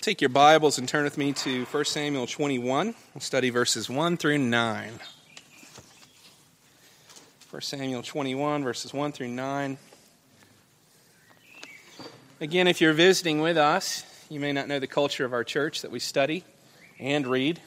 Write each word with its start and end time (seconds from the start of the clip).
Take 0.00 0.22
your 0.22 0.30
Bibles 0.30 0.78
and 0.78 0.88
turn 0.88 1.04
with 1.04 1.18
me 1.18 1.34
to 1.34 1.66
1 1.66 1.84
Samuel 1.84 2.26
21. 2.26 2.94
We'll 3.12 3.20
study 3.20 3.50
verses 3.50 3.90
1 3.90 4.16
through 4.16 4.38
9. 4.38 4.92
1 7.50 7.60
Samuel 7.60 8.02
21, 8.02 8.64
verses 8.64 8.94
1 8.94 9.12
through 9.12 9.28
9. 9.28 9.76
Again, 12.40 12.66
if 12.66 12.80
you're 12.80 12.94
visiting 12.94 13.42
with 13.42 13.58
us, 13.58 14.02
you 14.30 14.40
may 14.40 14.52
not 14.52 14.68
know 14.68 14.78
the 14.78 14.86
culture 14.86 15.26
of 15.26 15.34
our 15.34 15.44
church 15.44 15.82
that 15.82 15.90
we 15.90 15.98
study 15.98 16.44
and 16.98 17.26
read 17.26 17.60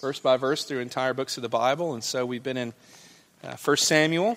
verse 0.00 0.20
by 0.20 0.36
verse 0.36 0.64
through 0.64 0.78
entire 0.78 1.12
books 1.12 1.38
of 1.38 1.42
the 1.42 1.48
Bible. 1.48 1.94
And 1.94 2.04
so 2.04 2.24
we've 2.24 2.44
been 2.44 2.56
in 2.56 2.72
uh, 3.42 3.56
1 3.56 3.76
Samuel 3.78 4.36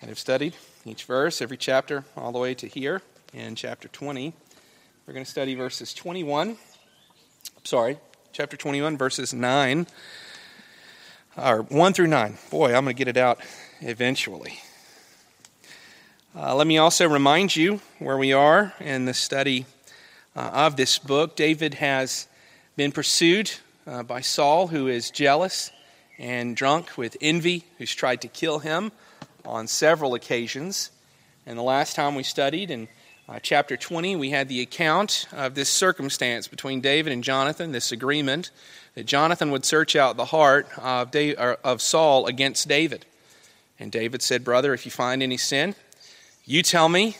and 0.00 0.08
have 0.08 0.18
studied 0.18 0.54
each 0.86 1.04
verse, 1.04 1.42
every 1.42 1.58
chapter, 1.58 2.06
all 2.16 2.32
the 2.32 2.38
way 2.38 2.54
to 2.54 2.66
here 2.66 3.02
in 3.34 3.54
chapter 3.54 3.88
20. 3.88 4.32
We're 5.04 5.14
going 5.14 5.24
to 5.24 5.30
study 5.30 5.56
verses 5.56 5.92
21, 5.94 6.56
sorry, 7.64 7.98
chapter 8.30 8.56
21, 8.56 8.96
verses 8.96 9.34
9, 9.34 9.88
or 11.36 11.62
1 11.62 11.92
through 11.92 12.06
9. 12.06 12.38
Boy, 12.52 12.66
I'm 12.66 12.84
going 12.84 12.94
to 12.94 13.04
get 13.04 13.08
it 13.08 13.16
out 13.16 13.40
eventually. 13.80 14.60
Uh, 16.36 16.54
let 16.54 16.68
me 16.68 16.78
also 16.78 17.08
remind 17.08 17.56
you 17.56 17.80
where 17.98 18.16
we 18.16 18.32
are 18.32 18.74
in 18.78 19.06
the 19.06 19.12
study 19.12 19.66
uh, 20.36 20.50
of 20.52 20.76
this 20.76 21.00
book. 21.00 21.34
David 21.34 21.74
has 21.74 22.28
been 22.76 22.92
pursued 22.92 23.50
uh, 23.88 24.04
by 24.04 24.20
Saul, 24.20 24.68
who 24.68 24.86
is 24.86 25.10
jealous 25.10 25.72
and 26.16 26.54
drunk 26.54 26.96
with 26.96 27.16
envy, 27.20 27.64
who's 27.78 27.92
tried 27.92 28.20
to 28.20 28.28
kill 28.28 28.60
him 28.60 28.92
on 29.44 29.66
several 29.66 30.14
occasions. 30.14 30.92
And 31.44 31.58
the 31.58 31.62
last 31.62 31.96
time 31.96 32.14
we 32.14 32.22
studied 32.22 32.70
in 32.70 32.86
uh, 33.28 33.38
chapter 33.40 33.76
20, 33.76 34.16
we 34.16 34.30
had 34.30 34.48
the 34.48 34.60
account 34.60 35.26
of 35.32 35.54
this 35.54 35.68
circumstance 35.68 36.48
between 36.48 36.80
David 36.80 37.12
and 37.12 37.22
Jonathan, 37.22 37.72
this 37.72 37.92
agreement 37.92 38.50
that 38.94 39.06
Jonathan 39.06 39.50
would 39.52 39.64
search 39.64 39.94
out 39.94 40.16
the 40.16 40.26
heart 40.26 40.66
of, 40.78 41.14
of 41.14 41.80
Saul 41.80 42.26
against 42.26 42.68
David. 42.68 43.06
And 43.78 43.92
David 43.92 44.22
said, 44.22 44.44
Brother, 44.44 44.74
if 44.74 44.84
you 44.84 44.90
find 44.90 45.22
any 45.22 45.36
sin, 45.36 45.74
you 46.44 46.62
tell 46.62 46.88
me, 46.88 47.16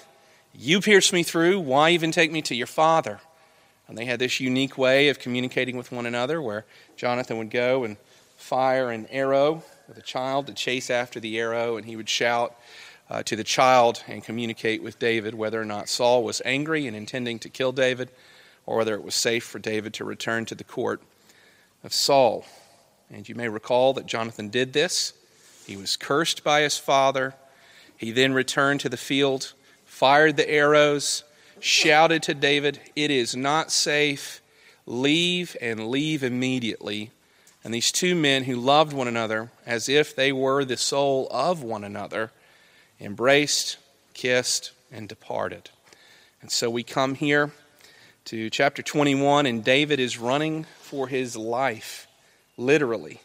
you 0.55 0.81
pierce 0.81 1.13
me 1.13 1.23
through, 1.23 1.61
why 1.61 1.91
even 1.91 2.11
take 2.11 2.33
me 2.33 2.43
to 2.43 2.55
your 2.55 2.67
father? 2.67 3.21
And 3.89 3.97
they 3.97 4.05
had 4.05 4.19
this 4.19 4.41
unique 4.41 4.77
way 4.77 5.09
of 5.09 5.19
communicating 5.19 5.77
with 5.77 5.93
one 5.93 6.07
another 6.07 6.43
where 6.43 6.65
Jonathan 6.97 7.39
would 7.39 7.51
go 7.51 7.85
and 7.85 7.97
fire 8.37 8.91
an 8.91 9.07
arrow 9.11 9.63
with 9.87 9.97
a 9.99 10.03
child 10.03 10.47
to 10.49 10.53
chase 10.53 10.91
after 10.91 11.21
the 11.21 11.39
arrow, 11.39 11.77
and 11.77 11.87
he 11.87 11.97
would 11.97 12.09
shout, 12.09 12.57
uh, 13.13 13.23
to 13.23 13.37
the 13.37 13.45
child 13.45 14.03
and 14.09 14.25
communicate 14.25 14.83
with 14.83 14.99
David 14.99 15.35
whether 15.35 15.61
or 15.61 15.67
not 15.67 15.91
Saul 15.91 16.25
was 16.25 16.41
angry 16.47 16.87
and 16.87 16.97
intending 16.97 17.39
to 17.41 17.51
kill 17.51 17.71
David, 17.71 18.11
or 18.65 18.79
whether 18.79 18.95
it 18.95 19.05
was 19.05 19.15
safe 19.15 19.45
for 19.45 19.59
David 19.59 19.93
to 19.95 20.05
return 20.05 20.47
to 20.47 20.55
the 20.55 20.65
court 20.65 21.03
of 21.85 21.93
Saul. 21.93 22.47
And 23.11 23.29
you 23.29 23.35
may 23.35 23.51
recall 23.51 23.93
that 23.93 24.07
Jonathan 24.07 24.49
did 24.49 24.73
this. 24.73 25.13
He 25.67 25.77
was 25.77 25.99
cursed 25.99 26.43
by 26.43 26.63
his 26.63 26.79
father. 26.79 27.35
He 27.99 28.13
then 28.13 28.33
returned 28.33 28.81
to 28.81 28.89
the 28.89 28.97
field, 28.97 29.53
fired 29.85 30.39
the 30.39 30.49
arrows, 30.49 31.23
shouted 31.61 32.23
to 32.23 32.35
David, 32.35 32.81
It 32.97 33.11
is 33.11 33.37
not 33.37 33.71
safe. 33.71 34.41
Leave 34.87 35.55
and 35.61 35.89
leave 35.89 36.25
immediately. 36.25 37.11
And 37.63 37.75
these 37.75 37.93
two 37.93 38.15
men 38.15 38.45
who 38.45 38.57
loved 38.57 38.95
one 38.95 39.07
another 39.07 39.51
as 39.67 39.91
if 39.91 40.17
they 40.17 40.33
were 40.33 40.65
the 40.65 40.79
soul 40.79 41.29
of 41.31 41.63
one 41.63 41.85
another 41.85 42.31
embraced, 43.03 43.79
kissed, 44.15 44.73
and 44.91 45.09
departed. 45.09 45.71
And 46.41 46.51
so 46.51 46.71
we 46.71 46.83
come 46.83 47.15
here 47.15 47.51
to 48.27 48.49
chapter 48.51 48.83
21, 48.83 49.47
and 49.47 49.65
David 49.65 49.99
is 49.99 50.19
running 50.19 50.65
for 50.81 51.09
his 51.09 51.37
life, 51.37 52.07
literally, 52.57 53.21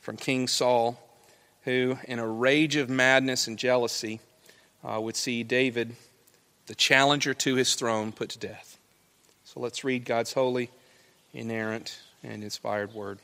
from 0.00 0.16
King 0.16 0.48
Saul, 0.48 1.00
who, 1.64 1.98
in 2.04 2.18
a 2.18 2.26
rage 2.26 2.76
of 2.76 2.90
madness 2.90 3.46
and 3.46 3.58
jealousy, 3.58 4.20
uh, 4.82 5.00
would 5.00 5.16
see 5.16 5.44
David, 5.44 5.94
the 6.66 6.74
challenger 6.74 7.32
to 7.34 7.54
his 7.54 7.74
throne, 7.74 8.12
put 8.12 8.30
to 8.30 8.38
death. 8.38 8.78
So 9.44 9.60
let's 9.60 9.84
read 9.84 10.04
God's 10.04 10.32
holy, 10.32 10.70
inerrant, 11.32 12.00
and 12.24 12.42
inspired 12.42 12.94
word. 12.94 13.18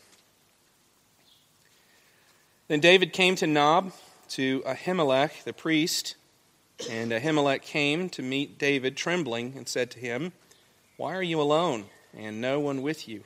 Then 2.69 2.81
David 2.81 3.13
came 3.13 3.37
to 3.37 3.47
Nob 3.47 3.93
to 4.31 4.61
Ahimelech 4.67 5.45
the 5.45 5.53
priest. 5.53 6.17
And 6.91 7.11
Ahimelech 7.11 7.63
came 7.63 8.09
to 8.11 8.23
meet 8.23 8.59
David 8.59 8.97
trembling 8.97 9.55
and 9.57 9.69
said 9.69 9.91
to 9.93 9.99
him, 9.99 10.33
Why 10.97 11.15
are 11.15 11.23
you 11.23 11.41
alone 11.41 11.87
and 12.17 12.41
no 12.41 12.61
one 12.61 12.83
with 12.83 13.09
you? 13.09 13.25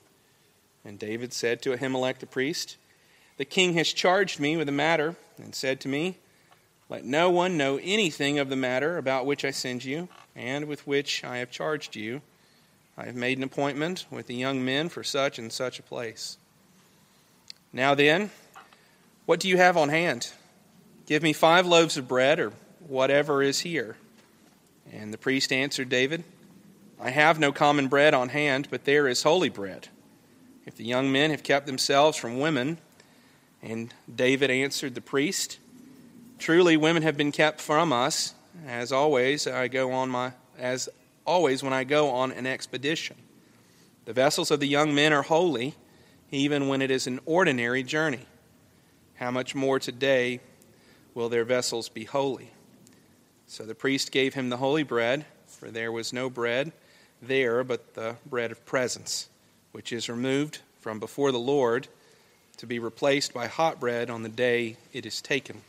And 0.85 0.99
David 0.99 1.33
said 1.33 1.61
to 1.63 1.77
Ahimelech 1.77 2.19
the 2.19 2.27
priest, 2.27 2.77
The 3.37 3.45
king 3.45 3.75
has 3.75 3.93
charged 3.93 4.41
me 4.41 4.57
with 4.57 4.69
a 4.69 4.73
matter 4.73 5.17
and 5.37 5.55
said 5.55 5.81
to 5.81 5.89
me, 5.89 6.19
Let 6.89 7.05
no 7.05 7.31
one 7.31 7.57
know 7.57 7.79
anything 7.83 8.39
of 8.39 8.49
the 8.49 8.57
matter 8.57 8.97
about 8.97 9.27
which 9.27 9.45
I 9.45 9.51
send 9.51 9.85
you 9.85 10.09
and 10.37 10.67
with 10.67 10.87
which 10.87 11.25
I 11.25 11.39
have 11.39 11.51
charged 11.51 11.97
you. 11.97 12.23
I 12.97 13.07
have 13.07 13.17
made 13.17 13.39
an 13.39 13.45
appointment 13.45 14.07
with 14.11 14.27
the 14.27 14.35
young 14.35 14.65
men 14.65 14.89
for 14.89 15.03
such 15.03 15.39
and 15.39 15.53
such 15.53 15.79
a 15.79 15.83
place. 15.83 16.39
Now 17.73 17.95
then, 17.95 18.31
what 19.27 19.41
do 19.41 19.49
you 19.49 19.57
have 19.57 19.77
on 19.77 19.89
hand? 19.91 20.33
Give 21.11 21.25
me 21.25 21.33
five 21.33 21.67
loaves 21.67 21.97
of 21.97 22.07
bread, 22.07 22.39
or 22.39 22.53
whatever 22.87 23.43
is 23.43 23.59
here. 23.59 23.97
And 24.93 25.13
the 25.13 25.19
priest 25.19 25.53
answered 25.53 25.89
David, 25.89 26.23
I 27.01 27.11
have 27.11 27.41
no 27.41 27.51
common 27.51 27.89
bread 27.89 28.15
on 28.15 28.29
hand, 28.29 28.69
but 28.71 28.85
there 28.85 29.09
is 29.09 29.25
holy 29.25 29.49
bread. 29.49 29.89
If 30.67 30.77
the 30.77 30.85
young 30.85 31.11
men 31.11 31.33
have 31.33 31.43
kept 31.43 31.67
themselves 31.67 32.17
from 32.17 32.39
women, 32.39 32.79
and 33.61 33.93
David 34.15 34.53
answered 34.53 34.95
the 34.95 35.01
priest, 35.01 35.59
Truly 36.39 36.77
women 36.77 37.03
have 37.03 37.17
been 37.17 37.33
kept 37.33 37.61
from 37.61 37.93
us, 37.93 38.35
as 38.65 38.93
always 38.93 39.49
I 39.49 39.67
go 39.67 39.91
on 39.91 40.11
my 40.11 40.31
as 40.57 40.89
always 41.27 41.61
when 41.61 41.73
I 41.73 41.83
go 41.83 42.11
on 42.11 42.31
an 42.31 42.47
expedition. 42.47 43.17
The 44.05 44.13
vessels 44.13 44.53
of 44.53 44.61
the 44.61 44.69
young 44.69 44.95
men 44.95 45.13
are 45.13 45.23
holy, 45.23 45.75
even 46.31 46.69
when 46.69 46.81
it 46.81 46.93
is 46.93 47.09
an 47.09 47.19
ordinary 47.27 47.83
journey. 47.83 48.27
How 49.17 49.33
much 49.33 49.57
more 49.57 49.81
today 49.81 50.39
will 51.21 51.29
their 51.29 51.45
vessels 51.45 51.91
be 51.91 52.05
holy. 52.05 52.49
So 53.47 53.65
the 53.67 53.75
priest 53.75 54.11
gave 54.11 54.33
him 54.33 54.49
the 54.49 54.57
holy 54.57 54.83
bread, 54.83 55.27
for 55.47 55.71
there 55.71 55.93
was 55.93 56.15
no 56.15 56.31
bread 56.31 56.73
there 57.21 57.63
but 57.63 57.93
the 57.93 58.17
bread 58.25 58.51
of 58.51 58.65
presence, 58.65 59.29
which 59.73 59.93
is 59.93 60.09
removed 60.09 60.61
from 60.81 60.99
before 60.99 61.31
the 61.31 61.39
Lord 61.39 61.89
to 62.57 62.67
be 62.67 62.79
replaced 62.79 63.35
by 63.35 63.49
hot 63.49 63.79
bread 63.79 64.09
on 64.09 64.23
the 64.23 64.31
day 64.31 64.79
it 64.95 65.05
is 65.05 65.21
taken. 65.21 65.61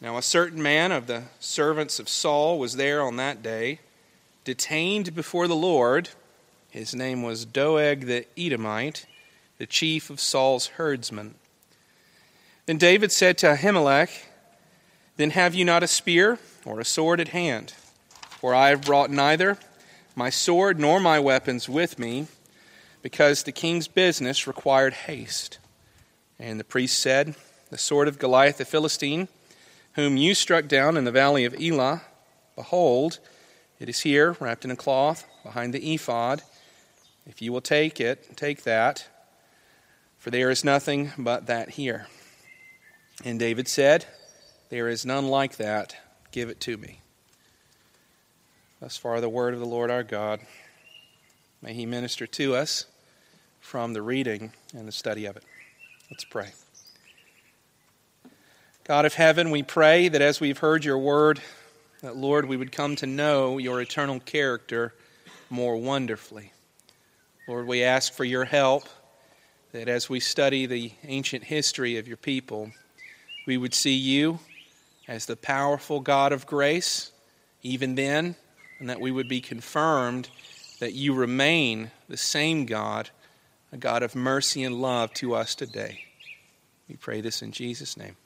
Now, 0.00 0.18
a 0.18 0.22
certain 0.22 0.60
man 0.60 0.90
of 0.90 1.06
the 1.06 1.22
servants 1.38 2.00
of 2.00 2.08
Saul 2.08 2.58
was 2.58 2.74
there 2.74 3.02
on 3.02 3.14
that 3.16 3.44
day, 3.44 3.78
detained 4.44 5.14
before 5.14 5.46
the 5.46 5.54
Lord. 5.54 6.08
His 6.70 6.96
name 6.96 7.22
was 7.22 7.44
Doeg 7.44 8.06
the 8.06 8.26
Edomite, 8.36 9.06
the 9.58 9.66
chief 9.66 10.10
of 10.10 10.18
Saul's 10.18 10.66
herdsmen. 10.66 11.36
Then 12.66 12.78
David 12.78 13.12
said 13.12 13.38
to 13.38 13.46
Ahimelech, 13.46 14.10
Then 15.16 15.30
have 15.30 15.54
you 15.54 15.64
not 15.64 15.84
a 15.84 15.88
spear 15.88 16.38
or 16.64 16.80
a 16.80 16.84
sword 16.84 17.20
at 17.20 17.28
hand? 17.28 17.72
For 18.40 18.54
I 18.54 18.70
have 18.70 18.82
brought 18.82 19.10
neither 19.10 19.56
my 20.16 20.30
sword 20.30 20.80
nor 20.80 20.98
my 20.98 21.20
weapons 21.20 21.68
with 21.68 21.98
me, 21.98 22.26
because 23.02 23.42
the 23.42 23.52
king's 23.52 23.86
business 23.86 24.46
required 24.46 24.94
haste. 24.94 25.58
And 26.40 26.58
the 26.58 26.64
priest 26.64 27.00
said, 27.00 27.36
The 27.70 27.78
sword 27.78 28.08
of 28.08 28.18
Goliath 28.18 28.58
the 28.58 28.64
Philistine, 28.64 29.28
whom 29.92 30.16
you 30.16 30.34
struck 30.34 30.66
down 30.66 30.96
in 30.96 31.04
the 31.04 31.12
valley 31.12 31.44
of 31.44 31.54
Elah, 31.54 32.02
behold, 32.56 33.20
it 33.78 33.88
is 33.88 34.00
here, 34.00 34.36
wrapped 34.40 34.64
in 34.64 34.70
a 34.70 34.76
cloth, 34.76 35.24
behind 35.44 35.72
the 35.72 35.94
ephod. 35.94 36.42
If 37.26 37.40
you 37.40 37.52
will 37.52 37.60
take 37.60 38.00
it, 38.00 38.36
take 38.36 38.64
that, 38.64 39.06
for 40.18 40.30
there 40.30 40.50
is 40.50 40.64
nothing 40.64 41.12
but 41.16 41.46
that 41.46 41.70
here. 41.70 42.08
And 43.24 43.38
David 43.38 43.68
said, 43.68 44.04
There 44.68 44.88
is 44.88 45.06
none 45.06 45.28
like 45.28 45.56
that. 45.56 45.96
Give 46.32 46.48
it 46.48 46.60
to 46.60 46.76
me. 46.76 47.00
Thus 48.80 48.96
far, 48.96 49.20
the 49.20 49.28
word 49.28 49.54
of 49.54 49.60
the 49.60 49.66
Lord 49.66 49.90
our 49.90 50.02
God. 50.02 50.40
May 51.62 51.72
he 51.72 51.86
minister 51.86 52.26
to 52.26 52.54
us 52.54 52.86
from 53.60 53.94
the 53.94 54.02
reading 54.02 54.52
and 54.74 54.86
the 54.86 54.92
study 54.92 55.24
of 55.24 55.36
it. 55.36 55.44
Let's 56.10 56.24
pray. 56.24 56.50
God 58.84 59.04
of 59.04 59.14
heaven, 59.14 59.50
we 59.50 59.62
pray 59.64 60.08
that 60.08 60.22
as 60.22 60.40
we've 60.40 60.58
heard 60.58 60.84
your 60.84 60.98
word, 60.98 61.40
that, 62.02 62.16
Lord, 62.16 62.44
we 62.44 62.56
would 62.56 62.70
come 62.70 62.94
to 62.96 63.06
know 63.06 63.58
your 63.58 63.80
eternal 63.80 64.20
character 64.20 64.94
more 65.50 65.76
wonderfully. 65.76 66.52
Lord, 67.48 67.66
we 67.66 67.82
ask 67.82 68.12
for 68.12 68.24
your 68.24 68.44
help 68.44 68.84
that 69.72 69.88
as 69.88 70.08
we 70.08 70.20
study 70.20 70.66
the 70.66 70.92
ancient 71.02 71.44
history 71.44 71.96
of 71.96 72.06
your 72.06 72.16
people, 72.16 72.70
we 73.46 73.56
would 73.56 73.74
see 73.74 73.94
you 73.94 74.40
as 75.08 75.26
the 75.26 75.36
powerful 75.36 76.00
God 76.00 76.32
of 76.32 76.46
grace, 76.46 77.12
even 77.62 77.94
then, 77.94 78.34
and 78.78 78.90
that 78.90 79.00
we 79.00 79.10
would 79.10 79.28
be 79.28 79.40
confirmed 79.40 80.28
that 80.80 80.92
you 80.92 81.14
remain 81.14 81.90
the 82.08 82.16
same 82.16 82.66
God, 82.66 83.10
a 83.72 83.76
God 83.76 84.02
of 84.02 84.14
mercy 84.14 84.62
and 84.62 84.80
love 84.82 85.12
to 85.14 85.34
us 85.34 85.54
today. 85.54 86.04
We 86.88 86.96
pray 86.96 87.20
this 87.20 87.40
in 87.40 87.52
Jesus' 87.52 87.96
name. 87.96 88.16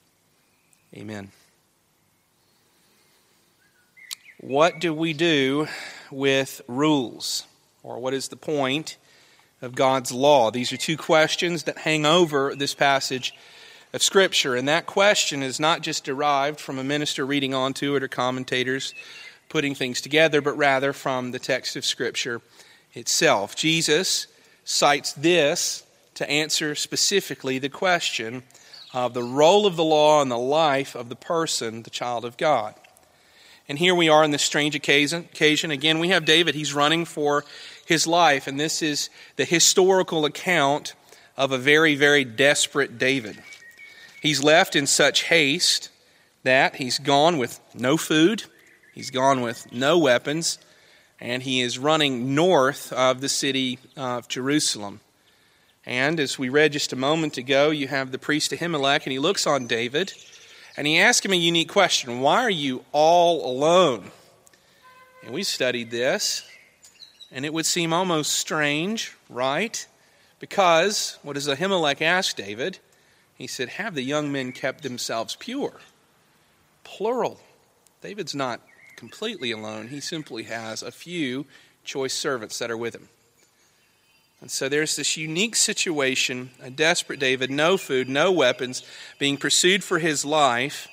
Amen. 0.95 1.31
What 4.39 4.81
do 4.81 4.93
we 4.93 5.13
do 5.13 5.69
with 6.11 6.63
rules? 6.67 7.45
Or 7.83 7.99
what 7.99 8.15
is 8.15 8.29
the 8.29 8.37
point 8.37 8.97
of 9.63 9.75
God's 9.75 10.13
law? 10.13 10.51
These 10.51 10.73
are 10.73 10.77
two 10.77 10.97
questions 10.97 11.65
that 11.65 11.79
hang 11.79 12.05
over 12.05 12.55
this 12.55 12.75
passage 12.75 13.35
of 13.93 14.03
Scripture. 14.03 14.55
And 14.57 14.69
that 14.69 14.87
question 14.87 15.43
is 15.43 15.59
not 15.59 15.83
just 15.83 16.05
derived 16.05 16.61
from 16.61 16.79
a 16.79 16.85
minister 16.85 17.27
reading 17.27 17.55
onto 17.55 17.97
it 17.97 18.03
or 18.03 18.09
commentators 18.09 18.95
putting 19.49 19.75
things 19.75 20.01
together, 20.01 20.41
but 20.41 20.57
rather 20.57 20.93
from 20.93 21.33
the 21.33 21.39
text 21.39 21.77
of 21.77 21.85
Scripture 21.85 22.41
itself. 22.95 23.57
Jesus 23.57 24.27
cites 24.65 25.13
this 25.13 25.85
to 26.15 26.29
answer 26.31 26.75
specifically 26.75 27.59
the 27.59 27.69
question 27.69 28.43
of 28.93 29.15
the 29.15 29.23
role 29.23 29.67
of 29.67 29.77
the 29.77 29.85
law 29.85 30.23
in 30.23 30.29
the 30.29 30.39
life 30.39 30.95
of 30.95 31.09
the 31.09 31.17
person, 31.17 31.83
the 31.83 31.91
child 31.91 32.25
of 32.25 32.37
God. 32.37 32.75
And 33.69 33.79
here 33.79 33.95
we 33.95 34.09
are 34.09 34.25
in 34.25 34.33
this 34.33 34.43
strange 34.43 34.75
occasion. 34.75 35.29
occasion. 35.33 35.71
Again, 35.71 36.01
we 36.01 36.09
have 36.09 36.25
David. 36.25 36.57
He's 36.57 36.75
running 36.75 37.05
for 37.05 37.45
his 37.87 38.07
life, 38.07 38.47
and 38.47 38.59
this 38.59 38.83
is 38.83 39.11
the 39.37 39.45
historical 39.45 40.25
account 40.25 40.95
of 41.37 41.53
a 41.53 41.59
very, 41.59 41.95
very 41.95 42.25
desperate 42.25 42.99
David. 42.99 43.41
He's 44.21 44.43
left 44.43 44.77
in 44.77 44.87
such 44.87 45.25
haste 45.25 45.89
that 46.43 46.77
he's 46.77 46.99
gone 46.99 47.39
with 47.39 47.61
no 47.75 47.97
food, 47.97 48.45
he's 48.95 49.11
gone 49.11 49.41
with 49.41 49.73
no 49.73 49.99
weapons, 49.99 50.59
and 51.19 51.43
he 51.43 51.61
is 51.61 51.79
running 51.79 52.35
north 52.35 52.93
of 52.93 53.21
the 53.21 53.29
city 53.29 53.79
of 53.97 54.29
Jerusalem. 54.29 55.01
And 55.87 56.21
as 56.21 56.39
we 56.39 56.49
read 56.49 56.73
just 56.73 56.93
a 56.93 56.97
moment 56.97 57.37
ago, 57.37 57.71
you 57.71 57.89
have 57.89 58.13
the 58.13 58.19
priest 58.19 58.53
Ahimelech, 58.53 59.05
and 59.05 59.13
he 59.13 59.19
looks 59.19 59.47
on 59.47 59.67
David 59.67 60.13
and 60.77 60.87
he 60.87 60.99
asks 60.99 61.27
him 61.27 61.33
a 61.33 61.37
unique 61.37 61.69
question 61.69 62.21
Why 62.21 62.43
are 62.43 62.51
you 62.51 62.85
all 62.93 63.51
alone? 63.51 64.11
And 65.23 65.35
we 65.35 65.43
studied 65.43 65.91
this, 65.91 66.43
and 67.31 67.45
it 67.45 67.53
would 67.53 67.67
seem 67.67 67.93
almost 67.93 68.33
strange, 68.33 69.15
right? 69.29 69.87
Because 70.39 71.19
what 71.23 71.35
does 71.35 71.49
Ahimelech 71.49 72.01
ask 72.01 72.37
David? 72.37 72.79
He 73.41 73.47
said, 73.47 73.71
Have 73.71 73.95
the 73.95 74.03
young 74.03 74.31
men 74.31 74.53
kept 74.53 74.83
themselves 74.83 75.35
pure? 75.35 75.81
Plural. 76.85 77.41
David's 78.03 78.35
not 78.35 78.61
completely 78.97 79.51
alone, 79.51 79.89
he 79.89 79.99
simply 79.99 80.43
has 80.43 80.83
a 80.83 80.93
few 80.93 81.47
choice 81.83 82.13
servants 82.13 82.59
that 82.59 82.71
are 82.71 82.77
with 82.77 82.95
him. 82.95 83.09
And 84.43 84.51
so 84.51 84.69
there's 84.69 84.95
this 84.95 85.17
unique 85.17 85.57
situation 85.57 86.51
a 86.63 86.69
desperate 86.69 87.19
David, 87.19 87.51
no 87.51 87.79
food, 87.79 88.11
no 88.11 88.31
weapons, 88.31 88.83
being 89.19 89.39
pursued 89.39 89.83
for 89.83 89.99
his 89.99 90.23
life. 90.23 90.87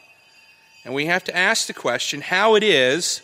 And 0.85 0.93
we 0.93 1.07
have 1.07 1.25
to 1.25 1.35
ask 1.35 1.67
the 1.67 1.73
question 1.73 2.21
how 2.21 2.55
it 2.55 2.63
is 2.63 3.21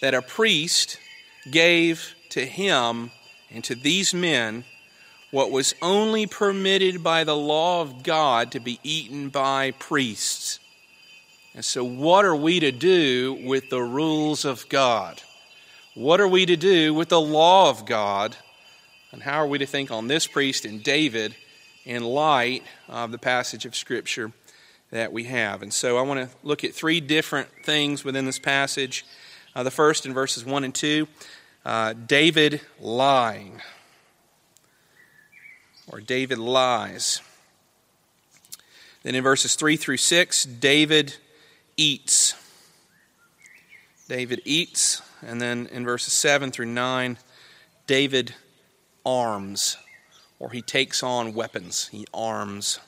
that 0.00 0.14
a 0.14 0.22
priest 0.22 1.00
gave 1.50 2.14
to 2.28 2.46
him 2.46 3.10
and 3.50 3.64
to 3.64 3.74
these 3.74 4.14
men 4.14 4.62
what 5.30 5.50
was 5.50 5.74
only 5.82 6.26
permitted 6.26 7.02
by 7.02 7.24
the 7.24 7.36
law 7.36 7.82
of 7.82 8.02
God 8.02 8.52
to 8.52 8.60
be 8.60 8.78
eaten 8.82 9.28
by 9.28 9.72
priests. 9.72 10.60
And 11.54 11.64
so, 11.64 11.84
what 11.84 12.24
are 12.24 12.36
we 12.36 12.60
to 12.60 12.70
do 12.70 13.38
with 13.44 13.70
the 13.70 13.82
rules 13.82 14.44
of 14.44 14.68
God? 14.68 15.22
What 15.94 16.20
are 16.20 16.28
we 16.28 16.46
to 16.46 16.56
do 16.56 16.92
with 16.92 17.08
the 17.08 17.20
law 17.20 17.70
of 17.70 17.86
God? 17.86 18.36
And 19.10 19.22
how 19.22 19.38
are 19.38 19.46
we 19.46 19.58
to 19.58 19.66
think 19.66 19.90
on 19.90 20.08
this 20.08 20.26
priest 20.26 20.64
and 20.64 20.82
David 20.82 21.34
in 21.84 22.04
light 22.04 22.62
of 22.88 23.10
the 23.10 23.18
passage 23.18 23.64
of 23.64 23.74
Scripture 23.74 24.32
that 24.90 25.12
we 25.12 25.24
have? 25.24 25.62
And 25.62 25.72
so, 25.72 25.96
I 25.96 26.02
want 26.02 26.20
to 26.20 26.36
look 26.42 26.62
at 26.62 26.74
three 26.74 27.00
different 27.00 27.48
things 27.64 28.04
within 28.04 28.26
this 28.26 28.38
passage. 28.38 29.04
Uh, 29.54 29.62
the 29.62 29.70
first 29.70 30.04
in 30.04 30.12
verses 30.12 30.44
1 30.44 30.64
and 30.64 30.74
2 30.74 31.08
uh, 31.64 31.94
David 31.94 32.60
lying 32.78 33.60
or 35.90 36.00
David 36.00 36.38
lies. 36.38 37.20
Then 39.02 39.14
in 39.14 39.22
verses 39.22 39.54
3 39.54 39.76
through 39.76 39.98
6, 39.98 40.44
David 40.44 41.16
eats. 41.76 42.34
David 44.08 44.42
eats. 44.44 45.02
And 45.24 45.40
then 45.40 45.68
in 45.70 45.84
verses 45.84 46.12
7 46.12 46.50
through 46.50 46.66
9, 46.66 47.18
David 47.86 48.34
arms, 49.04 49.76
or 50.38 50.50
he 50.50 50.60
takes 50.60 51.02
on 51.02 51.34
weapons. 51.34 51.88
He 51.88 52.06
arms. 52.12 52.80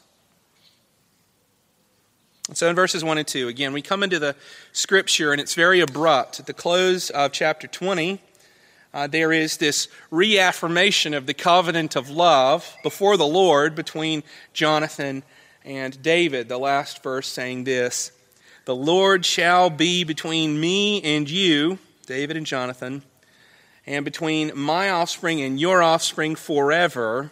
And 2.49 2.57
so 2.57 2.69
in 2.69 2.75
verses 2.75 3.05
1 3.05 3.19
and 3.19 3.29
2, 3.29 3.49
again, 3.49 3.73
we 3.73 3.83
come 3.83 4.03
into 4.03 4.19
the 4.19 4.35
scripture 4.73 5.33
and 5.33 5.41
it's 5.41 5.55
very 5.55 5.81
abrupt. 5.81 6.41
At 6.41 6.47
the 6.47 6.55
close 6.55 7.11
of 7.11 7.31
chapter 7.31 7.67
20, 7.67 8.21
uh, 8.99 9.07
there 9.07 9.33
is 9.33 9.59
this 9.59 9.87
reaffirmation 10.11 11.15
of 11.15 11.25
the 11.25 11.35
covenant 11.35 11.95
of 11.95 12.11
love 12.11 12.77
before 12.83 13.17
the 13.17 13.27
Lord 13.27 13.77
between 13.77 14.25
Jonathan 14.53 15.23
and 15.65 16.03
David. 16.03 16.49
The 16.49 16.59
last 16.59 17.01
verse 17.01 17.29
saying 17.29 17.63
this 17.63 18.11
The 18.65 18.75
Lord 18.75 19.25
shall 19.25 19.71
be 19.71 20.03
between 20.03 20.59
me 20.59 21.01
and 21.03 21.31
you, 21.31 21.79
David 22.07 22.37
and 22.37 22.45
Jonathan, 22.45 23.03
and 23.87 24.05
between 24.05 24.51
my 24.57 24.91
offspring 24.91 25.41
and 25.43 25.61
your 25.61 25.81
offspring 25.81 26.35
forever. 26.35 27.31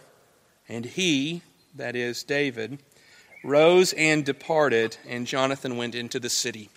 And 0.69 0.85
he, 0.85 1.41
that 1.75 1.97
is 1.97 2.23
David, 2.23 2.79
rose 3.43 3.91
and 3.91 4.23
departed, 4.23 4.95
and 5.05 5.27
Jonathan 5.27 5.75
went 5.75 5.95
into 5.95 6.17
the 6.17 6.29
city. 6.29 6.69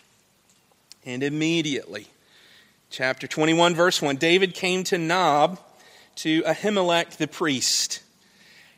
And 1.07 1.23
immediately, 1.23 2.09
chapter 2.91 3.29
21, 3.29 3.75
verse 3.75 4.03
1, 4.03 4.17
David 4.17 4.53
came 4.53 4.83
to 4.85 4.99
Nob 4.99 5.61
to 6.17 6.43
Ahimelech 6.43 7.17
the 7.17 7.29
priest. 7.29 8.03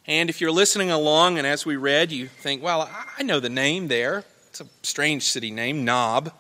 And 0.07 0.29
if 0.29 0.41
you're 0.41 0.53
listening 0.53 0.91
along, 0.91 1.39
and 1.39 1.47
as 1.47 1.65
we 1.65 1.77
read, 1.77 2.13
you 2.13 2.27
think, 2.29 2.63
well, 2.63 2.91
I 3.19 3.23
know 3.23 3.41
the 3.41 3.49
name 3.49 3.89
there. 3.89 4.25
It's 4.49 4.61
a 4.61 4.67
strange 4.83 5.23
city 5.23 5.51
name, 5.51 5.85
Nob. 5.85 6.31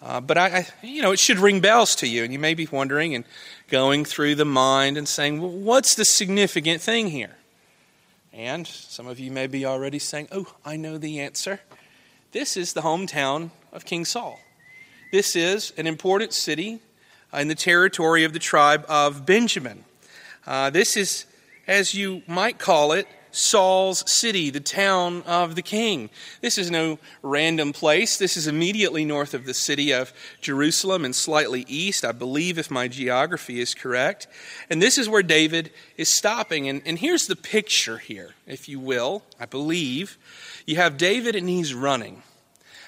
Uh, 0.00 0.20
but 0.20 0.38
I, 0.38 0.46
I, 0.58 0.66
you 0.86 1.02
know, 1.02 1.10
it 1.10 1.18
should 1.18 1.38
ring 1.38 1.60
bells 1.60 1.96
to 1.96 2.06
you. 2.06 2.22
And 2.22 2.32
you 2.32 2.38
may 2.38 2.54
be 2.54 2.68
wondering 2.70 3.16
and 3.16 3.24
going 3.68 4.04
through 4.04 4.36
the 4.36 4.44
mind 4.44 4.96
and 4.96 5.08
saying, 5.08 5.40
well, 5.40 5.50
what's 5.50 5.96
the 5.96 6.04
significant 6.04 6.80
thing 6.80 7.08
here? 7.08 7.34
And 8.32 8.64
some 8.64 9.08
of 9.08 9.18
you 9.18 9.32
may 9.32 9.48
be 9.48 9.66
already 9.66 9.98
saying, 9.98 10.28
oh, 10.30 10.54
I 10.64 10.76
know 10.76 10.98
the 10.98 11.18
answer. 11.18 11.58
This 12.30 12.56
is 12.56 12.74
the 12.74 12.82
hometown 12.82 13.50
of 13.72 13.84
King 13.84 14.04
Saul. 14.04 14.38
This 15.10 15.34
is 15.34 15.72
an 15.76 15.88
important 15.88 16.32
city 16.32 16.80
in 17.32 17.48
the 17.48 17.54
territory 17.54 18.24
of 18.24 18.32
the 18.32 18.38
tribe 18.38 18.84
of 18.88 19.26
Benjamin. 19.26 19.84
Uh, 20.46 20.70
this 20.70 20.96
is, 20.96 21.26
as 21.66 21.94
you 21.94 22.22
might 22.26 22.58
call 22.58 22.92
it, 22.92 23.06
Saul's 23.30 24.10
city, 24.10 24.50
the 24.50 24.60
town 24.60 25.22
of 25.22 25.54
the 25.54 25.62
king. 25.62 26.08
This 26.40 26.56
is 26.56 26.70
no 26.70 26.98
random 27.22 27.72
place. 27.72 28.16
This 28.16 28.36
is 28.36 28.46
immediately 28.46 29.04
north 29.04 29.34
of 29.34 29.44
the 29.44 29.54
city 29.54 29.92
of 29.92 30.12
Jerusalem 30.40 31.04
and 31.04 31.14
slightly 31.14 31.64
east, 31.68 32.04
I 32.04 32.12
believe, 32.12 32.58
if 32.58 32.70
my 32.70 32.88
geography 32.88 33.60
is 33.60 33.74
correct. 33.74 34.26
And 34.70 34.80
this 34.80 34.96
is 34.96 35.08
where 35.08 35.22
David 35.22 35.70
is 35.96 36.12
stopping. 36.12 36.68
And, 36.68 36.80
and 36.86 36.98
here's 36.98 37.26
the 37.26 37.36
picture 37.36 37.98
here, 37.98 38.34
if 38.46 38.68
you 38.68 38.80
will, 38.80 39.22
I 39.38 39.44
believe. 39.44 40.16
You 40.66 40.76
have 40.76 40.96
David 40.96 41.36
and 41.36 41.48
he's 41.48 41.74
running. 41.74 42.22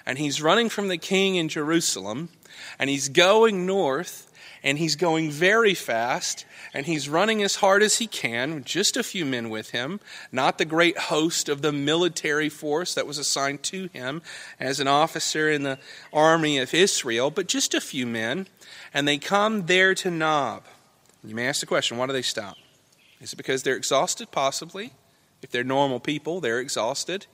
And 0.07 0.19
he's 0.19 0.41
running 0.41 0.71
from 0.71 0.89
the 0.89 0.99
king 0.99 1.37
in 1.37 1.49
Jerusalem. 1.49 2.31
And 2.79 2.89
he's 2.89 3.11
going 3.11 3.67
north 3.67 4.30
and 4.63 4.79
he's 4.79 4.97
going 4.97 5.31
very 5.31 5.75
fast, 5.75 6.45
and 6.75 6.87
he's 6.87 7.09
running 7.09 7.43
as 7.43 7.57
hard 7.57 7.83
as 7.83 7.99
he 7.99 8.07
can, 8.07 8.63
just 8.65 8.97
a 8.97 9.03
few 9.03 9.25
men 9.25 9.51
with 9.51 9.71
him, 9.71 10.01
not 10.31 10.59
the 10.59 10.65
great 10.65 10.97
host 10.99 11.49
of 11.49 11.63
the 11.63 11.73
military 11.73 12.49
force 12.49 12.95
that 12.95 13.07
was 13.07 13.19
assigned 13.19 13.63
to 13.65 13.89
him 13.93 14.23
as 14.59 14.81
an 14.81 14.89
officer 14.89 15.51
in 15.51 15.63
the 15.63 15.79
army 16.13 16.59
of 16.59 16.75
Israel, 16.75 17.31
but 17.31 17.49
just 17.49 17.75
a 17.75 17.81
few 17.81 18.07
men, 18.07 18.47
and 18.93 19.09
they 19.09 19.19
come 19.19 19.67
there 19.67 19.95
to 19.95 20.11
Nob. 20.11 20.65
You 21.25 21.35
may 21.35 21.49
ask 21.49 21.61
the 21.61 21.67
question 21.67 21.99
why 21.99 22.07
do 22.07 22.13
they 22.13 22.23
stop? 22.23 22.57
Is 23.21 23.33
it 23.33 23.37
because 23.37 23.63
they're 23.63 23.77
exhausted? 23.77 24.31
Possibly. 24.31 24.93
If 25.43 25.51
they're 25.51 25.65
normal 25.65 26.01
people, 26.01 26.41
they're 26.41 26.61
exhausted. 26.61 27.27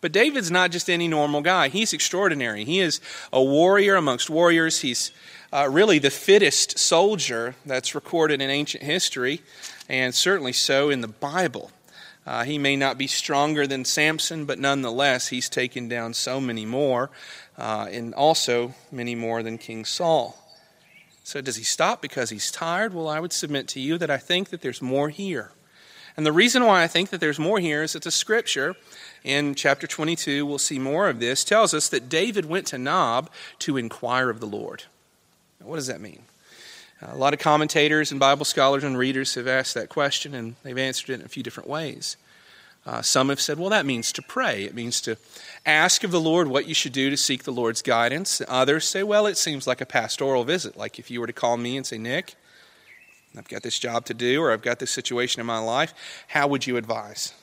But 0.00 0.12
David's 0.12 0.50
not 0.50 0.70
just 0.70 0.88
any 0.88 1.08
normal 1.08 1.42
guy. 1.42 1.68
He's 1.68 1.92
extraordinary. 1.92 2.64
He 2.64 2.80
is 2.80 3.00
a 3.32 3.42
warrior 3.42 3.96
amongst 3.96 4.30
warriors. 4.30 4.80
He's 4.80 5.10
uh, 5.52 5.68
really 5.70 5.98
the 5.98 6.10
fittest 6.10 6.78
soldier 6.78 7.56
that's 7.66 7.94
recorded 7.94 8.40
in 8.40 8.50
ancient 8.50 8.84
history, 8.84 9.42
and 9.88 10.14
certainly 10.14 10.52
so 10.52 10.90
in 10.90 11.00
the 11.00 11.08
Bible. 11.08 11.70
Uh, 12.26 12.44
he 12.44 12.58
may 12.58 12.76
not 12.76 12.98
be 12.98 13.06
stronger 13.06 13.66
than 13.66 13.84
Samson, 13.84 14.44
but 14.44 14.58
nonetheless, 14.58 15.28
he's 15.28 15.48
taken 15.48 15.88
down 15.88 16.14
so 16.14 16.40
many 16.40 16.66
more, 16.66 17.10
uh, 17.58 17.88
and 17.90 18.14
also 18.14 18.74
many 18.92 19.14
more 19.14 19.42
than 19.42 19.58
King 19.58 19.84
Saul. 19.84 20.36
So, 21.24 21.40
does 21.40 21.56
he 21.56 21.64
stop 21.64 22.02
because 22.02 22.30
he's 22.30 22.50
tired? 22.50 22.94
Well, 22.94 23.08
I 23.08 23.20
would 23.20 23.32
submit 23.32 23.68
to 23.68 23.80
you 23.80 23.98
that 23.98 24.10
I 24.10 24.18
think 24.18 24.50
that 24.50 24.60
there's 24.60 24.82
more 24.82 25.08
here. 25.08 25.52
And 26.16 26.26
the 26.26 26.32
reason 26.32 26.64
why 26.64 26.82
I 26.82 26.86
think 26.86 27.10
that 27.10 27.20
there's 27.20 27.38
more 27.38 27.60
here 27.60 27.82
is 27.82 27.92
that 27.92 28.02
the 28.02 28.10
scripture 28.10 28.74
in 29.22 29.54
chapter 29.54 29.86
22, 29.86 30.44
we'll 30.44 30.58
see 30.58 30.78
more 30.78 31.08
of 31.08 31.20
this, 31.20 31.44
tells 31.44 31.72
us 31.72 31.88
that 31.88 32.08
David 32.08 32.46
went 32.46 32.66
to 32.68 32.78
Nob 32.78 33.30
to 33.60 33.76
inquire 33.76 34.28
of 34.28 34.40
the 34.40 34.46
Lord. 34.46 34.84
What 35.62 35.76
does 35.76 35.86
that 35.88 36.00
mean? 36.00 36.22
A 37.02 37.16
lot 37.16 37.32
of 37.32 37.40
commentators 37.40 38.10
and 38.10 38.20
Bible 38.20 38.44
scholars 38.44 38.84
and 38.84 38.96
readers 38.96 39.34
have 39.34 39.46
asked 39.46 39.74
that 39.74 39.88
question, 39.88 40.34
and 40.34 40.56
they've 40.62 40.76
answered 40.76 41.10
it 41.10 41.20
in 41.20 41.26
a 41.26 41.28
few 41.28 41.42
different 41.42 41.68
ways. 41.68 42.16
Uh, 42.86 43.02
some 43.02 43.28
have 43.28 43.40
said, 43.40 43.58
well, 43.58 43.70
that 43.70 43.86
means 43.86 44.10
to 44.12 44.22
pray. 44.22 44.64
It 44.64 44.74
means 44.74 45.00
to 45.02 45.16
ask 45.66 46.02
of 46.02 46.10
the 46.10 46.20
Lord 46.20 46.48
what 46.48 46.66
you 46.66 46.74
should 46.74 46.92
do 46.92 47.10
to 47.10 47.16
seek 47.16 47.44
the 47.44 47.52
Lord's 47.52 47.82
guidance. 47.82 48.40
Others 48.48 48.86
say, 48.86 49.02
well, 49.02 49.26
it 49.26 49.36
seems 49.36 49.66
like 49.66 49.80
a 49.80 49.86
pastoral 49.86 50.44
visit. 50.44 50.76
Like 50.76 50.98
if 50.98 51.10
you 51.10 51.20
were 51.20 51.26
to 51.26 51.32
call 51.32 51.56
me 51.56 51.76
and 51.76 51.86
say, 51.86 51.98
Nick, 51.98 52.34
I've 53.36 53.48
got 53.48 53.62
this 53.62 53.78
job 53.78 54.06
to 54.06 54.14
do, 54.14 54.42
or 54.42 54.50
I've 54.50 54.62
got 54.62 54.78
this 54.78 54.90
situation 54.90 55.40
in 55.40 55.46
my 55.46 55.58
life, 55.58 55.94
how 56.28 56.48
would 56.48 56.66
you 56.66 56.76
advise? 56.76 57.34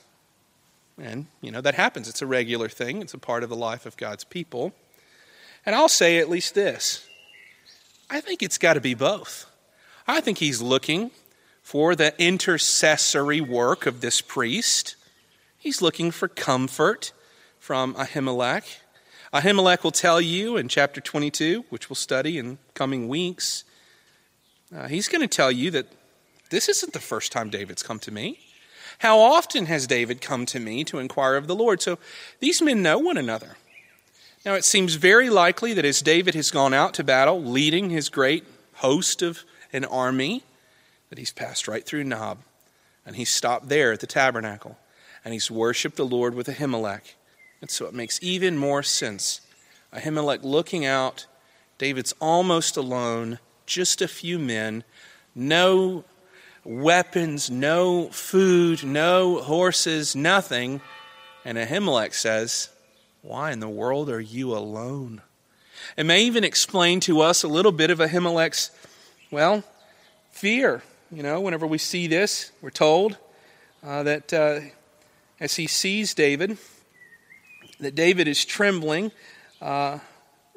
And, 1.00 1.26
you 1.40 1.50
know, 1.50 1.60
that 1.60 1.76
happens. 1.76 2.08
It's 2.08 2.22
a 2.22 2.26
regular 2.26 2.68
thing, 2.68 3.00
it's 3.00 3.14
a 3.14 3.18
part 3.18 3.42
of 3.42 3.48
the 3.48 3.56
life 3.56 3.86
of 3.86 3.96
God's 3.96 4.24
people. 4.24 4.72
And 5.64 5.74
I'll 5.74 5.88
say 5.88 6.18
at 6.18 6.28
least 6.28 6.54
this 6.54 7.07
I 8.10 8.20
think 8.20 8.42
it's 8.42 8.58
got 8.58 8.74
to 8.74 8.80
be 8.80 8.94
both. 8.94 9.50
I 10.06 10.20
think 10.20 10.38
he's 10.38 10.62
looking 10.62 11.10
for 11.62 11.94
the 11.94 12.14
intercessory 12.20 13.40
work 13.40 13.86
of 13.86 14.00
this 14.00 14.20
priest 14.20 14.96
He's 15.58 15.82
looking 15.82 16.12
for 16.12 16.28
comfort 16.28 17.12
from 17.58 17.94
Ahimelech. 17.94 18.78
Ahimelech 19.34 19.82
will 19.82 19.90
tell 19.90 20.20
you 20.20 20.56
in 20.56 20.68
chapter 20.68 21.00
22, 21.00 21.64
which 21.68 21.90
we'll 21.90 21.96
study 21.96 22.38
in 22.38 22.58
coming 22.74 23.08
weeks, 23.08 23.64
uh, 24.74 24.86
he's 24.86 25.08
going 25.08 25.20
to 25.20 25.26
tell 25.26 25.50
you 25.50 25.72
that 25.72 25.86
this 26.50 26.68
isn't 26.68 26.92
the 26.92 27.00
first 27.00 27.32
time 27.32 27.50
David's 27.50 27.82
come 27.82 27.98
to 27.98 28.12
me. 28.12 28.38
How 29.00 29.18
often 29.18 29.66
has 29.66 29.88
David 29.88 30.20
come 30.20 30.46
to 30.46 30.60
me 30.60 30.84
to 30.84 31.00
inquire 31.00 31.34
of 31.34 31.48
the 31.48 31.56
Lord? 31.56 31.82
So 31.82 31.98
these 32.38 32.62
men 32.62 32.80
know 32.80 32.98
one 32.98 33.16
another. 33.16 33.56
Now 34.44 34.54
it 34.54 34.64
seems 34.64 34.94
very 34.94 35.30
likely 35.30 35.74
that 35.74 35.84
as 35.84 36.00
David 36.00 36.34
has 36.34 36.50
gone 36.50 36.72
out 36.72 36.94
to 36.94 37.04
battle, 37.04 37.42
leading 37.42 37.90
his 37.90 38.08
great 38.08 38.44
host 38.74 39.22
of 39.22 39.44
an 39.72 39.84
army, 39.84 40.44
that 41.10 41.18
he's 41.18 41.32
passed 41.32 41.66
right 41.66 41.84
through 41.84 42.04
Nob 42.04 42.38
and 43.04 43.16
he's 43.16 43.30
stopped 43.30 43.68
there 43.68 43.92
at 43.92 44.00
the 44.00 44.06
tabernacle 44.06 44.78
and 45.24 45.32
he's 45.32 45.50
worshiped 45.50 45.96
the 45.96 46.06
Lord 46.06 46.34
with 46.34 46.46
Ahimelech. 46.46 47.14
And 47.60 47.70
so 47.70 47.86
it 47.86 47.94
makes 47.94 48.22
even 48.22 48.56
more 48.56 48.82
sense. 48.82 49.40
Ahimelech 49.92 50.42
looking 50.42 50.84
out, 50.84 51.26
David's 51.78 52.14
almost 52.20 52.76
alone, 52.76 53.38
just 53.66 54.00
a 54.00 54.08
few 54.08 54.38
men, 54.38 54.84
no 55.34 56.04
weapons, 56.64 57.50
no 57.50 58.08
food, 58.10 58.84
no 58.84 59.40
horses, 59.40 60.14
nothing. 60.14 60.80
And 61.44 61.58
Ahimelech 61.58 62.14
says, 62.14 62.68
Why 63.22 63.50
in 63.52 63.60
the 63.60 63.68
world 63.68 64.08
are 64.10 64.20
you 64.20 64.56
alone? 64.56 65.22
It 65.96 66.06
may 66.06 66.22
even 66.22 66.44
explain 66.44 67.00
to 67.00 67.20
us 67.20 67.42
a 67.42 67.48
little 67.48 67.72
bit 67.72 67.90
of 67.90 67.98
Ahimelech's, 67.98 68.70
well, 69.30 69.64
fear. 70.30 70.82
You 71.10 71.22
know, 71.22 71.40
whenever 71.40 71.66
we 71.66 71.78
see 71.78 72.06
this, 72.06 72.52
we're 72.62 72.70
told 72.70 73.16
uh, 73.82 74.02
that 74.04 74.32
uh, 74.32 74.60
as 75.40 75.56
he 75.56 75.66
sees 75.66 76.14
David, 76.14 76.58
that 77.80 77.94
David 77.94 78.28
is 78.28 78.44
trembling, 78.44 79.10
uh, 79.60 79.98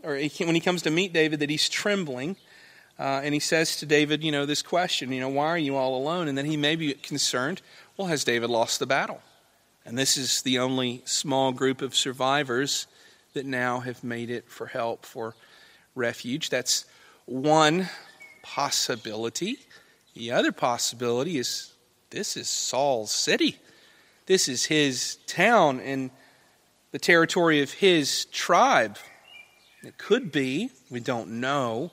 or 0.03 0.15
he, 0.15 0.45
when 0.45 0.55
he 0.55 0.61
comes 0.61 0.81
to 0.83 0.91
meet 0.91 1.13
David, 1.13 1.39
that 1.39 1.49
he's 1.49 1.69
trembling. 1.69 2.35
Uh, 2.99 3.21
and 3.23 3.33
he 3.33 3.39
says 3.39 3.77
to 3.77 3.85
David, 3.85 4.23
you 4.23 4.31
know, 4.31 4.45
this 4.45 4.61
question, 4.61 5.11
you 5.11 5.19
know, 5.19 5.29
why 5.29 5.47
are 5.47 5.57
you 5.57 5.75
all 5.75 5.97
alone? 5.97 6.27
And 6.27 6.37
then 6.37 6.45
he 6.45 6.57
may 6.57 6.75
be 6.75 6.93
concerned, 6.93 7.61
well, 7.97 8.07
has 8.07 8.23
David 8.23 8.51
lost 8.51 8.79
the 8.79 8.85
battle? 8.85 9.21
And 9.85 9.97
this 9.97 10.17
is 10.17 10.41
the 10.41 10.59
only 10.59 11.01
small 11.05 11.51
group 11.51 11.81
of 11.81 11.95
survivors 11.95 12.87
that 13.33 13.45
now 13.45 13.79
have 13.79 14.03
made 14.03 14.29
it 14.29 14.49
for 14.49 14.67
help, 14.67 15.05
for 15.05 15.35
refuge. 15.95 16.49
That's 16.49 16.85
one 17.25 17.89
possibility. 18.43 19.57
The 20.13 20.31
other 20.31 20.51
possibility 20.51 21.37
is 21.37 21.73
this 22.09 22.35
is 22.35 22.49
Saul's 22.49 23.11
city. 23.11 23.57
This 24.25 24.47
is 24.47 24.65
his 24.65 25.17
town 25.27 25.79
and 25.79 26.11
the 26.91 26.99
territory 26.99 27.61
of 27.61 27.71
his 27.71 28.25
tribe. 28.25 28.97
It 29.83 29.97
could 29.97 30.31
be, 30.31 30.69
we 30.89 30.99
don't 30.99 31.39
know, 31.39 31.91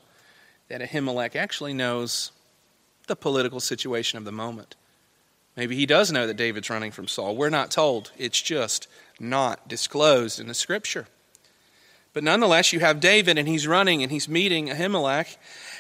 that 0.69 0.81
Ahimelech 0.81 1.37
actually 1.37 1.73
knows 1.73 2.33
the 3.07 3.17
political 3.17 3.61
situation 3.61 4.19
of 4.19 4.25
the 4.25 4.33
moment. 4.33 4.77
Maybe 5.59 5.75
he 5.75 5.87
does 5.87 6.13
know 6.13 6.25
that 6.29 6.37
David's 6.37 6.71
running 6.71 6.93
from 6.93 7.09
Saul. 7.09 7.35
We're 7.35 7.51
not 7.51 7.73
told. 7.73 8.13
It's 8.17 8.41
just 8.41 8.87
not 9.19 9.67
disclosed 9.67 10.39
in 10.39 10.47
the 10.47 10.55
scripture. 10.55 11.09
But 12.13 12.23
nonetheless, 12.23 12.73
you 12.73 12.79
have 12.79 13.01
David, 13.01 13.39
and 13.39 13.49
he's 13.49 13.67
running 13.67 14.05
and 14.05 14.13
he's 14.13 14.29
meeting 14.29 14.69
Ahimelech. 14.69 15.37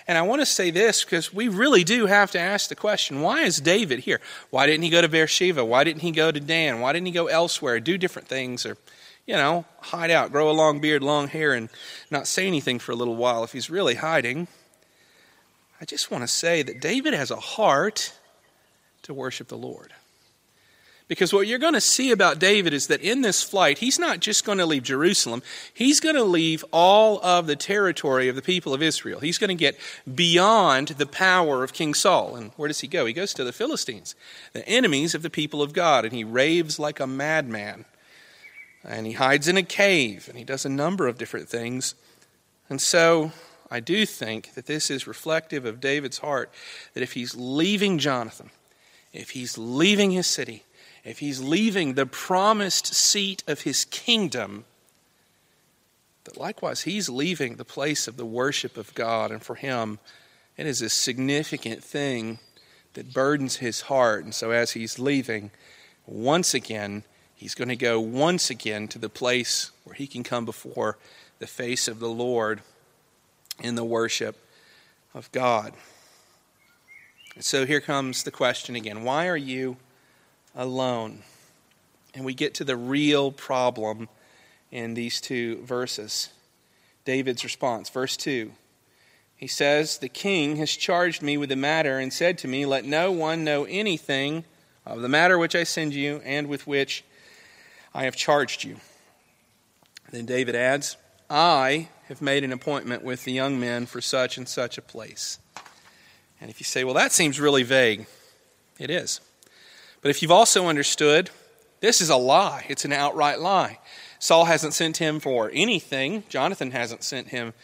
And 0.08 0.18
I 0.18 0.22
want 0.22 0.42
to 0.42 0.46
say 0.46 0.72
this 0.72 1.04
because 1.04 1.32
we 1.32 1.46
really 1.46 1.84
do 1.84 2.06
have 2.06 2.32
to 2.32 2.40
ask 2.40 2.68
the 2.68 2.74
question 2.74 3.20
why 3.20 3.42
is 3.42 3.60
David 3.60 4.00
here? 4.00 4.20
Why 4.50 4.66
didn't 4.66 4.82
he 4.82 4.90
go 4.90 5.00
to 5.00 5.08
Beersheba? 5.08 5.64
Why 5.64 5.84
didn't 5.84 6.02
he 6.02 6.10
go 6.10 6.32
to 6.32 6.40
Dan? 6.40 6.80
Why 6.80 6.92
didn't 6.92 7.06
he 7.06 7.12
go 7.12 7.28
elsewhere, 7.28 7.78
do 7.78 7.96
different 7.96 8.26
things, 8.26 8.66
or, 8.66 8.76
you 9.28 9.36
know, 9.36 9.64
hide 9.80 10.10
out, 10.10 10.32
grow 10.32 10.50
a 10.50 10.58
long 10.58 10.80
beard, 10.80 11.04
long 11.04 11.28
hair, 11.28 11.52
and 11.52 11.68
not 12.10 12.26
say 12.26 12.48
anything 12.48 12.80
for 12.80 12.90
a 12.90 12.96
little 12.96 13.14
while 13.14 13.44
if 13.44 13.52
he's 13.52 13.70
really 13.70 13.94
hiding? 13.94 14.48
I 15.80 15.84
just 15.84 16.10
want 16.10 16.24
to 16.24 16.28
say 16.28 16.64
that 16.64 16.80
David 16.80 17.14
has 17.14 17.30
a 17.30 17.36
heart 17.36 18.17
to 19.08 19.14
worship 19.14 19.48
the 19.48 19.56
Lord. 19.56 19.92
Because 21.08 21.32
what 21.32 21.46
you're 21.46 21.58
going 21.58 21.72
to 21.72 21.80
see 21.80 22.10
about 22.10 22.38
David 22.38 22.74
is 22.74 22.88
that 22.88 23.00
in 23.00 23.22
this 23.22 23.42
flight, 23.42 23.78
he's 23.78 23.98
not 23.98 24.20
just 24.20 24.44
going 24.44 24.58
to 24.58 24.66
leave 24.66 24.82
Jerusalem, 24.82 25.42
he's 25.72 26.00
going 26.00 26.14
to 26.14 26.22
leave 26.22 26.62
all 26.70 27.18
of 27.22 27.46
the 27.46 27.56
territory 27.56 28.28
of 28.28 28.36
the 28.36 28.42
people 28.42 28.74
of 28.74 28.82
Israel. 28.82 29.20
He's 29.20 29.38
going 29.38 29.48
to 29.48 29.54
get 29.54 29.78
beyond 30.14 30.88
the 30.88 31.06
power 31.06 31.64
of 31.64 31.72
King 31.72 31.94
Saul. 31.94 32.36
And 32.36 32.52
where 32.56 32.68
does 32.68 32.80
he 32.80 32.86
go? 32.86 33.06
He 33.06 33.14
goes 33.14 33.32
to 33.34 33.44
the 33.44 33.52
Philistines, 33.52 34.14
the 34.52 34.68
enemies 34.68 35.14
of 35.14 35.22
the 35.22 35.30
people 35.30 35.62
of 35.62 35.72
God, 35.72 36.04
and 36.04 36.12
he 36.12 36.24
raves 36.24 36.78
like 36.78 37.00
a 37.00 37.06
madman. 37.06 37.86
And 38.84 39.06
he 39.06 39.14
hides 39.14 39.48
in 39.48 39.56
a 39.56 39.62
cave, 39.62 40.26
and 40.28 40.36
he 40.36 40.44
does 40.44 40.66
a 40.66 40.70
number 40.70 41.08
of 41.08 41.16
different 41.16 41.48
things. 41.48 41.94
And 42.68 42.82
so 42.82 43.32
I 43.70 43.80
do 43.80 44.04
think 44.04 44.52
that 44.54 44.66
this 44.66 44.90
is 44.90 45.06
reflective 45.06 45.64
of 45.64 45.80
David's 45.80 46.18
heart 46.18 46.52
that 46.92 47.02
if 47.02 47.14
he's 47.14 47.34
leaving 47.34 47.98
Jonathan, 47.98 48.50
if 49.18 49.30
he's 49.30 49.58
leaving 49.58 50.12
his 50.12 50.28
city, 50.28 50.62
if 51.04 51.18
he's 51.18 51.40
leaving 51.40 51.94
the 51.94 52.06
promised 52.06 52.86
seat 52.86 53.42
of 53.48 53.62
his 53.62 53.84
kingdom, 53.84 54.64
that 56.22 56.36
likewise 56.36 56.82
he's 56.82 57.08
leaving 57.08 57.56
the 57.56 57.64
place 57.64 58.06
of 58.06 58.16
the 58.16 58.24
worship 58.24 58.76
of 58.76 58.94
God. 58.94 59.32
And 59.32 59.42
for 59.42 59.56
him, 59.56 59.98
it 60.56 60.66
is 60.66 60.80
a 60.80 60.88
significant 60.88 61.82
thing 61.82 62.38
that 62.94 63.12
burdens 63.12 63.56
his 63.56 63.82
heart. 63.82 64.22
And 64.22 64.32
so 64.32 64.52
as 64.52 64.72
he's 64.72 65.00
leaving, 65.00 65.50
once 66.06 66.54
again, 66.54 67.02
he's 67.34 67.56
going 67.56 67.70
to 67.70 67.76
go 67.76 67.98
once 67.98 68.50
again 68.50 68.86
to 68.86 69.00
the 69.00 69.08
place 69.08 69.72
where 69.82 69.94
he 69.94 70.06
can 70.06 70.22
come 70.22 70.44
before 70.44 70.96
the 71.40 71.48
face 71.48 71.88
of 71.88 71.98
the 71.98 72.08
Lord 72.08 72.60
in 73.60 73.74
the 73.74 73.84
worship 73.84 74.36
of 75.12 75.30
God. 75.32 75.72
So 77.40 77.66
here 77.66 77.80
comes 77.80 78.24
the 78.24 78.30
question 78.30 78.74
again 78.74 79.04
why 79.04 79.28
are 79.28 79.36
you 79.36 79.76
alone. 80.58 81.22
And 82.14 82.24
we 82.24 82.34
get 82.34 82.54
to 82.54 82.64
the 82.64 82.76
real 82.76 83.30
problem 83.30 84.08
in 84.70 84.94
these 84.94 85.20
two 85.20 85.62
verses. 85.64 86.30
David's 87.04 87.44
response, 87.44 87.88
verse 87.88 88.16
2. 88.16 88.50
He 89.36 89.46
says, 89.46 89.98
The 89.98 90.08
king 90.08 90.56
has 90.56 90.72
charged 90.72 91.22
me 91.22 91.36
with 91.36 91.48
the 91.48 91.56
matter 91.56 91.98
and 91.98 92.12
said 92.12 92.38
to 92.38 92.48
me, 92.48 92.66
Let 92.66 92.84
no 92.84 93.12
one 93.12 93.44
know 93.44 93.64
anything 93.64 94.44
of 94.84 95.00
the 95.00 95.08
matter 95.08 95.38
which 95.38 95.54
I 95.54 95.62
send 95.62 95.94
you 95.94 96.20
and 96.24 96.48
with 96.48 96.66
which 96.66 97.04
I 97.94 98.04
have 98.04 98.16
charged 98.16 98.64
you. 98.64 98.76
Then 100.10 100.26
David 100.26 100.56
adds, 100.56 100.96
I 101.30 101.88
have 102.08 102.20
made 102.20 102.42
an 102.42 102.52
appointment 102.52 103.04
with 103.04 103.24
the 103.24 103.32
young 103.32 103.60
men 103.60 103.86
for 103.86 104.00
such 104.00 104.38
and 104.38 104.48
such 104.48 104.76
a 104.76 104.82
place. 104.82 105.38
And 106.40 106.50
if 106.50 106.60
you 106.60 106.64
say, 106.64 106.84
Well, 106.84 106.94
that 106.94 107.12
seems 107.12 107.40
really 107.40 107.62
vague, 107.62 108.06
it 108.78 108.90
is. 108.90 109.20
But 110.00 110.10
if 110.10 110.22
you've 110.22 110.30
also 110.30 110.66
understood, 110.66 111.30
this 111.80 112.00
is 112.00 112.10
a 112.10 112.16
lie, 112.16 112.64
it's 112.68 112.84
an 112.84 112.92
outright 112.92 113.40
lie. 113.40 113.78
Saul 114.20 114.44
hasn't 114.46 114.74
sent 114.74 114.96
him 114.96 115.20
for 115.20 115.50
anything, 115.52 116.24
Jonathan 116.28 116.70
hasn't 116.70 117.02
sent 117.02 117.28
him 117.28 117.54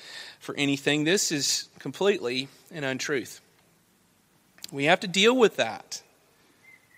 for 0.40 0.54
anything. 0.56 1.04
This 1.04 1.32
is 1.32 1.68
completely 1.78 2.48
an 2.72 2.84
untruth. 2.84 3.40
We 4.72 4.84
have 4.84 5.00
to 5.00 5.08
deal 5.08 5.36
with 5.36 5.56
that 5.56 6.02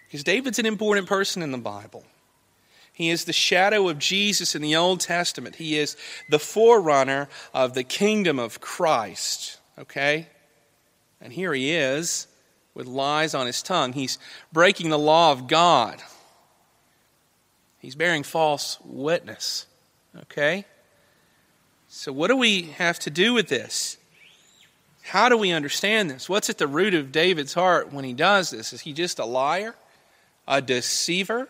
because 0.06 0.25
David's 0.25 0.59
an 0.59 0.66
important 0.66 1.06
person 1.06 1.42
in 1.42 1.52
the 1.52 1.59
Bible. 1.59 2.04
He 2.92 3.11
is 3.11 3.25
the 3.25 3.33
shadow 3.35 3.88
of 3.88 3.99
Jesus 3.99 4.54
in 4.54 4.62
the 4.62 4.76
Old 4.76 5.00
Testament. 5.00 5.56
He 5.56 5.76
is 5.76 5.97
the 6.30 6.38
forerunner 6.38 7.28
of 7.52 7.75
the 7.75 7.85
kingdom 7.85 8.38
of 8.38 8.61
Christ. 8.61 9.59
Okay? 9.78 10.28
And 11.20 11.32
here 11.32 11.52
he 11.54 11.73
is 11.73 12.26
with 12.75 12.87
lies 12.87 13.35
on 13.35 13.46
his 13.46 13.62
tongue. 13.62 13.92
He's 13.92 14.18
breaking 14.52 14.90
the 14.90 14.99
law 14.99 15.32
of 15.32 15.49
God. 15.49 16.02
He's 17.78 17.94
bearing 17.94 18.23
false 18.23 18.78
witness. 18.85 19.66
Okay? 20.23 20.64
So, 21.88 22.12
what 22.12 22.28
do 22.28 22.37
we 22.37 22.62
have 22.62 22.99
to 23.00 23.11
do 23.11 23.32
with 23.32 23.49
this? 23.49 23.96
How 25.02 25.28
do 25.28 25.37
we 25.37 25.52
understand 25.52 26.11
this? 26.11 26.28
What's 26.28 26.50
at 26.50 26.58
the 26.58 26.66
root 26.66 26.92
of 26.92 27.12
David's 27.12 27.54
heart 27.54 27.92
when 27.92 28.04
he 28.04 28.12
does 28.12 28.50
this? 28.50 28.73
Is 28.73 28.80
he 28.80 28.92
just 28.92 29.18
a 29.18 29.25
liar? 29.25 29.76
A 30.49 30.61
deceiver? 30.61 31.49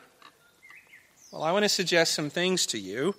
Well, 1.32 1.42
I 1.42 1.52
want 1.52 1.64
to 1.64 1.68
suggest 1.68 2.14
some 2.14 2.30
things 2.30 2.66
to 2.66 2.78
you. 2.78 3.14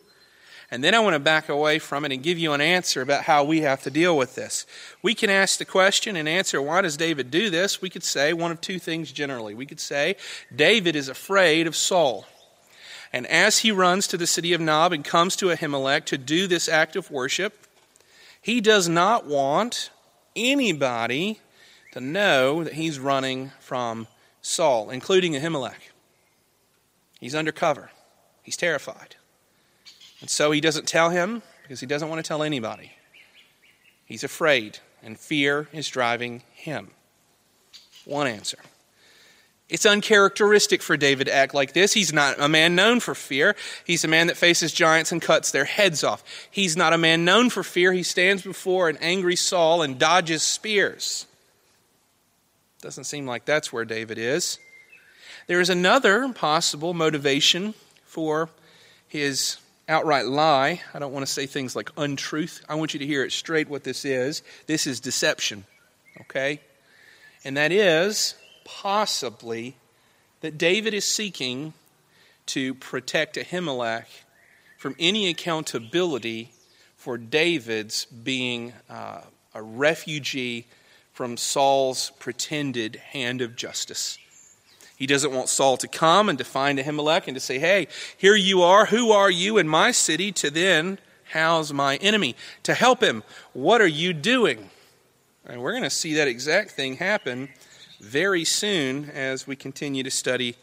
And 0.69 0.83
then 0.83 0.93
I 0.93 0.99
want 0.99 1.13
to 1.13 1.19
back 1.19 1.47
away 1.47 1.79
from 1.79 2.03
it 2.03 2.11
and 2.11 2.21
give 2.21 2.37
you 2.37 2.51
an 2.51 2.59
answer 2.59 3.01
about 3.01 3.23
how 3.23 3.43
we 3.43 3.61
have 3.61 3.83
to 3.83 3.89
deal 3.89 4.17
with 4.17 4.35
this. 4.35 4.65
We 5.01 5.15
can 5.15 5.29
ask 5.29 5.57
the 5.57 5.65
question 5.65 6.17
and 6.17 6.27
answer 6.27 6.61
why 6.61 6.81
does 6.81 6.97
David 6.97 7.31
do 7.31 7.49
this? 7.49 7.81
We 7.81 7.89
could 7.89 8.03
say 8.03 8.33
one 8.33 8.51
of 8.51 8.59
two 8.59 8.77
things 8.77 9.13
generally. 9.13 9.53
We 9.53 9.65
could 9.65 9.79
say 9.79 10.17
David 10.53 10.95
is 10.95 11.07
afraid 11.07 11.67
of 11.67 11.75
Saul. 11.75 12.25
And 13.13 13.25
as 13.27 13.59
he 13.59 13.71
runs 13.71 14.07
to 14.07 14.17
the 14.17 14.27
city 14.27 14.51
of 14.51 14.59
Nob 14.59 14.91
and 14.91 15.05
comes 15.05 15.37
to 15.37 15.47
Ahimelech 15.47 16.05
to 16.05 16.17
do 16.17 16.47
this 16.47 16.67
act 16.67 16.97
of 16.97 17.09
worship, 17.09 17.65
he 18.41 18.59
does 18.59 18.89
not 18.89 19.25
want 19.25 19.89
anybody 20.35 21.39
to 21.93 22.01
know 22.01 22.63
that 22.63 22.73
he's 22.73 22.99
running 22.99 23.51
from 23.59 24.07
Saul, 24.41 24.89
including 24.89 25.33
Ahimelech. 25.33 25.91
He's 27.19 27.35
undercover. 27.35 27.91
He's 28.43 28.57
terrified. 28.57 29.16
And 30.21 30.29
so 30.29 30.51
he 30.51 30.61
doesn't 30.61 30.87
tell 30.87 31.09
him 31.09 31.43
because 31.61 31.79
he 31.79 31.85
doesn't 31.85 32.09
want 32.09 32.23
to 32.23 32.27
tell 32.27 32.43
anybody. 32.43 32.91
He's 34.05 34.23
afraid, 34.23 34.79
and 35.03 35.19
fear 35.19 35.67
is 35.73 35.87
driving 35.89 36.43
him. 36.53 36.91
One 38.05 38.27
answer. 38.27 38.57
It's 39.69 39.85
uncharacteristic 39.85 40.81
for 40.81 40.95
David 40.95 41.25
to 41.25 41.35
act 41.35 41.53
like 41.53 41.73
this. 41.73 41.91
He's 41.91 42.13
not 42.13 42.39
a 42.39 42.47
man 42.47 42.73
known 42.73 43.01
for 43.01 43.13
fear. 43.13 43.53
He's 43.85 44.05
a 44.05 44.07
man 44.07 44.27
that 44.27 44.37
faces 44.37 44.71
giants 44.71 45.11
and 45.11 45.21
cuts 45.21 45.51
their 45.51 45.65
heads 45.65 46.05
off. 46.05 46.23
He's 46.49 46.77
not 46.77 46.93
a 46.93 46.97
man 46.97 47.25
known 47.25 47.49
for 47.49 47.63
fear. 47.63 47.91
He 47.91 48.03
stands 48.03 48.43
before 48.43 48.87
an 48.87 48.97
angry 49.01 49.35
Saul 49.35 49.81
and 49.81 49.99
dodges 49.99 50.41
spears. 50.41 51.25
Doesn't 52.81 53.03
seem 53.03 53.25
like 53.25 53.43
that's 53.43 53.73
where 53.73 53.83
David 53.83 54.17
is. 54.17 54.57
There 55.47 55.59
is 55.59 55.69
another 55.69 56.31
possible 56.31 56.93
motivation 56.93 57.73
for 58.05 58.49
his 59.05 59.57
outright 59.87 60.25
lie. 60.25 60.81
I 60.93 60.99
don't 60.99 61.13
want 61.13 61.25
to 61.25 61.31
say 61.31 61.45
things 61.45 61.75
like 61.75 61.89
untruth. 61.97 62.63
I 62.67 62.75
want 62.75 62.93
you 62.93 62.99
to 62.99 63.05
hear 63.05 63.23
it 63.23 63.31
straight 63.31 63.69
what 63.69 63.83
this 63.83 64.05
is. 64.05 64.41
This 64.65 64.87
is 64.87 64.99
deception, 64.99 65.65
okay? 66.21 66.59
And 67.43 67.57
that 67.57 67.71
is 67.71 68.35
possibly 68.65 69.75
that 70.41 70.57
David 70.57 70.93
is 70.93 71.05
seeking 71.05 71.73
to 72.47 72.73
protect 72.75 73.35
Ahimelech 73.35 74.05
from 74.77 74.95
any 74.99 75.29
accountability 75.29 76.51
for 76.95 77.17
David's 77.17 78.05
being 78.05 78.73
uh, 78.89 79.21
a 79.53 79.61
refugee 79.61 80.65
from 81.13 81.37
Saul's 81.37 82.11
pretended 82.19 82.95
hand 82.97 83.41
of 83.41 83.55
justice. 83.55 84.19
He 84.97 85.05
doesn't 85.05 85.31
want 85.31 85.47
Saul 85.47 85.77
to 85.77 85.87
come 85.87 86.27
and 86.27 86.39
to 86.39 86.43
find 86.43 86.79
Ahimelech 86.79 87.27
and 87.27 87.35
to 87.35 87.39
say, 87.39 87.59
Hey, 87.59 87.87
here 88.17 88.35
you 88.35 88.63
are. 88.63 88.87
Who 88.87 89.11
are 89.11 89.29
you 89.29 89.59
in 89.59 89.67
my 89.67 89.91
city 89.91 90.31
to 90.33 90.49
then 90.49 90.97
house 91.31 91.71
my 91.71 91.97
enemy? 91.97 92.35
To 92.63 92.73
help 92.73 93.01
him, 93.01 93.23
what 93.53 93.79
are 93.79 93.87
you 93.87 94.11
doing? 94.11 94.71
And 95.45 95.61
we're 95.61 95.71
going 95.71 95.83
to 95.83 95.91
see 95.91 96.15
that 96.15 96.27
exact 96.27 96.71
thing 96.71 96.97
happen 96.97 97.49
very 98.01 98.43
soon 98.43 99.11
as 99.11 99.45
we 99.45 99.55
continue 99.55 100.01
to 100.01 100.11
study 100.11 100.55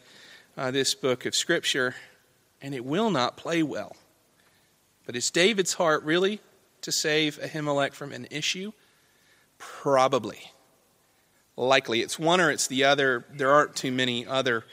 uh, 0.57 0.69
this 0.69 0.93
book 0.93 1.25
of 1.25 1.33
Scripture, 1.33 1.95
and 2.61 2.75
it 2.75 2.83
will 2.83 3.11
not 3.11 3.37
play 3.37 3.63
well. 3.63 3.95
But 5.05 5.15
is 5.15 5.31
David's 5.31 5.75
heart 5.75 6.03
really 6.03 6.41
to 6.81 6.91
save 6.91 7.39
Ahimelech 7.39 7.93
from 7.93 8.11
an 8.11 8.27
issue? 8.29 8.73
Probably 9.57 10.51
likely. 11.57 12.01
It's 12.01 12.19
one 12.19 12.41
or 12.41 12.51
it's 12.51 12.67
the 12.67 12.83
other. 12.83 13.25
There 13.31 13.51
aren't 13.51 13.75
too 13.75 13.91
many 13.91 14.25
other 14.25 14.65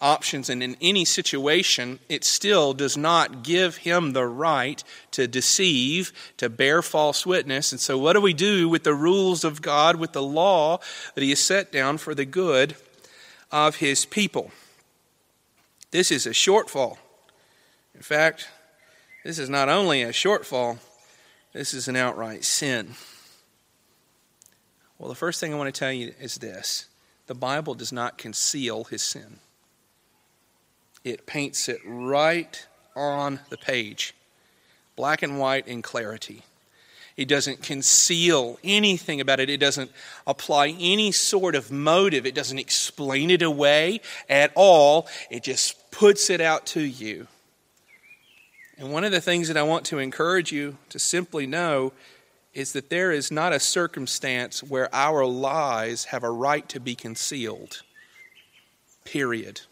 options. 0.00 0.48
And 0.48 0.62
in 0.62 0.76
any 0.80 1.04
situation, 1.04 1.98
it 2.08 2.24
still 2.24 2.72
does 2.72 2.96
not 2.96 3.42
give 3.42 3.78
him 3.78 4.12
the 4.12 4.26
right 4.26 4.82
to 5.12 5.28
deceive, 5.28 6.12
to 6.38 6.48
bear 6.48 6.82
false 6.82 7.26
witness. 7.26 7.72
And 7.72 7.80
so, 7.80 7.98
what 7.98 8.14
do 8.14 8.20
we 8.20 8.32
do 8.32 8.68
with 8.68 8.84
the 8.84 8.94
rules 8.94 9.44
of 9.44 9.60
God, 9.60 9.96
with 9.96 10.12
the 10.12 10.22
law 10.22 10.78
that 11.14 11.22
he 11.22 11.30
has 11.30 11.40
set 11.40 11.70
down 11.70 11.98
for 11.98 12.14
the 12.14 12.24
good 12.24 12.76
of 13.52 13.76
his 13.76 14.06
people? 14.06 14.50
This 15.90 16.10
is 16.10 16.26
a 16.26 16.30
shortfall. 16.30 16.96
In 17.94 18.02
fact, 18.02 18.48
this 19.24 19.38
is 19.38 19.50
not 19.50 19.68
only 19.68 20.02
a 20.02 20.10
shortfall, 20.10 20.78
this 21.52 21.74
is 21.74 21.88
an 21.88 21.96
outright 21.96 22.44
sin. 22.44 22.94
Well, 25.00 25.08
the 25.08 25.14
first 25.14 25.40
thing 25.40 25.54
I 25.54 25.56
want 25.56 25.74
to 25.74 25.78
tell 25.78 25.92
you 25.92 26.12
is 26.20 26.36
this 26.36 26.86
the 27.26 27.34
Bible 27.34 27.74
does 27.74 27.90
not 27.90 28.18
conceal 28.18 28.84
his 28.84 29.02
sin, 29.02 29.38
it 31.02 31.24
paints 31.24 31.70
it 31.70 31.80
right 31.86 32.66
on 32.94 33.40
the 33.48 33.56
page, 33.56 34.14
black 34.96 35.22
and 35.22 35.38
white 35.38 35.66
in 35.66 35.80
clarity. 35.80 36.42
It 37.16 37.28
doesn't 37.28 37.62
conceal 37.62 38.58
anything 38.62 39.20
about 39.20 39.40
it. 39.40 39.50
It 39.50 39.58
doesn't 39.58 39.90
apply 40.26 40.74
any 40.78 41.12
sort 41.12 41.54
of 41.54 41.70
motive. 41.70 42.24
It 42.24 42.34
doesn't 42.34 42.58
explain 42.58 43.30
it 43.30 43.42
away 43.42 44.00
at 44.28 44.52
all. 44.54 45.06
It 45.28 45.42
just 45.42 45.90
puts 45.90 46.30
it 46.30 46.40
out 46.40 46.64
to 46.66 46.80
you. 46.80 47.26
And 48.78 48.90
one 48.90 49.04
of 49.04 49.12
the 49.12 49.20
things 49.20 49.48
that 49.48 49.58
I 49.58 49.62
want 49.64 49.84
to 49.86 49.98
encourage 49.98 50.50
you 50.50 50.78
to 50.88 50.98
simply 50.98 51.46
know 51.46 51.92
is 52.60 52.72
that 52.72 52.90
there 52.90 53.10
is 53.10 53.30
not 53.30 53.52
a 53.52 53.58
circumstance 53.58 54.62
where 54.62 54.94
our 54.94 55.24
lies 55.24 56.04
have 56.04 56.22
a 56.22 56.30
right 56.30 56.68
to 56.68 56.78
be 56.78 56.94
concealed. 56.94 57.82
Period. 59.04 59.62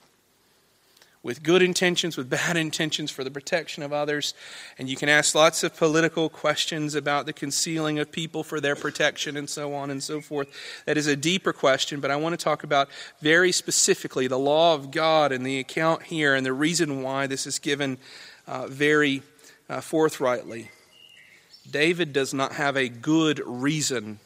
With 1.22 1.42
good 1.42 1.62
intentions, 1.62 2.16
with 2.16 2.30
bad 2.30 2.56
intentions 2.66 3.10
for 3.10 3.22
the 3.22 3.30
protection 3.30 3.82
of 3.82 3.92
others. 3.92 4.32
And 4.78 4.88
you 4.88 4.96
can 4.96 5.10
ask 5.10 5.34
lots 5.34 5.62
of 5.62 5.76
political 5.76 6.30
questions 6.30 6.94
about 6.94 7.26
the 7.26 7.32
concealing 7.34 7.98
of 7.98 8.10
people 8.10 8.42
for 8.42 8.60
their 8.60 8.74
protection 8.74 9.36
and 9.36 9.50
so 9.50 9.74
on 9.74 9.90
and 9.90 10.02
so 10.02 10.20
forth. 10.22 10.48
That 10.86 10.96
is 10.96 11.06
a 11.06 11.16
deeper 11.16 11.52
question, 11.52 12.00
but 12.00 12.10
I 12.10 12.16
want 12.16 12.38
to 12.38 12.42
talk 12.42 12.64
about 12.64 12.88
very 13.20 13.52
specifically 13.52 14.26
the 14.26 14.38
law 14.38 14.74
of 14.74 14.90
God 14.90 15.30
and 15.30 15.44
the 15.44 15.58
account 15.58 16.04
here 16.04 16.34
and 16.34 16.46
the 16.46 16.52
reason 16.54 17.02
why 17.02 17.26
this 17.26 17.46
is 17.46 17.58
given 17.58 17.98
uh, 18.46 18.66
very 18.66 19.22
uh, 19.68 19.82
forthrightly. 19.82 20.70
David 21.70 22.12
does 22.12 22.32
not 22.32 22.52
have 22.52 22.76
a 22.76 22.88
good 22.88 23.40
reason 23.44 24.20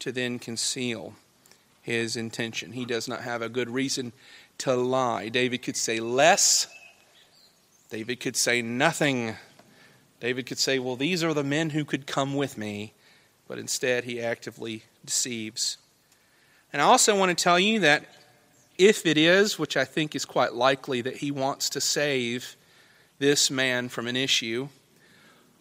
to 0.00 0.12
then 0.12 0.38
conceal 0.38 1.14
his 1.82 2.16
intention. 2.16 2.72
He 2.72 2.84
does 2.84 3.08
not 3.08 3.22
have 3.22 3.42
a 3.42 3.48
good 3.48 3.70
reason 3.70 4.12
to 4.58 4.74
lie. 4.74 5.28
David 5.28 5.62
could 5.62 5.76
say 5.76 6.00
less. 6.00 6.66
David 7.90 8.20
could 8.20 8.36
say 8.36 8.60
nothing. 8.60 9.36
David 10.20 10.46
could 10.46 10.58
say, 10.58 10.78
Well, 10.78 10.96
these 10.96 11.24
are 11.24 11.34
the 11.34 11.44
men 11.44 11.70
who 11.70 11.84
could 11.84 12.06
come 12.06 12.34
with 12.34 12.58
me. 12.58 12.92
But 13.46 13.58
instead, 13.58 14.04
he 14.04 14.20
actively 14.20 14.82
deceives. 15.04 15.78
And 16.72 16.82
I 16.82 16.84
also 16.84 17.16
want 17.18 17.36
to 17.36 17.42
tell 17.42 17.58
you 17.58 17.80
that 17.80 18.04
if 18.76 19.06
it 19.06 19.16
is, 19.16 19.58
which 19.58 19.76
I 19.76 19.84
think 19.84 20.14
is 20.14 20.24
quite 20.24 20.52
likely, 20.52 21.00
that 21.00 21.16
he 21.16 21.30
wants 21.30 21.70
to 21.70 21.80
save 21.80 22.56
this 23.18 23.50
man 23.50 23.88
from 23.88 24.06
an 24.06 24.16
issue, 24.16 24.68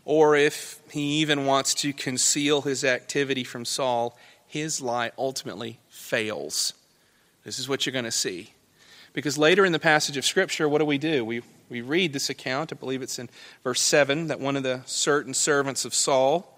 or 0.07 0.37
if 0.37 0.79
he 0.89 1.01
even 1.19 1.45
wants 1.45 1.73
to 1.73 1.91
conceal 1.91 2.61
his 2.61 2.85
activity 2.85 3.43
from 3.43 3.65
Saul, 3.65 4.17
his 4.47 4.79
lie 4.79 5.11
ultimately 5.17 5.81
fails. 5.89 6.71
This 7.43 7.59
is 7.59 7.67
what 7.67 7.85
you're 7.85 7.91
going 7.91 8.05
to 8.05 8.11
see. 8.11 8.53
Because 9.11 9.37
later 9.37 9.65
in 9.65 9.73
the 9.73 9.79
passage 9.79 10.15
of 10.15 10.23
Scripture, 10.23 10.69
what 10.69 10.77
do 10.77 10.85
we 10.85 10.97
do? 10.97 11.25
We, 11.25 11.41
we 11.69 11.81
read 11.81 12.13
this 12.13 12.29
account, 12.29 12.71
I 12.71 12.77
believe 12.77 13.01
it's 13.01 13.19
in 13.19 13.29
verse 13.65 13.81
7, 13.81 14.27
that 14.27 14.39
one 14.39 14.55
of 14.55 14.63
the 14.63 14.79
certain 14.85 15.33
servants 15.33 15.83
of 15.83 15.93
Saul 15.93 16.57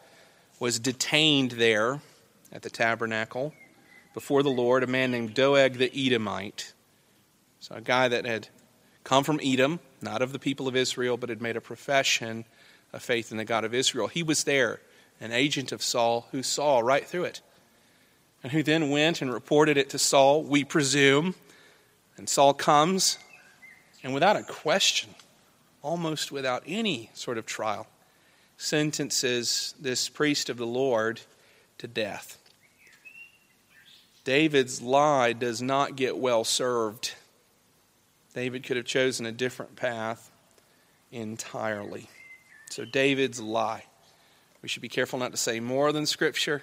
was 0.60 0.78
detained 0.78 1.54
there 1.54 2.02
at 2.52 2.62
the 2.62 2.70
tabernacle 2.70 3.56
before 4.14 4.44
the 4.44 4.50
Lord, 4.50 4.84
a 4.84 4.88
man 4.88 5.10
named 5.10 5.34
Doeg 5.34 5.80
the 5.80 5.92
Edomite. 5.96 6.74
So, 7.62 7.74
a 7.74 7.82
guy 7.82 8.10
that 8.10 8.26
had 8.26 8.50
come 9.04 9.24
from 9.24 9.40
Edom, 9.44 9.80
not 10.04 10.22
of 10.22 10.34
the 10.34 10.40
people 10.40 10.68
of 10.68 10.76
Israel, 10.76 11.18
but 11.18 11.30
had 11.30 11.42
made 11.42 11.58
a 11.58 11.62
profession 11.62 12.46
of 12.94 13.02
faith 13.02 13.32
in 13.32 13.38
the 13.38 13.46
God 13.46 13.64
of 13.64 13.74
Israel. 13.74 14.08
He 14.08 14.24
was 14.24 14.44
there, 14.44 14.82
an 15.22 15.32
agent 15.32 15.72
of 15.72 15.84
Saul 15.84 16.28
who 16.32 16.44
saw 16.44 16.80
right 16.80 17.06
through 17.06 17.26
it, 17.26 17.42
and 18.42 18.52
who 18.52 18.64
then 18.64 18.90
went 18.90 19.22
and 19.22 19.32
reported 19.34 19.78
it 19.78 19.90
to 19.90 20.00
Saul, 20.00 20.44
we 20.44 20.64
presume. 20.64 21.36
And 22.18 22.28
Saul 22.30 22.54
comes, 22.54 23.18
and 24.04 24.14
without 24.14 24.36
a 24.36 24.44
question, 24.44 25.10
almost 25.82 26.32
without 26.32 26.64
any 26.66 27.10
sort 27.14 27.38
of 27.38 27.46
trial, 27.46 27.88
sentences 28.58 29.74
this 29.80 30.10
priest 30.10 30.50
of 30.50 30.58
the 30.58 30.68
Lord 30.68 31.22
to 31.78 31.88
death. 31.88 32.38
David's 34.26 34.82
lie 34.82 35.34
does 35.34 35.62
not 35.62 35.96
get 35.96 36.18
well 36.18 36.44
served. 36.44 37.14
David 38.34 38.64
could 38.64 38.78
have 38.78 38.86
chosen 38.86 39.26
a 39.26 39.32
different 39.32 39.76
path 39.76 40.30
entirely. 41.12 42.10
So, 42.70 42.86
David's 42.86 43.42
lie. 43.42 43.84
We 44.62 44.70
should 44.70 44.82
be 44.82 44.90
careful 44.90 45.18
not 45.20 45.32
to 45.32 45.38
say 45.38 45.60
more 45.60 45.92
than 45.92 46.06
Scripture, 46.06 46.62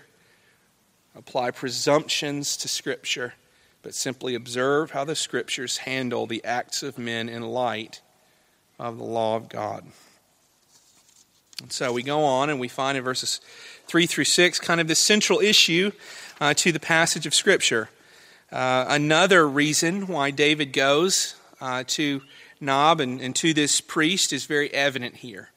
apply 1.16 1.50
presumptions 1.50 2.56
to 2.58 2.68
Scripture, 2.68 3.34
but 3.82 3.94
simply 3.94 4.34
observe 4.34 4.92
how 4.92 5.04
the 5.04 5.16
Scriptures 5.16 5.78
handle 5.78 6.26
the 6.26 6.44
acts 6.44 6.82
of 6.82 6.96
men 6.98 7.28
in 7.28 7.42
light 7.42 8.02
of 8.78 8.98
the 8.98 9.04
law 9.04 9.36
of 9.36 9.48
God. 9.48 9.84
And 11.62 11.72
so 11.72 11.92
we 11.92 12.02
go 12.02 12.22
on 12.22 12.50
and 12.50 12.60
we 12.60 12.68
find 12.68 12.98
in 12.98 13.02
verses 13.02 13.40
3 13.86 14.06
through 14.06 14.24
6 14.24 14.60
kind 14.60 14.80
of 14.80 14.88
the 14.88 14.94
central 14.94 15.40
issue 15.40 15.90
uh, 16.40 16.54
to 16.54 16.70
the 16.70 16.80
passage 16.80 17.26
of 17.26 17.34
Scripture. 17.34 17.88
Uh, 18.52 18.84
another 18.88 19.48
reason 19.48 20.06
why 20.06 20.30
David 20.30 20.72
goes 20.72 21.34
uh, 21.60 21.82
to 21.88 22.20
Nob 22.60 23.00
and, 23.00 23.20
and 23.20 23.34
to 23.36 23.52
this 23.54 23.80
priest 23.80 24.32
is 24.32 24.44
very 24.44 24.72
evident 24.72 25.16
here. 25.16 25.50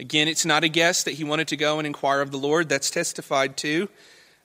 Again, 0.00 0.28
it's 0.28 0.46
not 0.46 0.64
a 0.64 0.68
guess 0.68 1.02
that 1.02 1.12
he 1.12 1.24
wanted 1.24 1.48
to 1.48 1.58
go 1.58 1.76
and 1.76 1.86
inquire 1.86 2.22
of 2.22 2.30
the 2.30 2.38
Lord. 2.38 2.70
That's 2.70 2.90
testified 2.90 3.58
to 3.58 3.90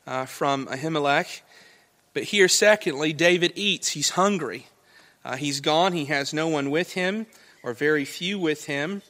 uh, 0.06 0.26
from 0.26 0.66
Ahimelech. 0.66 1.40
But 2.14 2.24
here, 2.24 2.50
secondly, 2.50 3.14
David 3.14 3.54
eats. 3.56 3.92
He's 3.92 4.10
hungry. 4.12 4.68
Uh, 5.24 5.38
he's 5.38 5.62
gone. 5.62 5.94
He 5.94 6.06
has 6.06 6.34
no 6.34 6.50
one 6.50 6.72
with 6.72 6.92
him, 6.92 7.26
or 7.64 7.74
very 7.74 8.04
few 8.04 8.38
with 8.38 8.66
him. 8.66 9.02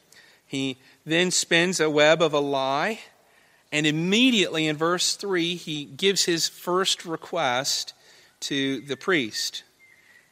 He 0.46 0.78
then 1.04 1.32
spins 1.32 1.80
a 1.80 1.90
web 1.90 2.22
of 2.22 2.32
a 2.32 2.40
lie. 2.40 3.00
And 3.72 3.88
immediately 3.88 4.68
in 4.68 4.78
verse 4.78 5.16
3, 5.16 5.56
he 5.56 5.84
gives 5.84 6.26
his 6.26 6.48
first 6.48 7.06
request 7.06 7.96
to 8.42 8.82
the 8.82 8.96
priest. 8.96 9.64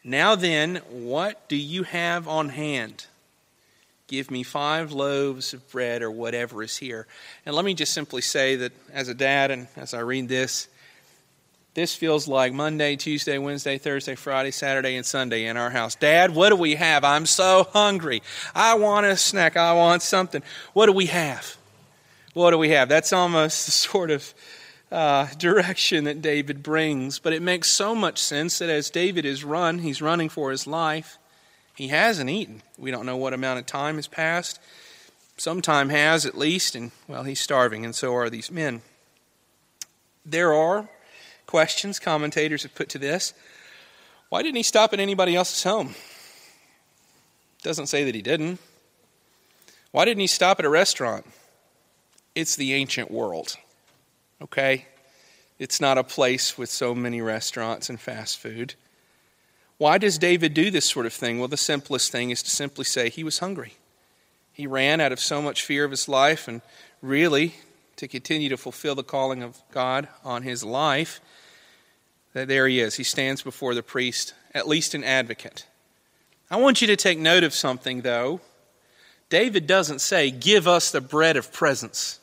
Now 0.03 0.35
then, 0.35 0.75
what 0.91 1.49
do 1.49 1.55
you 1.55 1.81
have 1.81 2.27
on 2.27 2.49
hand? 2.49 3.07
Give 4.13 4.29
me 4.29 4.43
five 4.43 4.91
loaves 4.91 5.55
of 5.55 5.71
bread 5.71 6.03
or 6.03 6.11
whatever 6.11 6.61
is 6.61 6.77
here. 6.77 7.07
And 7.47 7.55
let 7.55 7.65
me 7.65 7.73
just 7.73 7.95
simply 7.95 8.21
say 8.21 8.55
that 8.57 8.71
as 8.93 9.07
a 9.07 9.15
dad, 9.15 9.49
and 9.49 9.67
as 9.75 9.95
I 9.95 10.01
read 10.01 10.29
this, 10.29 10.67
this 11.73 11.95
feels 11.95 12.27
like 12.27 12.53
Monday, 12.53 12.95
Tuesday, 12.95 13.39
Wednesday, 13.39 13.79
Thursday, 13.79 14.13
Friday, 14.13 14.51
Saturday, 14.51 14.97
and 14.97 15.03
Sunday 15.03 15.45
in 15.45 15.57
our 15.57 15.71
house. 15.71 15.95
Dad, 15.95 16.35
what 16.35 16.49
do 16.49 16.55
we 16.55 16.75
have? 16.75 17.03
I'm 17.03 17.25
so 17.25 17.67
hungry. 17.73 18.21
I 18.53 18.75
want 18.75 19.07
a 19.07 19.17
snack. 19.17 19.57
I 19.57 19.73
want 19.73 20.03
something. 20.03 20.43
What 20.73 20.85
do 20.85 20.91
we 20.91 21.07
have? 21.07 21.57
What 22.35 22.51
do 22.51 22.59
we 22.59 22.69
have? 22.69 22.89
That's 22.89 23.13
almost 23.13 23.65
the 23.65 23.71
sort 23.71 24.11
of 24.11 24.31
uh, 24.91 25.25
direction 25.39 26.03
that 26.03 26.21
David 26.21 26.61
brings. 26.61 27.17
But 27.17 27.33
it 27.33 27.41
makes 27.41 27.71
so 27.71 27.95
much 27.95 28.19
sense 28.19 28.59
that 28.59 28.69
as 28.69 28.91
David 28.91 29.25
is 29.25 29.43
run, 29.43 29.79
he's 29.79 30.03
running 30.03 30.29
for 30.29 30.51
his 30.51 30.67
life. 30.67 31.17
He 31.75 31.87
hasn't 31.87 32.29
eaten. 32.29 32.61
We 32.77 32.91
don't 32.91 33.05
know 33.05 33.17
what 33.17 33.33
amount 33.33 33.59
of 33.59 33.65
time 33.65 33.95
has 33.95 34.07
passed. 34.07 34.59
Some 35.37 35.61
time 35.61 35.89
has, 35.89 36.25
at 36.25 36.37
least, 36.37 36.75
and 36.75 36.91
well, 37.07 37.23
he's 37.23 37.39
starving, 37.39 37.83
and 37.83 37.95
so 37.95 38.15
are 38.15 38.29
these 38.29 38.51
men. 38.51 38.81
There 40.25 40.53
are 40.53 40.87
questions 41.47 41.99
commentators 41.99 42.63
have 42.63 42.75
put 42.75 42.89
to 42.89 42.99
this. 42.99 43.33
Why 44.29 44.41
didn't 44.41 44.57
he 44.57 44.63
stop 44.63 44.93
at 44.93 44.99
anybody 44.99 45.35
else's 45.35 45.63
home? 45.63 45.95
Doesn't 47.63 47.87
say 47.87 48.03
that 48.03 48.15
he 48.15 48.21
didn't. 48.21 48.59
Why 49.91 50.05
didn't 50.05 50.21
he 50.21 50.27
stop 50.27 50.59
at 50.59 50.65
a 50.65 50.69
restaurant? 50.69 51.25
It's 52.35 52.55
the 52.55 52.73
ancient 52.73 53.11
world. 53.11 53.55
Okay? 54.41 54.87
It's 55.59 55.79
not 55.79 55.97
a 55.97 56.03
place 56.03 56.57
with 56.57 56.69
so 56.69 56.95
many 56.95 57.21
restaurants 57.21 57.89
and 57.89 57.99
fast 57.99 58.39
food. 58.39 58.75
Why 59.83 59.97
does 59.97 60.17
David 60.17 60.53
do 60.53 60.71
this 60.71 60.89
sort 60.89 61.05
of 61.05 61.11
thing? 61.11 61.39
Well, 61.39 61.49
the 61.49 61.57
simplest 61.57 62.09
thing 62.09 62.29
is 62.29 62.41
to 62.43 62.49
simply 62.49 62.85
say 62.85 63.09
he 63.09 63.25
was 63.25 63.39
hungry. 63.39 63.73
He 64.53 64.65
ran 64.65 65.01
out 65.01 65.11
of 65.11 65.19
so 65.19 65.41
much 65.41 65.65
fear 65.65 65.83
of 65.83 65.91
his 65.91 66.07
life 66.07 66.47
and 66.47 66.61
really 67.01 67.55
to 67.97 68.07
continue 68.07 68.47
to 68.47 68.55
fulfill 68.55 68.95
the 68.95 69.03
calling 69.03 69.43
of 69.43 69.61
God 69.73 70.07
on 70.23 70.43
his 70.43 70.63
life. 70.63 71.19
That 72.31 72.47
there 72.47 72.65
he 72.65 72.79
is. 72.79 72.95
He 72.95 73.03
stands 73.03 73.41
before 73.41 73.75
the 73.75 73.83
priest, 73.83 74.33
at 74.53 74.69
least 74.69 74.93
an 74.93 75.03
advocate. 75.03 75.65
I 76.49 76.55
want 76.55 76.79
you 76.79 76.87
to 76.87 76.95
take 76.95 77.19
note 77.19 77.43
of 77.43 77.53
something, 77.53 78.03
though. 78.03 78.39
David 79.27 79.67
doesn't 79.67 79.99
say, 79.99 80.31
Give 80.31 80.65
us 80.65 80.91
the 80.91 81.01
bread 81.01 81.35
of 81.35 81.51
presence. 81.51 82.21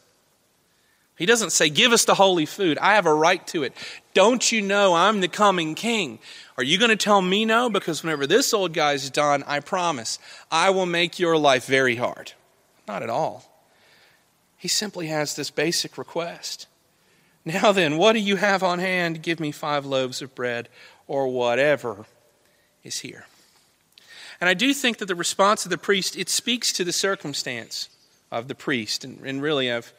He 1.20 1.26
doesn't 1.26 1.50
say, 1.50 1.68
Give 1.68 1.92
us 1.92 2.06
the 2.06 2.14
holy 2.14 2.46
food. 2.46 2.78
I 2.78 2.94
have 2.94 3.04
a 3.04 3.12
right 3.12 3.46
to 3.48 3.62
it. 3.62 3.74
Don't 4.14 4.50
you 4.50 4.62
know 4.62 4.94
I'm 4.94 5.20
the 5.20 5.28
coming 5.28 5.74
king? 5.74 6.18
Are 6.56 6.64
you 6.64 6.78
going 6.78 6.88
to 6.88 6.96
tell 6.96 7.20
me 7.20 7.44
no? 7.44 7.68
Because 7.68 8.02
whenever 8.02 8.26
this 8.26 8.54
old 8.54 8.72
guy's 8.72 9.10
done, 9.10 9.44
I 9.46 9.60
promise, 9.60 10.18
I 10.50 10.70
will 10.70 10.86
make 10.86 11.18
your 11.18 11.36
life 11.36 11.66
very 11.66 11.96
hard. 11.96 12.32
Not 12.88 13.02
at 13.02 13.10
all. 13.10 13.44
He 14.56 14.66
simply 14.66 15.08
has 15.08 15.36
this 15.36 15.50
basic 15.50 15.98
request. 15.98 16.66
Now 17.44 17.70
then, 17.70 17.98
what 17.98 18.14
do 18.14 18.18
you 18.18 18.36
have 18.36 18.62
on 18.62 18.78
hand? 18.78 19.22
Give 19.22 19.40
me 19.40 19.52
five 19.52 19.84
loaves 19.84 20.22
of 20.22 20.34
bread 20.34 20.70
or 21.06 21.28
whatever 21.28 22.06
is 22.82 23.00
here. 23.00 23.26
And 24.40 24.48
I 24.48 24.54
do 24.54 24.72
think 24.72 24.96
that 24.98 25.06
the 25.06 25.14
response 25.14 25.66
of 25.66 25.70
the 25.70 25.76
priest, 25.76 26.16
it 26.16 26.30
speaks 26.30 26.72
to 26.72 26.82
the 26.82 26.94
circumstance 26.94 27.90
of 28.32 28.48
the 28.48 28.54
priest 28.54 29.04
and, 29.04 29.20
and 29.22 29.42
really 29.42 29.68
of 29.68 29.92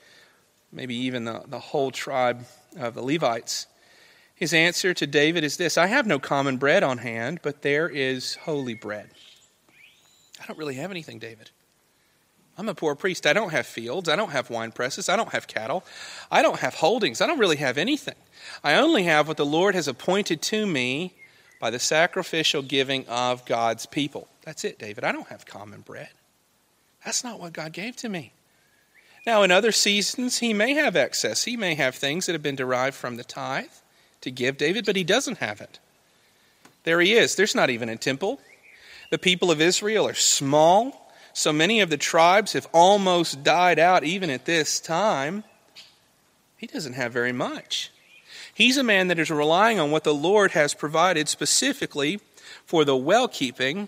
maybe 0.71 0.95
even 0.95 1.25
the, 1.25 1.43
the 1.47 1.59
whole 1.59 1.91
tribe 1.91 2.45
of 2.77 2.93
the 2.93 3.01
Levites. 3.01 3.67
His 4.35 4.53
answer 4.53 4.93
to 4.93 5.05
David 5.05 5.43
is 5.43 5.57
this 5.57 5.77
I 5.77 5.87
have 5.87 6.07
no 6.07 6.19
common 6.19 6.57
bread 6.57 6.83
on 6.83 6.99
hand, 6.99 7.39
but 7.43 7.61
there 7.61 7.87
is 7.87 8.35
holy 8.35 8.73
bread. 8.73 9.09
I 10.41 10.47
don't 10.47 10.57
really 10.57 10.75
have 10.75 10.91
anything, 10.91 11.19
David. 11.19 11.51
I'm 12.57 12.67
a 12.69 12.75
poor 12.75 12.95
priest. 12.95 13.25
I 13.25 13.33
don't 13.33 13.51
have 13.51 13.65
fields. 13.65 14.09
I 14.09 14.15
don't 14.15 14.31
have 14.31 14.49
wine 14.49 14.71
presses. 14.71 15.09
I 15.09 15.15
don't 15.15 15.31
have 15.31 15.47
cattle. 15.47 15.83
I 16.29 16.41
don't 16.41 16.59
have 16.59 16.75
holdings. 16.75 17.21
I 17.21 17.27
don't 17.27 17.39
really 17.39 17.57
have 17.57 17.77
anything. 17.77 18.15
I 18.63 18.75
only 18.75 19.03
have 19.03 19.27
what 19.27 19.37
the 19.37 19.45
Lord 19.45 19.73
has 19.73 19.87
appointed 19.87 20.41
to 20.43 20.65
me 20.65 21.13
by 21.59 21.69
the 21.69 21.79
sacrificial 21.79 22.61
giving 22.61 23.07
of 23.07 23.45
God's 23.45 23.85
people. 23.85 24.27
That's 24.43 24.63
it, 24.63 24.79
David. 24.79 25.03
I 25.03 25.11
don't 25.11 25.27
have 25.27 25.45
common 25.45 25.81
bread. 25.81 26.09
That's 27.05 27.23
not 27.23 27.39
what 27.39 27.53
God 27.53 27.73
gave 27.73 27.95
to 27.97 28.09
me. 28.09 28.33
Now, 29.25 29.43
in 29.43 29.51
other 29.51 29.71
seasons, 29.71 30.39
he 30.39 30.53
may 30.53 30.73
have 30.73 30.95
excess. 30.95 31.43
He 31.43 31.55
may 31.55 31.75
have 31.75 31.95
things 31.95 32.25
that 32.25 32.33
have 32.33 32.41
been 32.41 32.55
derived 32.55 32.95
from 32.95 33.17
the 33.17 33.23
tithe 33.23 33.69
to 34.21 34.31
give 34.31 34.57
David, 34.57 34.85
but 34.85 34.95
he 34.95 35.03
doesn't 35.03 35.37
have 35.37 35.61
it. 35.61 35.79
There 36.83 36.99
he 37.01 37.13
is. 37.13 37.35
There's 37.35 37.55
not 37.55 37.69
even 37.69 37.89
a 37.89 37.95
temple. 37.95 38.39
The 39.11 39.19
people 39.19 39.51
of 39.51 39.61
Israel 39.61 40.07
are 40.07 40.15
small. 40.15 41.13
So 41.33 41.53
many 41.53 41.81
of 41.81 41.89
the 41.89 41.97
tribes 41.97 42.53
have 42.53 42.67
almost 42.73 43.43
died 43.43 43.77
out 43.77 44.03
even 44.03 44.29
at 44.29 44.45
this 44.45 44.79
time. 44.79 45.43
He 46.57 46.67
doesn't 46.67 46.93
have 46.93 47.13
very 47.13 47.31
much. 47.31 47.91
He's 48.53 48.77
a 48.77 48.83
man 48.83 49.07
that 49.07 49.19
is 49.19 49.29
relying 49.29 49.79
on 49.79 49.91
what 49.91 50.03
the 50.03 50.13
Lord 50.13 50.51
has 50.51 50.73
provided 50.73 51.29
specifically 51.29 52.19
for 52.65 52.83
the 52.83 52.97
well 52.97 53.27
keeping 53.27 53.87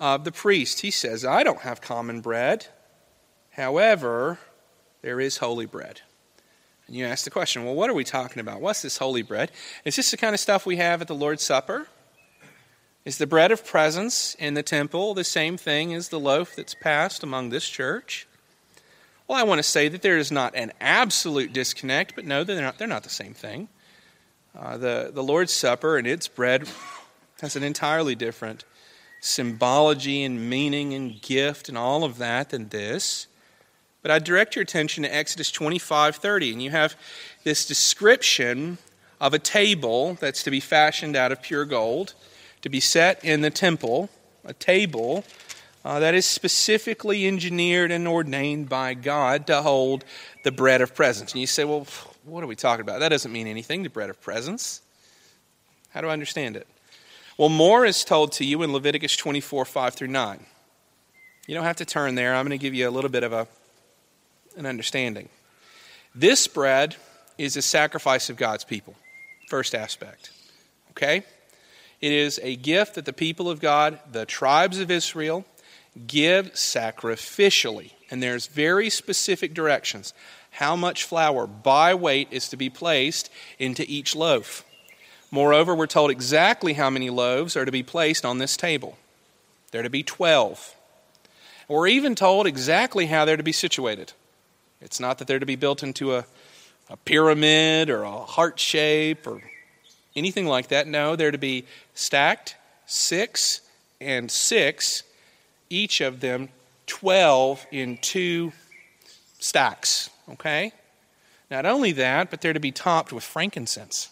of 0.00 0.24
the 0.24 0.32
priest. 0.32 0.80
He 0.80 0.90
says, 0.90 1.24
I 1.24 1.42
don't 1.42 1.60
have 1.60 1.80
common 1.80 2.20
bread. 2.20 2.66
However, 3.50 4.38
there 5.02 5.20
is 5.20 5.38
holy 5.38 5.66
bread. 5.66 6.00
And 6.86 6.96
you 6.96 7.04
ask 7.04 7.24
the 7.24 7.30
question, 7.30 7.64
well, 7.64 7.74
what 7.74 7.90
are 7.90 7.94
we 7.94 8.04
talking 8.04 8.40
about? 8.40 8.60
What's 8.60 8.82
this 8.82 8.98
holy 8.98 9.22
bread? 9.22 9.50
Is 9.84 9.96
this 9.96 10.10
the 10.10 10.16
kind 10.16 10.34
of 10.34 10.40
stuff 10.40 10.66
we 10.66 10.76
have 10.76 11.00
at 11.00 11.08
the 11.08 11.14
Lord's 11.14 11.42
Supper? 11.42 11.88
Is 13.04 13.18
the 13.18 13.26
bread 13.26 13.50
of 13.50 13.66
presence 13.66 14.36
in 14.36 14.54
the 14.54 14.62
temple 14.62 15.14
the 15.14 15.24
same 15.24 15.56
thing 15.56 15.92
as 15.92 16.08
the 16.08 16.20
loaf 16.20 16.54
that's 16.54 16.74
passed 16.74 17.22
among 17.22 17.48
this 17.48 17.68
church? 17.68 18.28
Well, 19.26 19.38
I 19.38 19.42
want 19.42 19.58
to 19.58 19.64
say 19.64 19.88
that 19.88 20.02
there 20.02 20.18
is 20.18 20.30
not 20.30 20.54
an 20.54 20.72
absolute 20.80 21.52
disconnect, 21.52 22.14
but 22.14 22.24
no, 22.24 22.44
they're 22.44 22.60
not, 22.60 22.78
they're 22.78 22.86
not 22.86 23.02
the 23.02 23.10
same 23.10 23.34
thing. 23.34 23.68
Uh, 24.56 24.76
the, 24.76 25.10
the 25.12 25.22
Lord's 25.22 25.52
Supper 25.52 25.96
and 25.96 26.06
its 26.06 26.28
bread 26.28 26.68
has 27.40 27.56
an 27.56 27.62
entirely 27.62 28.14
different 28.14 28.64
symbology 29.20 30.22
and 30.22 30.50
meaning 30.50 30.94
and 30.94 31.20
gift 31.22 31.68
and 31.68 31.78
all 31.78 32.04
of 32.04 32.18
that 32.18 32.50
than 32.50 32.68
this. 32.68 33.26
But 34.02 34.10
I 34.10 34.18
direct 34.18 34.56
your 34.56 34.62
attention 34.62 35.04
to 35.04 35.14
Exodus 35.14 35.50
25:30, 35.50 36.52
and 36.52 36.62
you 36.62 36.70
have 36.70 36.96
this 37.44 37.64
description 37.64 38.78
of 39.20 39.32
a 39.32 39.38
table 39.38 40.14
that's 40.20 40.42
to 40.42 40.50
be 40.50 40.60
fashioned 40.60 41.16
out 41.16 41.32
of 41.32 41.40
pure 41.40 41.64
gold 41.64 42.14
to 42.62 42.68
be 42.68 42.80
set 42.80 43.24
in 43.24 43.40
the 43.40 43.50
temple, 43.50 44.08
a 44.44 44.52
table 44.54 45.24
uh, 45.84 45.98
that 45.98 46.14
is 46.14 46.24
specifically 46.24 47.26
engineered 47.26 47.90
and 47.90 48.06
ordained 48.06 48.68
by 48.68 48.94
God 48.94 49.46
to 49.48 49.62
hold 49.62 50.04
the 50.44 50.52
bread 50.52 50.80
of 50.80 50.94
presence. 50.94 51.32
And 51.32 51.40
you 51.40 51.46
say, 51.46 51.64
well, 51.64 51.86
what 52.24 52.42
are 52.42 52.46
we 52.46 52.56
talking 52.56 52.82
about? 52.82 53.00
That 53.00 53.08
doesn't 53.08 53.32
mean 53.32 53.48
anything, 53.48 53.82
the 53.82 53.90
bread 53.90 54.10
of 54.10 54.20
presence. 54.20 54.80
How 55.90 56.00
do 56.00 56.08
I 56.08 56.12
understand 56.12 56.56
it? 56.56 56.66
Well, 57.36 57.48
more 57.48 57.84
is 57.84 58.04
told 58.04 58.32
to 58.32 58.44
you 58.44 58.62
in 58.62 58.72
Leviticus 58.72 59.16
24 59.16 59.64
5 59.64 59.94
through 59.94 60.08
9. 60.08 60.46
You 61.46 61.54
don't 61.54 61.64
have 61.64 61.76
to 61.76 61.84
turn 61.84 62.14
there. 62.14 62.34
I'm 62.34 62.46
going 62.46 62.58
to 62.58 62.62
give 62.62 62.74
you 62.74 62.88
a 62.88 62.90
little 62.90 63.10
bit 63.10 63.24
of 63.24 63.32
a, 63.32 63.48
an 64.56 64.66
understanding. 64.66 65.28
This 66.14 66.46
bread 66.46 66.96
is 67.38 67.56
a 67.56 67.62
sacrifice 67.62 68.30
of 68.30 68.36
God's 68.36 68.64
people, 68.64 68.94
first 69.48 69.74
aspect. 69.74 70.30
Okay? 70.90 71.24
It 72.00 72.12
is 72.12 72.40
a 72.42 72.56
gift 72.56 72.96
that 72.96 73.04
the 73.04 73.12
people 73.12 73.48
of 73.48 73.60
God, 73.60 73.98
the 74.10 74.26
tribes 74.26 74.78
of 74.78 74.90
Israel, 74.90 75.44
give 76.06 76.52
sacrificially. 76.52 77.92
And 78.10 78.22
there's 78.22 78.46
very 78.46 78.90
specific 78.90 79.54
directions. 79.54 80.12
How 80.50 80.76
much 80.76 81.04
flour 81.04 81.46
by 81.46 81.94
weight 81.94 82.28
is 82.30 82.48
to 82.50 82.56
be 82.56 82.68
placed 82.68 83.30
into 83.58 83.84
each 83.88 84.14
loaf. 84.14 84.64
Moreover, 85.30 85.74
we're 85.74 85.86
told 85.86 86.10
exactly 86.10 86.74
how 86.74 86.90
many 86.90 87.08
loaves 87.08 87.56
are 87.56 87.64
to 87.64 87.72
be 87.72 87.82
placed 87.82 88.24
on 88.24 88.38
this 88.38 88.56
table. 88.56 88.98
They're 89.70 89.82
to 89.82 89.88
be 89.88 90.02
12. 90.02 90.76
We're 91.68 91.88
even 91.88 92.14
told 92.14 92.46
exactly 92.46 93.06
how 93.06 93.24
they're 93.24 93.38
to 93.38 93.42
be 93.42 93.52
situated. 93.52 94.12
It's 94.82 95.00
not 95.00 95.18
that 95.18 95.26
they're 95.26 95.38
to 95.38 95.46
be 95.46 95.56
built 95.56 95.82
into 95.82 96.14
a, 96.14 96.24
a 96.90 96.96
pyramid 96.96 97.88
or 97.88 98.02
a 98.02 98.10
heart 98.10 98.58
shape 98.58 99.26
or 99.26 99.40
anything 100.14 100.46
like 100.46 100.68
that. 100.68 100.86
No, 100.86 101.16
they're 101.16 101.30
to 101.30 101.38
be 101.38 101.64
stacked, 101.94 102.56
six 102.86 103.60
and 104.00 104.30
six, 104.30 105.04
each 105.70 106.00
of 106.00 106.20
them 106.20 106.48
12 106.86 107.66
in 107.70 107.98
two 107.98 108.52
stacks. 109.38 110.10
Okay? 110.30 110.72
Not 111.50 111.66
only 111.66 111.92
that, 111.92 112.30
but 112.30 112.40
they're 112.40 112.52
to 112.52 112.60
be 112.60 112.72
topped 112.72 113.12
with 113.12 113.24
frankincense. 113.24 114.08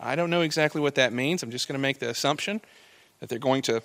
I 0.00 0.14
don't 0.14 0.30
know 0.30 0.42
exactly 0.42 0.80
what 0.80 0.94
that 0.96 1.12
means. 1.12 1.42
I'm 1.42 1.50
just 1.50 1.68
going 1.68 1.78
to 1.78 1.82
make 1.82 1.98
the 1.98 2.10
assumption 2.10 2.60
that 3.20 3.28
they're 3.28 3.38
going 3.38 3.62
to 3.62 3.82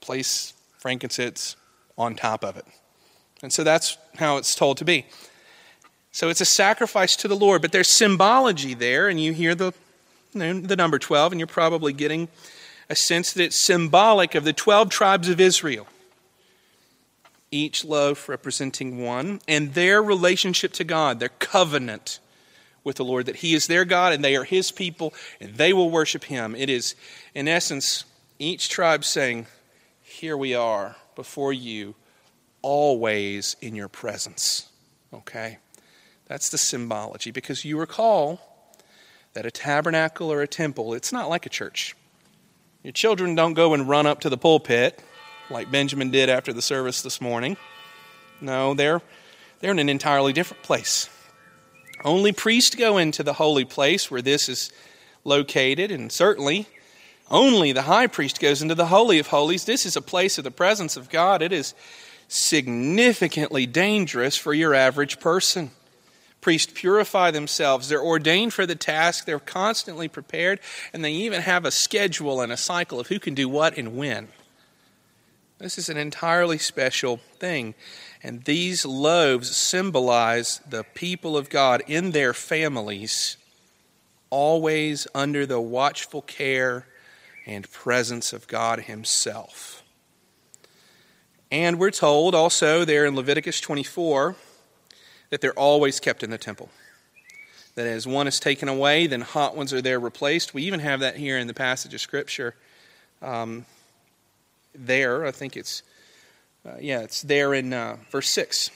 place 0.00 0.54
frankincense 0.78 1.56
on 1.98 2.16
top 2.16 2.44
of 2.44 2.56
it. 2.56 2.64
And 3.42 3.52
so 3.52 3.64
that's 3.64 3.98
how 4.16 4.36
it's 4.36 4.54
told 4.54 4.78
to 4.78 4.84
be. 4.84 5.06
So 6.12 6.28
it's 6.28 6.40
a 6.40 6.46
sacrifice 6.46 7.16
to 7.16 7.28
the 7.28 7.36
Lord, 7.36 7.62
but 7.62 7.72
there's 7.72 7.88
symbology 7.88 8.74
there, 8.74 9.08
and 9.08 9.20
you 9.20 9.32
hear 9.32 9.54
the, 9.54 9.72
the 10.32 10.76
number 10.76 10.98
12, 10.98 11.32
and 11.32 11.40
you're 11.40 11.46
probably 11.46 11.92
getting 11.92 12.28
a 12.88 12.94
sense 12.94 13.32
that 13.32 13.42
it's 13.42 13.64
symbolic 13.64 14.34
of 14.34 14.44
the 14.44 14.52
12 14.52 14.90
tribes 14.90 15.28
of 15.28 15.40
Israel. 15.40 15.86
Each 17.50 17.84
loaf 17.84 18.28
representing 18.28 19.02
one, 19.02 19.40
and 19.48 19.74
their 19.74 20.02
relationship 20.02 20.72
to 20.74 20.84
God, 20.84 21.18
their 21.18 21.30
covenant 21.30 22.18
with 22.84 22.96
the 22.96 23.04
Lord, 23.04 23.26
that 23.26 23.36
He 23.36 23.54
is 23.54 23.66
their 23.66 23.84
God 23.84 24.12
and 24.12 24.24
they 24.24 24.36
are 24.36 24.44
His 24.44 24.70
people 24.70 25.14
and 25.40 25.54
they 25.54 25.72
will 25.72 25.90
worship 25.90 26.24
Him. 26.24 26.54
It 26.54 26.68
is, 26.68 26.94
in 27.34 27.48
essence, 27.48 28.04
each 28.38 28.68
tribe 28.68 29.04
saying, 29.04 29.46
Here 30.02 30.36
we 30.36 30.54
are 30.54 30.96
before 31.14 31.52
you, 31.52 31.94
always 32.62 33.56
in 33.60 33.74
your 33.74 33.88
presence. 33.88 34.68
Okay? 35.12 35.58
That's 36.26 36.48
the 36.48 36.58
symbology 36.58 37.30
because 37.30 37.64
you 37.64 37.78
recall 37.78 38.40
that 39.34 39.46
a 39.46 39.50
tabernacle 39.50 40.32
or 40.32 40.42
a 40.42 40.46
temple, 40.46 40.94
it's 40.94 41.12
not 41.12 41.28
like 41.28 41.46
a 41.46 41.50
church. 41.50 41.94
Your 42.82 42.92
children 42.92 43.34
don't 43.34 43.54
go 43.54 43.74
and 43.74 43.88
run 43.88 44.06
up 44.06 44.20
to 44.20 44.30
the 44.30 44.36
pulpit 44.36 45.00
like 45.50 45.70
Benjamin 45.70 46.10
did 46.10 46.28
after 46.28 46.52
the 46.52 46.62
service 46.62 47.02
this 47.02 47.20
morning. 47.20 47.56
No, 48.40 48.74
they're, 48.74 49.00
they're 49.60 49.70
in 49.70 49.78
an 49.78 49.88
entirely 49.88 50.32
different 50.32 50.62
place. 50.62 51.08
Only 52.04 52.32
priests 52.32 52.74
go 52.74 52.98
into 52.98 53.22
the 53.22 53.34
holy 53.34 53.64
place 53.64 54.10
where 54.10 54.22
this 54.22 54.48
is 54.48 54.72
located, 55.24 55.92
and 55.92 56.10
certainly 56.10 56.66
only 57.30 57.72
the 57.72 57.82
high 57.82 58.08
priest 58.08 58.40
goes 58.40 58.60
into 58.60 58.74
the 58.74 58.86
Holy 58.86 59.18
of 59.18 59.28
Holies. 59.28 59.64
This 59.64 59.86
is 59.86 59.96
a 59.96 60.02
place 60.02 60.36
of 60.36 60.44
the 60.44 60.50
presence 60.50 60.98
of 60.98 61.08
God. 61.08 61.40
It 61.40 61.52
is 61.52 61.74
significantly 62.32 63.66
dangerous 63.66 64.36
for 64.36 64.54
your 64.54 64.74
average 64.74 65.20
person. 65.20 65.70
Priests 66.40 66.72
purify 66.74 67.30
themselves. 67.30 67.88
They're 67.88 68.02
ordained 68.02 68.52
for 68.52 68.66
the 68.66 68.74
task. 68.74 69.26
They're 69.26 69.38
constantly 69.38 70.08
prepared. 70.08 70.58
And 70.92 71.04
they 71.04 71.12
even 71.12 71.42
have 71.42 71.64
a 71.64 71.70
schedule 71.70 72.40
and 72.40 72.50
a 72.50 72.56
cycle 72.56 72.98
of 72.98 73.06
who 73.06 73.20
can 73.20 73.34
do 73.34 73.48
what 73.48 73.76
and 73.76 73.96
when. 73.96 74.28
This 75.58 75.78
is 75.78 75.88
an 75.88 75.96
entirely 75.96 76.58
special 76.58 77.18
thing. 77.38 77.74
And 78.22 78.42
these 78.44 78.84
loaves 78.84 79.54
symbolize 79.54 80.60
the 80.68 80.82
people 80.82 81.36
of 81.36 81.48
God 81.48 81.82
in 81.86 82.10
their 82.10 82.34
families, 82.34 83.36
always 84.28 85.06
under 85.14 85.46
the 85.46 85.60
watchful 85.60 86.22
care 86.22 86.86
and 87.46 87.70
presence 87.70 88.32
of 88.32 88.48
God 88.48 88.80
Himself. 88.80 89.81
And 91.52 91.78
we're 91.78 91.90
told 91.90 92.34
also 92.34 92.86
there 92.86 93.04
in 93.04 93.14
Leviticus 93.14 93.60
24 93.60 94.36
that 95.28 95.42
they're 95.42 95.52
always 95.52 96.00
kept 96.00 96.22
in 96.22 96.30
the 96.30 96.38
temple. 96.38 96.70
That 97.74 97.86
as 97.86 98.06
one 98.06 98.26
is 98.26 98.40
taken 98.40 98.70
away, 98.70 99.06
then 99.06 99.20
hot 99.20 99.54
ones 99.54 99.70
are 99.74 99.82
there 99.82 100.00
replaced. 100.00 100.54
We 100.54 100.62
even 100.62 100.80
have 100.80 101.00
that 101.00 101.16
here 101.16 101.36
in 101.36 101.48
the 101.48 101.54
passage 101.54 101.92
of 101.92 102.00
Scripture. 102.00 102.54
Um, 103.20 103.66
there, 104.74 105.26
I 105.26 105.30
think 105.30 105.58
it's 105.58 105.82
uh, 106.64 106.76
yeah, 106.80 107.00
it's 107.00 107.20
there 107.20 107.52
in 107.52 107.74
uh, 107.74 107.98
verse 108.10 108.30
6. 108.30 108.70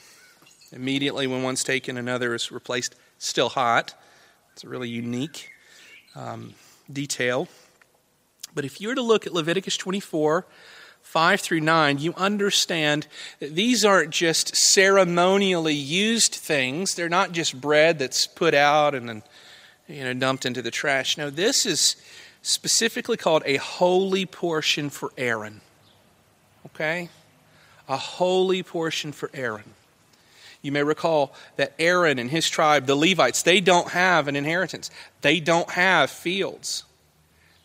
Immediately 0.72 1.26
when 1.28 1.42
one's 1.42 1.64
taken, 1.64 1.96
another 1.96 2.34
is 2.34 2.52
replaced, 2.52 2.94
still 3.16 3.48
hot. 3.48 3.94
It's 4.52 4.64
a 4.64 4.68
really 4.68 4.90
unique 4.90 5.48
um, 6.14 6.52
detail. 6.92 7.48
But 8.54 8.66
if 8.66 8.82
you 8.82 8.88
were 8.88 8.94
to 8.96 9.02
look 9.02 9.26
at 9.26 9.32
Leviticus 9.32 9.78
24, 9.78 10.44
5 11.16 11.40
through 11.40 11.61
9, 11.61 11.96
you 11.96 12.12
understand 12.18 13.07
that 13.40 13.55
these 13.55 13.87
aren't 13.87 14.11
just 14.11 14.55
ceremonially 14.55 15.72
used 15.72 16.35
things. 16.35 16.94
They're 16.94 17.09
not 17.09 17.33
just 17.33 17.59
bread 17.59 17.98
that's 17.98 18.26
put 18.26 18.52
out 18.52 18.94
and 18.94 19.09
then 19.09 19.22
you 19.88 20.05
know, 20.05 20.12
dumped 20.12 20.44
into 20.44 20.61
the 20.61 20.70
trash. 20.70 21.16
No, 21.16 21.31
this 21.31 21.64
is 21.64 21.96
specifically 22.42 23.16
called 23.16 23.42
a 23.46 23.57
holy 23.57 24.26
portion 24.26 24.90
for 24.90 25.11
Aaron. 25.16 25.62
Okay? 26.66 27.09
a 27.88 27.96
holy 27.96 28.62
portion 28.62 29.12
for 29.12 29.31
Aaron. 29.33 29.74
You 30.62 30.72
may 30.72 30.83
recall 30.83 31.35
that 31.57 31.72
Aaron 31.79 32.18
and 32.18 32.31
his 32.31 32.48
tribe, 32.48 32.85
the 32.85 32.96
Levites, 32.96 33.42
they 33.42 33.61
don't 33.61 33.88
have 33.90 34.26
an 34.29 34.37
inheritance. 34.37 34.90
They 35.20 35.40
don't 35.40 35.70
have 35.70 36.11
fields. 36.11 36.85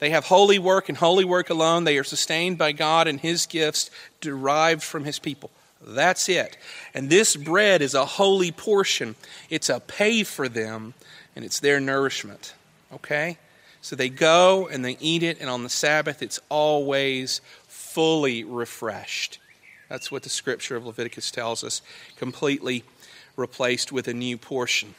They 0.01 0.09
have 0.09 0.25
holy 0.25 0.57
work 0.57 0.89
and 0.89 0.97
holy 0.97 1.23
work 1.23 1.51
alone. 1.51 1.83
They 1.83 1.99
are 1.99 2.03
sustained 2.03 2.57
by 2.57 2.71
God 2.71 3.07
and 3.07 3.19
his 3.19 3.45
gifts 3.45 3.91
derived 4.19 4.81
from 4.81 5.05
his 5.05 5.19
people. 5.19 5.51
That's 5.79 6.27
it. 6.27 6.57
And 6.95 7.07
this 7.07 7.35
bread 7.35 7.83
is 7.83 7.93
a 7.93 8.05
holy 8.05 8.51
portion. 8.51 9.15
It's 9.51 9.69
a 9.69 9.79
pay 9.79 10.23
for 10.23 10.49
them, 10.49 10.95
and 11.35 11.45
it's 11.45 11.59
their 11.59 11.79
nourishment. 11.79 12.55
Okay? 12.91 13.37
So 13.83 13.95
they 13.95 14.09
go 14.09 14.67
and 14.67 14.83
they 14.83 14.97
eat 14.99 15.21
it, 15.21 15.39
and 15.39 15.51
on 15.51 15.61
the 15.61 15.69
Sabbath, 15.69 16.23
it's 16.23 16.39
always 16.49 17.39
fully 17.67 18.43
refreshed. 18.43 19.37
That's 19.87 20.11
what 20.11 20.23
the 20.23 20.29
scripture 20.29 20.75
of 20.75 20.83
Leviticus 20.83 21.29
tells 21.29 21.63
us. 21.63 21.83
Completely 22.17 22.83
replaced 23.35 23.91
with 23.91 24.07
a 24.07 24.15
new 24.15 24.35
portion. 24.35 24.95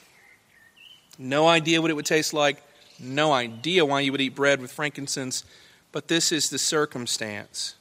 No 1.19 1.49
idea 1.49 1.83
what 1.83 1.91
it 1.91 1.95
would 1.95 2.07
taste 2.07 2.33
like. 2.33 2.63
No 3.03 3.33
idea 3.33 3.85
why 3.85 4.01
you 4.01 4.13
would 4.13 4.21
eat 4.21 4.35
bread 4.35 4.61
with 4.61 4.73
frankincense. 4.73 5.45
But 5.91 6.09
this 6.09 6.33
is 6.33 6.49
the 6.49 6.59
circumstance. 6.59 7.75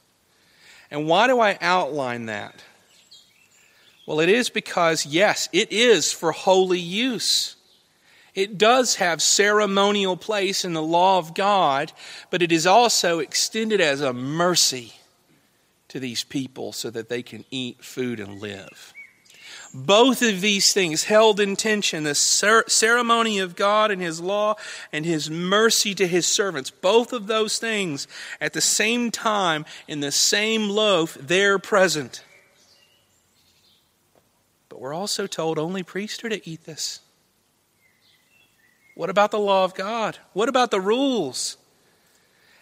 And 0.90 1.06
why 1.06 1.26
do 1.26 1.40
I 1.40 1.56
outline 1.60 2.26
that? 2.26 2.62
Well, 4.06 4.20
it 4.20 4.28
is 4.28 4.50
because, 4.50 5.06
yes, 5.06 5.48
it 5.52 5.72
is 5.72 6.12
for 6.12 6.32
holy 6.32 6.80
use. 6.80 7.56
It 8.34 8.58
does 8.58 8.96
have 8.96 9.22
ceremonial 9.22 10.16
place 10.16 10.64
in 10.64 10.72
the 10.72 10.82
law 10.82 11.18
of 11.18 11.34
God, 11.34 11.92
but 12.30 12.42
it 12.42 12.50
is 12.50 12.66
also 12.66 13.18
extended 13.20 13.80
as 13.80 14.00
a 14.00 14.12
mercy 14.12 14.94
to 15.88 16.00
these 16.00 16.24
people 16.24 16.72
so 16.72 16.90
that 16.90 17.08
they 17.08 17.22
can 17.22 17.44
eat 17.50 17.84
food 17.84 18.18
and 18.18 18.40
live. 18.40 18.91
Both 19.74 20.20
of 20.20 20.42
these 20.42 20.74
things 20.74 21.04
held 21.04 21.40
in 21.40 21.56
tension 21.56 22.04
the 22.04 22.14
ceremony 22.14 23.38
of 23.38 23.56
God 23.56 23.90
and 23.90 24.02
His 24.02 24.20
law 24.20 24.56
and 24.92 25.06
His 25.06 25.30
mercy 25.30 25.94
to 25.94 26.06
His 26.06 26.26
servants. 26.26 26.70
Both 26.70 27.12
of 27.12 27.26
those 27.26 27.58
things 27.58 28.06
at 28.40 28.52
the 28.52 28.60
same 28.60 29.10
time 29.10 29.64
in 29.88 30.00
the 30.00 30.12
same 30.12 30.68
loaf, 30.68 31.16
they're 31.18 31.58
present. 31.58 32.22
But 34.68 34.80
we're 34.80 34.94
also 34.94 35.26
told 35.26 35.58
only 35.58 35.82
priests 35.82 36.22
are 36.22 36.28
to 36.28 36.48
eat 36.48 36.64
this. 36.64 37.00
What 38.94 39.08
about 39.08 39.30
the 39.30 39.38
law 39.38 39.64
of 39.64 39.74
God? 39.74 40.18
What 40.34 40.50
about 40.50 40.70
the 40.70 40.80
rules? 40.80 41.56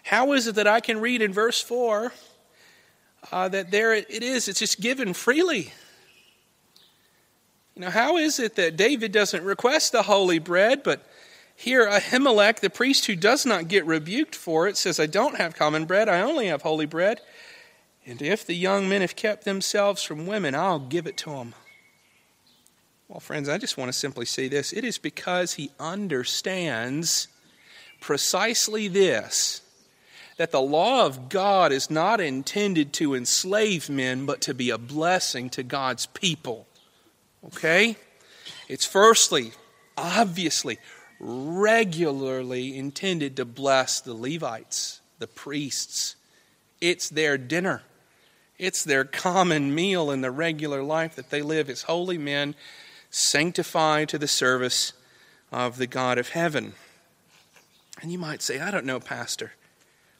How 0.05 0.33
is 0.33 0.47
it 0.47 0.55
that 0.55 0.69
I 0.69 0.79
can 0.79 1.01
read 1.01 1.23
in 1.23 1.33
verse 1.33 1.61
4 1.61 2.13
uh, 3.33 3.49
that 3.49 3.71
there 3.71 3.93
it 3.95 4.23
is, 4.23 4.49
it's 4.49 4.61
just 4.61 4.81
given 4.81 5.13
freely. 5.13 5.73
Know, 7.81 7.89
how 7.89 8.19
is 8.19 8.39
it 8.39 8.57
that 8.57 8.77
David 8.77 9.11
doesn't 9.11 9.43
request 9.43 9.93
the 9.93 10.03
holy 10.03 10.39
bread, 10.39 10.83
but 10.83 11.03
here 11.57 11.89
Ahimelech, 11.89 12.61
the 12.61 12.69
priest 12.69 13.07
who 13.07 13.17
does 13.17 13.47
not 13.47 13.69
get 13.69 13.87
rebuked 13.87 14.35
for 14.35 14.69
it, 14.69 14.77
says, 14.77 15.01
I 15.01 15.07
don't 15.07 15.39
have 15.39 15.57
common 15.57 15.87
bread, 15.87 16.07
I 16.07 16.21
only 16.21 16.49
have 16.49 16.61
holy 16.61 16.85
bread. 16.85 17.23
And 18.05 18.21
if 18.21 18.45
the 18.45 18.55
young 18.55 18.87
men 18.87 19.01
have 19.01 19.17
kept 19.17 19.45
themselves 19.45 20.03
from 20.03 20.27
women, 20.27 20.55
I'll 20.55 20.79
give 20.79 21.07
it 21.07 21.17
to 21.19 21.31
them. 21.31 21.55
Well, 23.09 23.21
friends, 23.21 23.49
I 23.49 23.57
just 23.57 23.79
want 23.79 23.89
to 23.89 23.99
simply 23.99 24.27
say 24.27 24.49
this. 24.49 24.75
It 24.75 24.85
is 24.85 24.99
because 24.99 25.55
he 25.55 25.71
understands 25.81 27.29
precisely 27.99 28.89
this 28.89 29.63
that 30.37 30.53
the 30.53 30.61
law 30.61 31.07
of 31.07 31.31
God 31.31 31.73
is 31.73 31.91
not 31.91 32.21
intended 32.21 32.93
to 32.95 33.15
enslave 33.15 33.89
men, 33.89 34.27
but 34.27 34.43
to 34.43 34.53
be 34.53 34.69
a 34.69 34.79
blessing 34.79 35.49
to 35.51 35.63
God's 35.63 36.05
people. 36.05 36.67
Okay? 37.47 37.97
It's 38.69 38.85
firstly, 38.85 39.53
obviously, 39.97 40.79
regularly 41.19 42.77
intended 42.77 43.37
to 43.37 43.45
bless 43.45 44.01
the 44.01 44.15
Levites, 44.15 45.01
the 45.19 45.27
priests. 45.27 46.17
It's 46.81 47.11
their 47.11 47.37
dinner, 47.37 47.83
it's 48.59 48.85
their 48.85 49.05
common 49.05 49.75
meal 49.75 50.11
in 50.11 50.21
the 50.21 50.31
regular 50.31 50.83
life 50.83 51.17
that 51.17 51.31
they 51.31 51.43
live 51.43 51.69
as 51.69 51.83
holy 51.83 52.19
men, 52.19 52.55
sanctified 53.11 54.09
to 54.11 54.19
the 54.19 54.29
service 54.29 54.93
of 55.51 55.79
the 55.79 55.87
God 55.87 56.19
of 56.19 56.31
heaven. 56.31 56.75
And 58.01 58.13
you 58.13 58.19
might 58.19 58.41
say, 58.41 58.61
I 58.61 58.71
don't 58.71 58.87
know, 58.87 59.01
Pastor. 59.01 59.53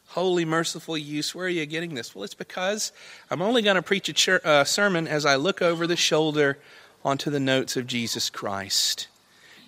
Holy, 0.07 0.43
merciful 0.43 0.97
use, 0.97 1.33
where 1.33 1.45
are 1.45 1.49
you 1.49 1.65
getting 1.65 1.95
this? 1.95 2.13
Well, 2.13 2.25
it's 2.25 2.33
because 2.33 2.91
I'm 3.29 3.41
only 3.41 3.61
going 3.61 3.77
to 3.77 3.81
preach 3.81 4.27
a 4.27 4.45
uh, 4.45 4.63
sermon 4.65 5.07
as 5.07 5.25
I 5.25 5.37
look 5.37 5.61
over 5.61 5.87
the 5.87 5.95
shoulder 5.95 6.57
onto 7.03 7.29
the 7.29 7.39
notes 7.39 7.75
of 7.77 7.87
Jesus 7.87 8.29
Christ. 8.29 9.07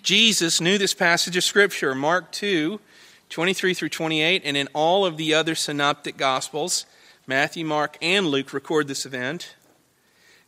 Jesus 0.02 0.60
knew 0.60 0.78
this 0.78 0.94
passage 0.94 1.36
of 1.36 1.44
Scripture, 1.44 1.94
Mark 1.94 2.30
2, 2.32 2.78
23 3.30 3.74
through 3.74 3.88
28, 3.88 4.42
and 4.44 4.56
in 4.56 4.68
all 4.74 5.06
of 5.06 5.16
the 5.16 5.34
other 5.34 5.54
synoptic 5.54 6.16
Gospels, 6.16 6.86
Matthew, 7.26 7.64
Mark, 7.64 7.96
and 8.02 8.26
Luke 8.26 8.52
record 8.52 8.86
this 8.86 9.06
event. 9.06 9.56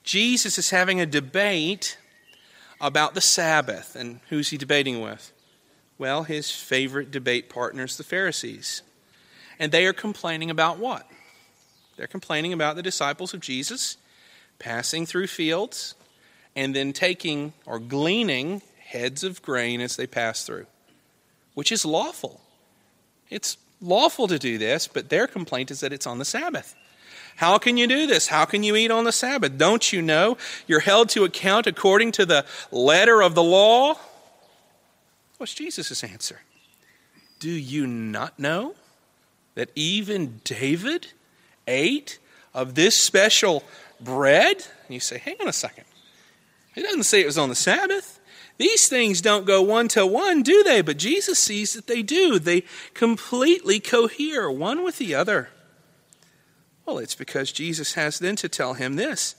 Jesus 0.04 0.58
is 0.58 0.70
having 0.70 1.00
a 1.00 1.06
debate 1.06 1.98
about 2.80 3.14
the 3.14 3.20
Sabbath. 3.20 3.96
And 3.96 4.20
who's 4.28 4.50
he 4.50 4.58
debating 4.58 5.00
with? 5.00 5.32
Well, 5.98 6.24
his 6.24 6.50
favorite 6.50 7.10
debate 7.10 7.48
partners, 7.48 7.96
the 7.96 8.04
Pharisees. 8.04 8.82
And 9.58 9.72
they 9.72 9.86
are 9.86 9.92
complaining 9.92 10.50
about 10.50 10.78
what? 10.78 11.08
They're 11.96 12.06
complaining 12.06 12.52
about 12.52 12.76
the 12.76 12.82
disciples 12.82 13.32
of 13.32 13.40
Jesus 13.40 13.96
passing 14.58 15.06
through 15.06 15.26
fields 15.26 15.94
and 16.56 16.74
then 16.74 16.92
taking 16.92 17.52
or 17.66 17.78
gleaning 17.78 18.62
heads 18.80 19.22
of 19.22 19.42
grain 19.42 19.80
as 19.80 19.96
they 19.96 20.06
pass 20.06 20.44
through, 20.44 20.66
which 21.54 21.70
is 21.70 21.84
lawful. 21.84 22.40
It's 23.28 23.58
lawful 23.80 24.26
to 24.28 24.38
do 24.38 24.56
this, 24.56 24.88
but 24.88 25.10
their 25.10 25.26
complaint 25.26 25.70
is 25.70 25.80
that 25.80 25.92
it's 25.92 26.06
on 26.06 26.18
the 26.18 26.24
Sabbath. 26.24 26.74
How 27.36 27.58
can 27.58 27.76
you 27.76 27.86
do 27.86 28.06
this? 28.06 28.28
How 28.28 28.46
can 28.46 28.62
you 28.62 28.74
eat 28.76 28.90
on 28.90 29.04
the 29.04 29.12
Sabbath? 29.12 29.58
Don't 29.58 29.92
you 29.92 30.00
know 30.00 30.38
you're 30.66 30.80
held 30.80 31.10
to 31.10 31.24
account 31.24 31.66
according 31.66 32.12
to 32.12 32.24
the 32.24 32.46
letter 32.70 33.22
of 33.22 33.34
the 33.34 33.42
law? 33.42 33.98
What's 35.36 35.52
Jesus' 35.52 36.02
answer? 36.02 36.40
Do 37.38 37.50
you 37.50 37.86
not 37.86 38.38
know 38.38 38.74
that 39.54 39.70
even 39.74 40.40
David 40.44 41.08
ate 41.66 42.18
of 42.54 42.74
this 42.74 42.96
special 42.96 43.62
bread? 44.00 44.56
And 44.86 44.94
you 44.94 45.00
say, 45.00 45.18
hang 45.18 45.36
on 45.42 45.48
a 45.48 45.52
second. 45.52 45.84
It 46.76 46.82
doesn't 46.82 47.04
say 47.04 47.22
it 47.22 47.26
was 47.26 47.38
on 47.38 47.48
the 47.48 47.54
Sabbath. 47.54 48.20
These 48.58 48.88
things 48.88 49.20
don't 49.20 49.46
go 49.46 49.60
one 49.60 49.88
to 49.88 50.06
one, 50.06 50.42
do 50.42 50.62
they? 50.62 50.80
But 50.80 50.98
Jesus 50.98 51.38
sees 51.38 51.74
that 51.74 51.86
they 51.86 52.02
do. 52.02 52.38
They 52.38 52.64
completely 52.94 53.80
cohere 53.80 54.50
one 54.50 54.84
with 54.84 54.98
the 54.98 55.14
other. 55.14 55.50
Well, 56.84 56.98
it's 56.98 57.14
because 57.14 57.50
Jesus 57.52 57.94
has 57.94 58.18
then 58.18 58.36
to 58.36 58.48
tell 58.48 58.74
him 58.74 58.96
this. 58.96 59.34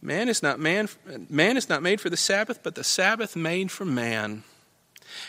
Man 0.00 0.28
is 0.28 0.42
not 0.42 0.60
man 0.60 0.88
man 1.28 1.56
is 1.56 1.68
not 1.68 1.82
made 1.82 2.00
for 2.00 2.10
the 2.10 2.16
Sabbath, 2.16 2.62
but 2.62 2.74
the 2.74 2.84
Sabbath 2.84 3.34
made 3.34 3.70
for 3.70 3.84
man. 3.84 4.44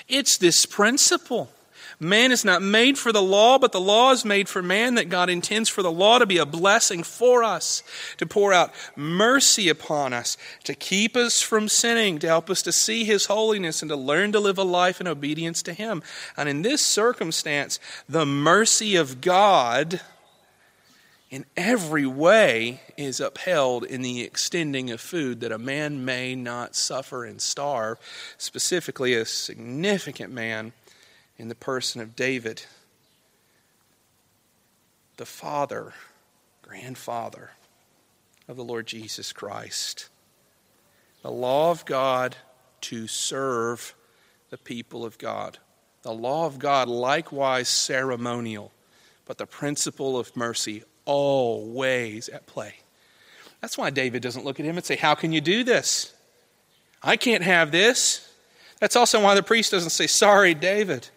It's 0.08 0.38
this 0.38 0.66
principle. 0.66 1.52
Man 2.02 2.32
is 2.32 2.46
not 2.46 2.62
made 2.62 2.98
for 2.98 3.12
the 3.12 3.22
law, 3.22 3.58
but 3.58 3.74
the 3.74 3.82
law 3.82 4.12
is 4.12 4.24
made 4.24 4.48
for 4.48 4.64
man, 4.64 4.96
that 4.96 5.10
God 5.10 5.30
intends 5.30 5.68
for 5.68 5.84
the 5.84 5.92
law 5.92 6.18
to 6.18 6.26
be 6.26 6.38
a 6.38 6.46
blessing 6.46 7.04
for 7.04 7.44
us, 7.44 7.84
to 8.18 8.26
pour 8.26 8.54
out 8.54 8.74
mercy 8.96 9.68
upon 9.68 10.14
us, 10.14 10.38
to 10.64 10.74
keep 10.74 11.18
us 11.18 11.42
from 11.42 11.68
sinning, 11.68 12.18
to 12.20 12.28
help 12.28 12.50
us 12.50 12.62
to 12.62 12.72
see 12.72 13.04
His 13.04 13.26
holiness, 13.26 13.82
and 13.82 13.90
to 13.90 13.98
learn 13.98 14.32
to 14.32 14.40
live 14.40 14.58
a 14.58 14.64
life 14.64 15.02
in 15.02 15.08
obedience 15.08 15.62
to 15.64 15.74
Him. 15.74 16.02
And 16.38 16.48
in 16.48 16.62
this 16.62 16.86
circumstance, 16.86 17.82
the 18.08 18.26
mercy 18.26 18.96
of 18.96 19.20
God 19.20 20.00
in 21.30 21.46
every 21.58 22.06
way 22.06 22.80
is 22.96 23.20
upheld 23.20 23.84
in 23.84 24.02
the 24.02 24.22
extending 24.22 24.90
of 24.90 25.02
food 25.02 25.42
that 25.42 25.52
a 25.52 25.60
man 25.60 26.06
may 26.06 26.34
not 26.34 26.76
suffer 26.76 27.26
and 27.26 27.42
starve, 27.42 27.98
specifically 28.38 29.14
a 29.14 29.26
significant 29.26 30.32
man 30.32 30.72
in 31.40 31.48
the 31.48 31.56
person 31.56 32.02
of 32.02 32.18
David, 32.18 32.64
the 35.16 35.26
father, 35.26 35.94
grandfather 36.62 37.52
of 38.50 38.58
the 38.58 38.64
Lord 38.64 38.86
Jesus 38.86 39.32
Christ. 39.32 40.10
The 41.22 41.32
law 41.32 41.72
of 41.72 41.86
God 41.86 42.36
to 42.82 43.08
serve 43.08 43.96
the 44.50 44.58
people 44.58 45.06
of 45.06 45.18
God. 45.18 45.58
The 46.02 46.14
law 46.14 46.46
of 46.46 46.60
God, 46.60 46.90
likewise 46.90 47.70
ceremonial, 47.70 48.72
but 49.26 49.38
the 49.38 49.46
principle 49.46 50.18
of 50.20 50.36
mercy 50.36 50.84
always 51.06 52.28
at 52.30 52.48
play. 52.48 52.76
That's 53.62 53.78
why 53.78 53.90
David 53.92 54.22
doesn't 54.22 54.46
look 54.46 54.60
at 54.60 54.66
him 54.66 54.76
and 54.78 54.86
say, 54.86 54.96
How 54.96 55.16
can 55.16 55.32
you 55.32 55.42
do 55.42 55.64
this? 55.64 56.14
I 57.02 57.16
can't 57.16 57.44
have 57.44 57.72
this. 57.72 58.26
That's 58.80 58.96
also 58.96 59.22
why 59.22 59.36
the 59.36 59.44
priest 59.44 59.72
doesn't 59.72 59.90
say, 59.90 60.08
Sorry, 60.08 60.54
David. 60.54 61.10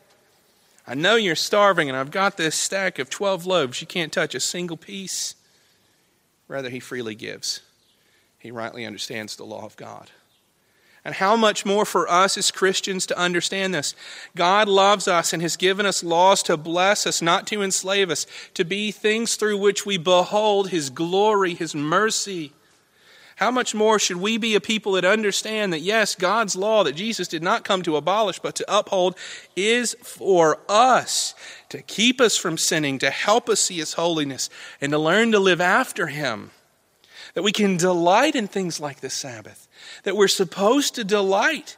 I 0.87 0.95
know 0.95 1.17
you're 1.17 1.37
starving 1.37 1.89
and 1.89 1.97
I've 1.97 2.11
got 2.11 2.37
this 2.37 2.55
stack 2.55 2.99
of 2.99 3.09
12 3.09 3.47
loaves. 3.47 3.81
You 3.81 3.87
can't 3.87 4.13
touch 4.13 4.35
a 4.35 4.41
single 4.41 4.77
piece. 4.77 5.35
Rather, 6.49 6.71
he 6.71 6.81
freely 6.81 7.15
gives. 7.15 7.61
He 8.39 8.51
rightly 8.51 8.85
understands 8.85 9.37
the 9.37 9.45
law 9.45 9.65
of 9.65 9.77
God. 9.77 10.11
And 11.05 11.17
how 11.17 11.35
much 11.35 11.67
more 11.67 11.85
for 11.85 12.09
us 12.09 12.39
as 12.39 12.51
Christians 12.51 13.07
to 13.07 13.19
understand 13.19 13.75
this? 13.75 13.95
God 14.37 14.69
loves 14.69 15.09
us 15.09 15.33
and 15.33 15.43
has 15.43 15.57
given 15.57 15.85
us 15.85 16.05
laws 16.05 16.43
to 16.45 16.57
bless 16.57 17.07
us, 17.07 17.21
not 17.21 17.47
to 17.49 17.63
enslave 17.63 18.09
us, 18.11 18.27
to 18.55 18.65
be 18.65 18.93
things 18.93 19.35
through 19.35 19.59
which 19.59 19.85
we 19.85 19.97
behold 19.97 20.69
His 20.71 20.91
glory, 20.91 21.55
His 21.55 21.75
mercy. 21.75 22.53
How 23.37 23.51
much 23.51 23.75
more 23.75 23.99
should 23.99 24.19
we 24.19 24.39
be 24.39 24.55
a 24.55 24.61
people 24.61 24.93
that 24.93 25.05
understand 25.05 25.73
that, 25.73 25.81
yes, 25.81 26.15
God's 26.15 26.55
law 26.55 26.85
that 26.85 26.97
Jesus 26.97 27.29
did 27.29 27.43
not 27.43 27.65
come 27.65 27.83
to 27.83 27.97
abolish 27.97 28.39
but 28.39 28.55
to 28.57 28.65
uphold 28.69 29.17
is 29.57 29.97
for 30.03 30.61
us, 30.69 31.35
to 31.71 31.83
keep 31.83 32.21
us 32.21 32.37
from 32.37 32.59
sinning, 32.59 32.99
to 32.99 33.11
help 33.11 33.49
us 33.49 33.61
see 33.61 33.79
His 33.79 33.95
holiness, 33.95 34.51
and 34.81 34.93
to 34.93 34.99
learn 34.99 35.33
to 35.33 35.39
live 35.39 35.61
after 35.61 36.09
Him? 36.09 36.51
That 37.35 37.43
we 37.43 37.53
can 37.53 37.77
delight 37.77 38.35
in 38.35 38.47
things 38.47 38.81
like 38.81 39.01
the 39.01 39.11
Sabbath 39.11 39.69
that 40.05 40.17
we're 40.17 40.29
supposed 40.29 40.95
to 40.95 41.05
delight 41.05 41.77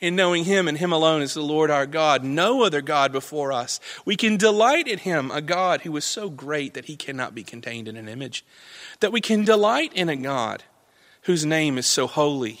in 0.00 0.16
knowing 0.16 0.44
Him 0.44 0.68
and 0.68 0.76
Him 0.76 0.92
alone 0.92 1.22
as 1.22 1.34
the 1.34 1.42
Lord 1.42 1.70
our 1.70 1.86
God, 1.86 2.22
no 2.24 2.62
other 2.62 2.82
God 2.82 3.12
before 3.12 3.52
us. 3.52 3.80
We 4.04 4.16
can 4.16 4.36
delight 4.36 4.88
in 4.88 4.98
Him, 4.98 5.30
a 5.30 5.40
God 5.40 5.82
who 5.82 5.96
is 5.96 6.04
so 6.04 6.28
great 6.28 6.74
that 6.74 6.86
He 6.86 6.96
cannot 6.96 7.34
be 7.34 7.42
contained 7.42 7.88
in 7.88 7.96
an 7.96 8.08
image. 8.08 8.44
That 9.00 9.12
we 9.12 9.20
can 9.20 9.44
delight 9.44 9.92
in 9.94 10.08
a 10.08 10.16
God 10.16 10.64
whose 11.26 11.44
name 11.44 11.76
is 11.76 11.86
so 11.86 12.06
holy, 12.06 12.60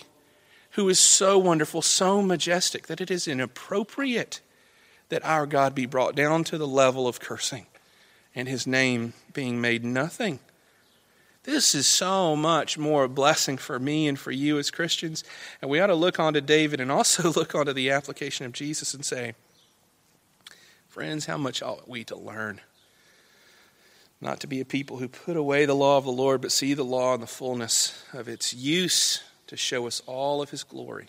who 0.72 0.88
is 0.88 0.98
so 0.98 1.38
wonderful, 1.38 1.80
so 1.80 2.20
majestic, 2.20 2.88
that 2.88 3.00
it 3.00 3.12
is 3.12 3.28
inappropriate 3.28 4.40
that 5.08 5.24
our 5.24 5.46
God 5.46 5.72
be 5.72 5.86
brought 5.86 6.16
down 6.16 6.42
to 6.44 6.58
the 6.58 6.66
level 6.66 7.06
of 7.06 7.20
cursing 7.20 7.66
and 8.34 8.48
His 8.48 8.66
name 8.66 9.12
being 9.32 9.60
made 9.60 9.84
nothing. 9.84 10.40
This 11.44 11.76
is 11.76 11.86
so 11.86 12.34
much 12.34 12.76
more 12.76 13.04
a 13.04 13.08
blessing 13.08 13.56
for 13.56 13.78
me 13.78 14.08
and 14.08 14.18
for 14.18 14.32
you 14.32 14.58
as 14.58 14.72
Christians. 14.72 15.22
And 15.62 15.70
we 15.70 15.78
ought 15.78 15.86
to 15.86 15.94
look 15.94 16.18
onto 16.18 16.40
David 16.40 16.80
and 16.80 16.90
also 16.90 17.32
look 17.36 17.54
onto 17.54 17.72
the 17.72 17.92
application 17.92 18.46
of 18.46 18.52
Jesus 18.52 18.94
and 18.94 19.04
say, 19.04 19.34
friends, 20.88 21.26
how 21.26 21.36
much 21.36 21.62
ought 21.62 21.88
we 21.88 22.02
to 22.02 22.16
learn? 22.16 22.60
Not 24.20 24.40
to 24.40 24.46
be 24.46 24.60
a 24.60 24.64
people 24.64 24.96
who 24.96 25.08
put 25.08 25.36
away 25.36 25.66
the 25.66 25.74
law 25.74 25.98
of 25.98 26.04
the 26.04 26.12
Lord, 26.12 26.40
but 26.40 26.52
see 26.52 26.74
the 26.74 26.84
law 26.84 27.14
in 27.14 27.20
the 27.20 27.26
fullness 27.26 28.04
of 28.12 28.28
its 28.28 28.54
use 28.54 29.22
to 29.46 29.56
show 29.56 29.86
us 29.86 30.02
all 30.06 30.42
of 30.42 30.50
his 30.50 30.64
glory, 30.64 31.08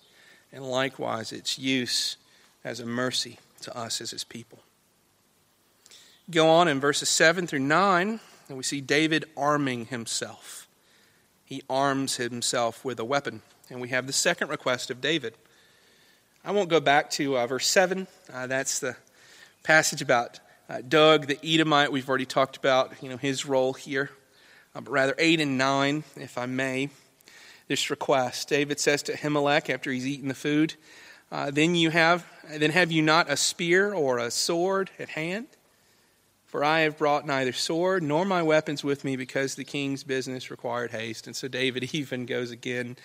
and 0.51 0.63
likewise 0.63 1.31
its 1.31 1.57
use 1.57 2.17
as 2.63 2.79
a 2.79 2.85
mercy 2.85 3.39
to 3.61 3.75
us 3.75 4.01
as 4.01 4.11
his 4.11 4.23
people. 4.23 4.59
Go 6.29 6.49
on 6.49 6.67
in 6.67 6.81
verses 6.81 7.09
7 7.09 7.47
through 7.47 7.59
9. 7.59 8.19
And 8.49 8.57
we 8.57 8.63
see 8.63 8.81
David 8.81 9.25
arming 9.35 9.85
himself. 9.85 10.67
He 11.45 11.63
arms 11.69 12.17
himself 12.17 12.83
with 12.83 12.99
a 12.99 13.05
weapon. 13.05 13.41
And 13.69 13.81
we 13.81 13.89
have 13.89 14.07
the 14.07 14.13
second 14.13 14.49
request 14.49 14.89
of 14.89 15.01
David. 15.01 15.33
I 16.43 16.51
won't 16.51 16.69
go 16.69 16.79
back 16.79 17.09
to 17.11 17.37
uh, 17.37 17.47
verse 17.47 17.67
7. 17.67 18.07
Uh, 18.33 18.47
that's 18.47 18.79
the 18.79 18.95
passage 19.63 20.01
about 20.01 20.39
uh, 20.69 20.81
Doeg 20.81 21.27
the 21.27 21.39
Edomite. 21.43 21.91
We've 21.91 22.07
already 22.07 22.25
talked 22.25 22.57
about 22.57 23.01
you 23.01 23.09
know, 23.09 23.17
his 23.17 23.45
role 23.45 23.73
here. 23.73 24.09
Uh, 24.75 24.81
but 24.81 24.91
rather 24.91 25.15
8 25.17 25.39
and 25.39 25.57
9, 25.57 26.03
if 26.17 26.37
I 26.37 26.45
may. 26.45 26.89
This 27.67 27.89
request. 27.89 28.49
David 28.49 28.79
says 28.79 29.03
to 29.03 29.13
Ahimelech 29.13 29.69
after 29.69 29.91
he's 29.91 30.07
eaten 30.07 30.27
the 30.27 30.33
food, 30.33 30.75
Uh, 31.29 31.51
then 31.51 31.75
you 31.75 31.89
have 31.89 32.25
then 32.49 32.71
have 32.71 32.89
you 32.89 33.01
not 33.01 33.29
a 33.29 33.35
spear 33.35 33.93
or 33.93 34.17
a 34.17 34.31
sword 34.31 34.89
at 34.97 35.09
hand? 35.09 35.47
For 36.45 36.63
I 36.63 36.79
have 36.81 36.97
brought 36.97 37.25
neither 37.27 37.51
sword 37.51 38.03
nor 38.03 38.23
my 38.23 38.41
weapons 38.41 38.81
with 38.81 39.03
me 39.03 39.17
because 39.17 39.55
the 39.55 39.65
king's 39.65 40.05
business 40.05 40.49
required 40.49 40.91
haste. 40.91 41.27
And 41.27 41.35
so 41.35 41.49
David 41.49 41.93
even 41.93 42.25
goes 42.25 42.51
again 42.51 42.95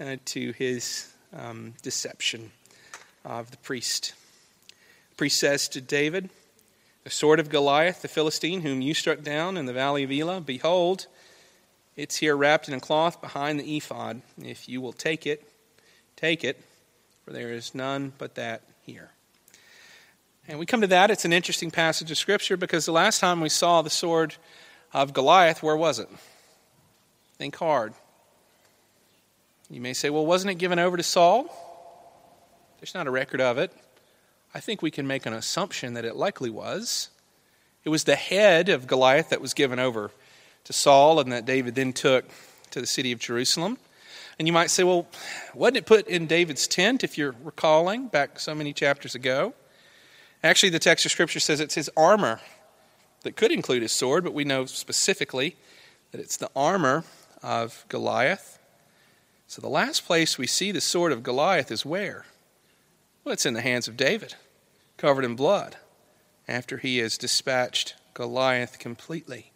uh, 0.00 0.16
to 0.24 0.52
his 0.52 1.12
um, 1.32 1.74
deception 1.82 2.50
of 3.24 3.52
the 3.52 3.56
priest. 3.58 4.14
The 5.10 5.16
priest 5.16 5.38
says 5.38 5.68
to 5.68 5.80
David, 5.80 6.30
The 7.04 7.10
sword 7.10 7.40
of 7.40 7.48
Goliath, 7.48 8.02
the 8.02 8.08
Philistine, 8.08 8.60
whom 8.60 8.82
you 8.82 8.92
struck 8.92 9.22
down 9.22 9.56
in 9.56 9.66
the 9.66 9.72
valley 9.72 10.04
of 10.04 10.12
Elah, 10.12 10.40
behold, 10.40 11.06
it's 11.96 12.16
here 12.16 12.36
wrapped 12.36 12.68
in 12.68 12.74
a 12.74 12.80
cloth 12.80 13.20
behind 13.20 13.58
the 13.58 13.76
ephod. 13.76 14.20
If 14.42 14.68
you 14.68 14.80
will 14.80 14.92
take 14.92 15.26
it, 15.26 15.46
take 16.16 16.44
it, 16.44 16.62
for 17.24 17.32
there 17.32 17.52
is 17.52 17.74
none 17.74 18.12
but 18.18 18.34
that 18.34 18.62
here. 18.82 19.10
And 20.46 20.58
we 20.58 20.66
come 20.66 20.80
to 20.82 20.86
that. 20.88 21.10
It's 21.10 21.24
an 21.24 21.32
interesting 21.32 21.70
passage 21.70 22.10
of 22.10 22.18
Scripture 22.18 22.56
because 22.56 22.84
the 22.84 22.92
last 22.92 23.20
time 23.20 23.40
we 23.40 23.48
saw 23.48 23.82
the 23.82 23.90
sword 23.90 24.34
of 24.92 25.12
Goliath, 25.12 25.62
where 25.62 25.76
was 25.76 25.98
it? 25.98 26.08
Think 27.38 27.56
hard. 27.56 27.94
You 29.70 29.80
may 29.80 29.94
say, 29.94 30.10
well, 30.10 30.26
wasn't 30.26 30.50
it 30.50 30.56
given 30.56 30.78
over 30.78 30.96
to 30.96 31.02
Saul? 31.02 31.44
There's 32.80 32.94
not 32.94 33.06
a 33.06 33.10
record 33.10 33.40
of 33.40 33.58
it. 33.58 33.72
I 34.52 34.60
think 34.60 34.82
we 34.82 34.90
can 34.90 35.06
make 35.06 35.26
an 35.26 35.32
assumption 35.32 35.94
that 35.94 36.04
it 36.04 36.16
likely 36.16 36.50
was. 36.50 37.10
It 37.84 37.88
was 37.88 38.04
the 38.04 38.16
head 38.16 38.68
of 38.68 38.86
Goliath 38.86 39.30
that 39.30 39.40
was 39.40 39.54
given 39.54 39.78
over 39.78 40.10
to 40.64 40.72
Saul 40.72 41.20
and 41.20 41.32
that 41.32 41.46
David 41.46 41.74
then 41.74 41.92
took 41.92 42.24
to 42.70 42.80
the 42.80 42.86
city 42.86 43.12
of 43.12 43.20
Jerusalem. 43.20 43.78
And 44.38 44.48
you 44.48 44.52
might 44.52 44.70
say, 44.70 44.82
well, 44.82 45.06
wasn't 45.54 45.78
it 45.78 45.86
put 45.86 46.08
in 46.08 46.26
David's 46.26 46.66
tent, 46.66 47.04
if 47.04 47.16
you're 47.16 47.34
recalling, 47.44 48.08
back 48.08 48.40
so 48.40 48.54
many 48.54 48.72
chapters 48.72 49.14
ago? 49.14 49.54
Actually, 50.42 50.70
the 50.70 50.78
text 50.78 51.04
of 51.04 51.12
Scripture 51.12 51.40
says 51.40 51.60
it's 51.60 51.74
his 51.74 51.90
armor 51.96 52.40
that 53.22 53.36
could 53.36 53.52
include 53.52 53.82
his 53.82 53.92
sword, 53.92 54.24
but 54.24 54.34
we 54.34 54.44
know 54.44 54.64
specifically 54.64 55.56
that 56.10 56.20
it's 56.20 56.38
the 56.38 56.50
armor 56.56 57.04
of 57.42 57.84
Goliath. 57.88 58.58
So 59.46 59.60
the 59.60 59.68
last 59.68 60.06
place 60.06 60.38
we 60.38 60.46
see 60.46 60.72
the 60.72 60.80
sword 60.80 61.12
of 61.12 61.22
Goliath 61.22 61.70
is 61.70 61.84
where? 61.84 62.24
Well, 63.22 63.34
it's 63.34 63.46
in 63.46 63.54
the 63.54 63.60
hands 63.60 63.86
of 63.86 63.96
David, 63.96 64.34
covered 64.96 65.24
in 65.24 65.36
blood, 65.36 65.76
after 66.48 66.78
he 66.78 66.98
has 66.98 67.18
dispatched 67.18 67.94
Goliath 68.14 68.78
completely. 68.78 69.52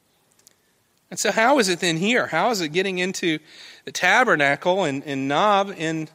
And 1.11 1.19
so, 1.19 1.33
how 1.33 1.59
is 1.59 1.69
it 1.69 1.81
then 1.81 1.97
here? 1.97 2.27
How 2.27 2.51
is 2.51 2.61
it 2.61 2.69
getting 2.69 2.99
into 2.99 3.39
the 3.85 3.93
tabernacle 3.93 4.85
and, 4.85 5.03
and 5.05 5.29
Nob 5.29 5.73
in 5.77 6.09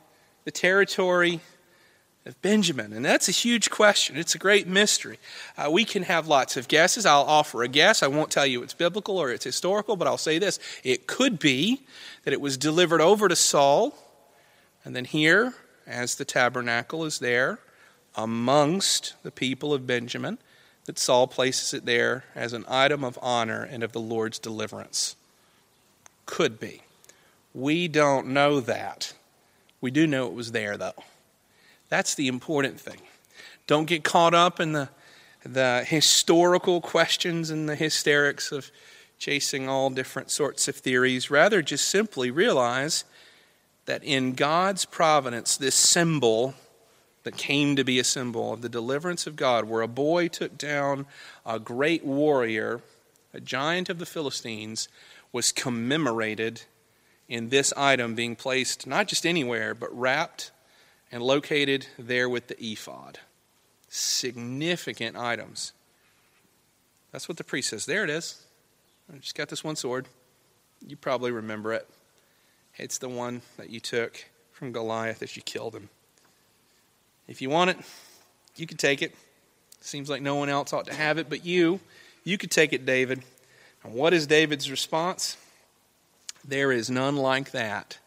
the 0.45 0.51
territory 0.51 1.39
of 2.25 2.39
Benjamin? 2.41 2.93
And 2.93 3.03
that's 3.03 3.27
a 3.27 3.31
huge 3.31 3.71
question. 3.71 4.15
It's 4.15 4.35
a 4.35 4.39
great 4.39 4.67
mystery. 4.67 5.17
Uh, 5.57 5.69
we 5.71 5.85
can 5.85 6.03
have 6.03 6.27
lots 6.27 6.55
of 6.55 6.67
guesses. 6.67 7.05
I'll 7.05 7.21
offer 7.21 7.63
a 7.63 7.67
guess. 7.67 8.03
I 8.03 8.07
won't 8.07 8.29
tell 8.29 8.45
you 8.45 8.61
it's 8.61 8.73
biblical 8.75 9.17
or 9.17 9.31
it's 9.31 9.45
historical, 9.45 9.95
but 9.95 10.07
I'll 10.07 10.17
say 10.17 10.37
this. 10.37 10.59
It 10.83 11.07
could 11.07 11.39
be 11.39 11.81
that 12.25 12.33
it 12.33 12.41
was 12.41 12.57
delivered 12.57 13.01
over 13.01 13.27
to 13.27 13.35
Saul, 13.35 13.95
and 14.83 14.95
then 14.95 15.05
here, 15.05 15.55
as 15.89 16.15
the 16.15 16.25
tabernacle 16.25 17.03
is 17.03 17.19
there 17.19 17.59
amongst 18.15 19.15
the 19.23 19.31
people 19.31 19.73
of 19.73 19.87
Benjamin, 19.87 20.37
that 20.85 20.99
Saul 20.99 21.27
places 21.27 21.73
it 21.73 21.85
there 21.85 22.23
as 22.33 22.53
an 22.53 22.65
item 22.67 23.03
of 23.03 23.19
honor 23.21 23.63
and 23.63 23.83
of 23.83 23.91
the 23.91 23.99
Lord's 23.99 24.39
deliverance. 24.39 25.15
Could 26.25 26.59
be. 26.59 26.81
We 27.53 27.87
don't 27.87 28.27
know 28.27 28.59
that. 28.59 29.13
We 29.81 29.91
do 29.91 30.07
know 30.07 30.27
it 30.27 30.33
was 30.33 30.51
there, 30.51 30.77
though. 30.77 31.03
That's 31.89 32.15
the 32.15 32.27
important 32.27 32.79
thing. 32.79 33.01
Don't 33.67 33.85
get 33.85 34.03
caught 34.03 34.33
up 34.33 34.59
in 34.59 34.73
the, 34.73 34.89
the 35.43 35.83
historical 35.87 36.81
questions 36.81 37.49
and 37.49 37.69
the 37.69 37.75
hysterics 37.75 38.51
of 38.51 38.71
chasing 39.17 39.69
all 39.69 39.89
different 39.89 40.31
sorts 40.31 40.67
of 40.67 40.75
theories. 40.75 41.29
Rather, 41.29 41.61
just 41.61 41.87
simply 41.87 42.31
realize 42.31 43.03
that 43.89 44.03
in 44.03 44.33
God's 44.33 44.85
providence, 44.85 45.57
this 45.57 45.73
symbol 45.73 46.53
that 47.23 47.35
came 47.35 47.75
to 47.75 47.83
be 47.83 47.97
a 47.97 48.03
symbol 48.03 48.53
of 48.53 48.61
the 48.61 48.69
deliverance 48.69 49.25
of 49.25 49.35
God, 49.35 49.65
where 49.65 49.81
a 49.81 49.87
boy 49.87 50.27
took 50.27 50.59
down 50.59 51.07
a 51.43 51.57
great 51.59 52.05
warrior, 52.05 52.81
a 53.33 53.39
giant 53.39 53.89
of 53.89 53.97
the 53.97 54.05
Philistines, 54.05 54.89
was 55.31 55.51
commemorated 55.51 56.61
in 57.27 57.49
this 57.49 57.73
item 57.75 58.13
being 58.13 58.35
placed 58.35 58.85
not 58.85 59.07
just 59.07 59.25
anywhere, 59.25 59.73
but 59.73 59.91
wrapped 59.97 60.51
and 61.11 61.23
located 61.23 61.87
there 61.97 62.29
with 62.29 62.45
the 62.45 62.63
ephod. 62.63 63.17
Significant 63.87 65.17
items. 65.17 65.73
That's 67.11 67.27
what 67.27 67.37
the 67.37 67.43
priest 67.43 67.69
says. 67.71 67.87
There 67.87 68.03
it 68.03 68.11
is. 68.11 68.45
I 69.11 69.17
just 69.17 69.33
got 69.33 69.49
this 69.49 69.63
one 69.63 69.75
sword. 69.75 70.05
You 70.87 70.95
probably 70.95 71.31
remember 71.31 71.73
it. 71.73 71.89
It's 72.79 72.97
the 72.97 73.09
one 73.09 73.41
that 73.57 73.69
you 73.69 73.79
took 73.79 74.25
from 74.51 74.71
Goliath 74.71 75.21
as 75.21 75.35
you 75.35 75.41
killed 75.41 75.75
him. 75.75 75.89
If 77.27 77.41
you 77.41 77.49
want 77.49 77.71
it, 77.71 77.77
you 78.55 78.65
could 78.65 78.79
take 78.79 79.01
it. 79.01 79.13
Seems 79.81 80.09
like 80.09 80.21
no 80.21 80.35
one 80.35 80.49
else 80.49 80.73
ought 80.73 80.85
to 80.87 80.93
have 80.93 81.17
it, 81.17 81.29
but 81.29 81.45
you, 81.45 81.79
you 82.23 82.37
could 82.37 82.51
take 82.51 82.73
it, 82.73 82.85
David. 82.85 83.21
And 83.83 83.93
what 83.93 84.13
is 84.13 84.27
David's 84.27 84.71
response? 84.71 85.37
There 86.43 86.71
is 86.71 86.89
none 86.89 87.15
like 87.15 87.51
that. 87.51 87.97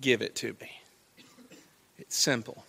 Give 0.00 0.22
it 0.22 0.34
to 0.36 0.56
me. 0.60 0.80
It's 1.98 2.16
simple. 2.16 2.61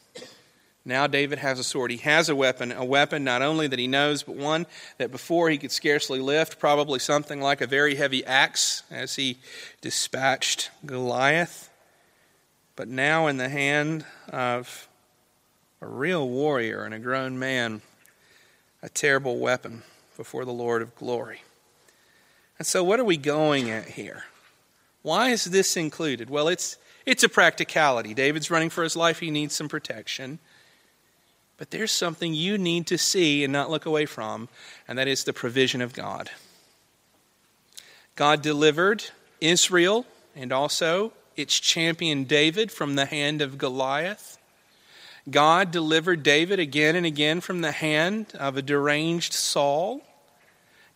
Now 0.85 1.07
David 1.07 1.39
has 1.39 1.59
a 1.59 1.63
sword. 1.63 1.91
He 1.91 1.97
has 1.97 2.27
a 2.27 2.35
weapon, 2.35 2.71
a 2.71 2.83
weapon 2.83 3.23
not 3.23 3.41
only 3.41 3.67
that 3.67 3.79
he 3.79 3.87
knows, 3.87 4.23
but 4.23 4.35
one 4.35 4.65
that 4.97 5.11
before 5.11 5.49
he 5.49 5.57
could 5.57 5.71
scarcely 5.71 6.19
lift, 6.19 6.59
probably 6.59 6.99
something 6.99 7.39
like 7.39 7.61
a 7.61 7.67
very 7.67 7.95
heavy 7.95 8.25
axe 8.25 8.83
as 8.91 9.15
he 9.15 9.37
dispatched 9.81 10.71
Goliath. 10.85 11.69
But 12.75 12.89
now 12.89 13.27
in 13.27 13.37
the 13.37 13.49
hand 13.49 14.05
of 14.29 14.89
a 15.81 15.87
real 15.87 16.27
warrior 16.27 16.83
and 16.83 16.93
a 16.93 16.99
grown 16.99 17.39
man, 17.39 17.81
a 18.81 18.89
terrible 18.89 19.37
weapon 19.37 19.83
before 20.17 20.43
the 20.43 20.51
Lord 20.51 20.81
of 20.81 20.95
glory. 20.95 21.43
And 22.57 22.67
so, 22.67 22.83
what 22.83 22.99
are 22.99 23.05
we 23.05 23.17
going 23.17 23.69
at 23.69 23.89
here? 23.89 24.25
Why 25.01 25.29
is 25.29 25.45
this 25.45 25.77
included? 25.77 26.29
Well, 26.29 26.47
it's 26.47 26.77
it's 27.05 27.23
a 27.23 27.29
practicality. 27.29 28.13
David's 28.13 28.51
running 28.51 28.69
for 28.69 28.83
his 28.83 28.95
life, 28.95 29.19
he 29.19 29.31
needs 29.31 29.55
some 29.55 29.67
protection. 29.67 30.39
But 31.57 31.71
there's 31.71 31.91
something 31.91 32.33
you 32.33 32.57
need 32.57 32.87
to 32.87 32.97
see 32.97 33.43
and 33.43 33.53
not 33.53 33.69
look 33.69 33.85
away 33.85 34.05
from, 34.05 34.49
and 34.87 34.97
that 34.97 35.07
is 35.07 35.23
the 35.23 35.33
provision 35.33 35.81
of 35.81 35.93
God. 35.93 36.29
God 38.15 38.41
delivered 38.41 39.05
Israel 39.39 40.05
and 40.35 40.51
also 40.51 41.13
its 41.35 41.59
champion 41.59 42.25
David 42.25 42.71
from 42.71 42.95
the 42.95 43.05
hand 43.05 43.41
of 43.41 43.57
Goliath. 43.57 44.37
God 45.29 45.71
delivered 45.71 46.21
David 46.21 46.59
again 46.59 46.95
and 46.95 47.05
again 47.05 47.39
from 47.39 47.61
the 47.61 47.71
hand 47.71 48.33
of 48.37 48.57
a 48.57 48.61
deranged 48.61 49.33
Saul. 49.33 50.01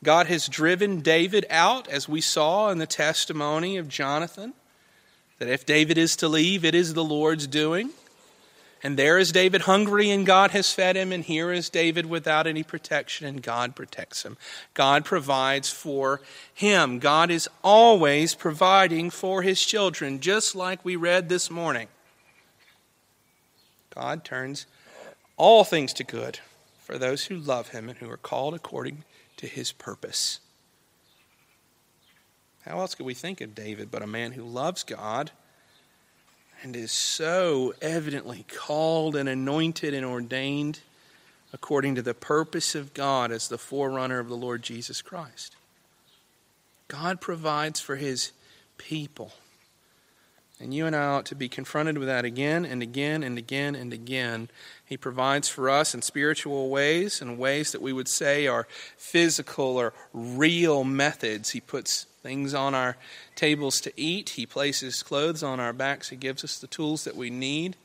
God 0.03 0.27
has 0.27 0.47
driven 0.47 1.01
David 1.01 1.45
out, 1.49 1.87
as 1.87 2.09
we 2.09 2.21
saw 2.21 2.69
in 2.69 2.77
the 2.77 2.85
testimony 2.85 3.77
of 3.77 3.87
Jonathan. 3.87 4.53
That 5.39 5.47
if 5.47 5.65
David 5.65 5.97
is 5.97 6.15
to 6.17 6.27
leave, 6.27 6.65
it 6.65 6.75
is 6.75 6.93
the 6.93 7.03
Lord's 7.03 7.47
doing. 7.47 7.91
And 8.83 8.97
there 8.97 9.17
is 9.17 9.31
David 9.31 9.61
hungry, 9.61 10.09
and 10.11 10.25
God 10.25 10.51
has 10.51 10.71
fed 10.71 10.95
him. 10.95 11.11
And 11.11 11.23
here 11.23 11.51
is 11.51 11.69
David 11.69 12.05
without 12.05 12.47
any 12.47 12.63
protection, 12.63 13.25
and 13.25 13.41
God 13.41 13.75
protects 13.75 14.23
him. 14.23 14.37
God 14.73 15.03
provides 15.03 15.69
for 15.69 16.21
him. 16.53 16.99
God 16.99 17.31
is 17.31 17.49
always 17.63 18.35
providing 18.35 19.09
for 19.09 19.41
his 19.41 19.63
children, 19.63 20.19
just 20.19 20.55
like 20.55 20.85
we 20.85 20.95
read 20.95 21.29
this 21.29 21.49
morning. 21.49 21.87
God 23.93 24.23
turns 24.23 24.67
all 25.37 25.63
things 25.63 25.91
to 25.93 26.03
good 26.03 26.39
for 26.79 26.97
those 26.97 27.25
who 27.25 27.35
love 27.35 27.69
him 27.69 27.89
and 27.89 27.97
who 27.97 28.09
are 28.09 28.17
called 28.17 28.53
according 28.53 29.03
to 29.37 29.47
his 29.47 29.71
purpose. 29.71 30.39
How 32.61 32.79
else 32.79 32.95
could 32.95 33.05
we 33.05 33.13
think 33.13 33.41
of 33.41 33.55
David 33.55 33.89
but 33.89 34.03
a 34.03 34.07
man 34.07 34.33
who 34.33 34.43
loves 34.43 34.83
God 34.83 35.31
and 36.63 36.75
is 36.75 36.91
so 36.91 37.73
evidently 37.81 38.45
called 38.47 39.15
and 39.15 39.29
anointed 39.29 39.93
and 39.93 40.05
ordained 40.05 40.79
according 41.53 41.95
to 41.95 42.01
the 42.01 42.13
purpose 42.13 42.75
of 42.75 42.93
God 42.93 43.31
as 43.31 43.47
the 43.47 43.57
forerunner 43.57 44.19
of 44.19 44.27
the 44.27 44.37
Lord 44.37 44.63
Jesus 44.63 45.01
Christ? 45.01 45.55
God 46.87 47.19
provides 47.21 47.79
for 47.79 47.95
his 47.95 48.31
people. 48.77 49.33
And 50.59 50.73
you 50.73 50.87
and 50.87 50.95
I 50.95 51.05
ought 51.05 51.25
to 51.27 51.35
be 51.35 51.49
confronted 51.49 51.99
with 51.99 52.07
that 52.07 52.25
again 52.25 52.65
and 52.65 52.81
again 52.81 53.21
and 53.21 53.37
again 53.37 53.75
and 53.75 53.93
again. 53.93 54.49
He 54.83 54.97
provides 54.97 55.47
for 55.47 55.69
us 55.69 55.93
in 55.93 56.01
spiritual 56.01 56.69
ways 56.69 57.21
and 57.21 57.37
ways 57.37 57.71
that 57.71 57.81
we 57.81 57.93
would 57.93 58.07
say 58.07 58.47
are 58.47 58.67
physical 58.97 59.77
or 59.77 59.93
real 60.13 60.83
methods. 60.83 61.51
He 61.51 61.61
puts 61.61 62.07
things 62.27 62.53
on 62.53 62.75
our 62.75 62.97
tables 63.35 63.79
to 63.79 63.93
eat, 63.95 64.31
He 64.31 64.45
places 64.45 65.01
clothes 65.01 65.43
on 65.43 65.61
our 65.61 65.71
backs, 65.71 66.09
He 66.09 66.17
gives 66.17 66.43
us 66.43 66.59
the 66.59 66.67
tools 66.67 67.05
that 67.05 67.15
we 67.15 67.29
need. 67.29 67.77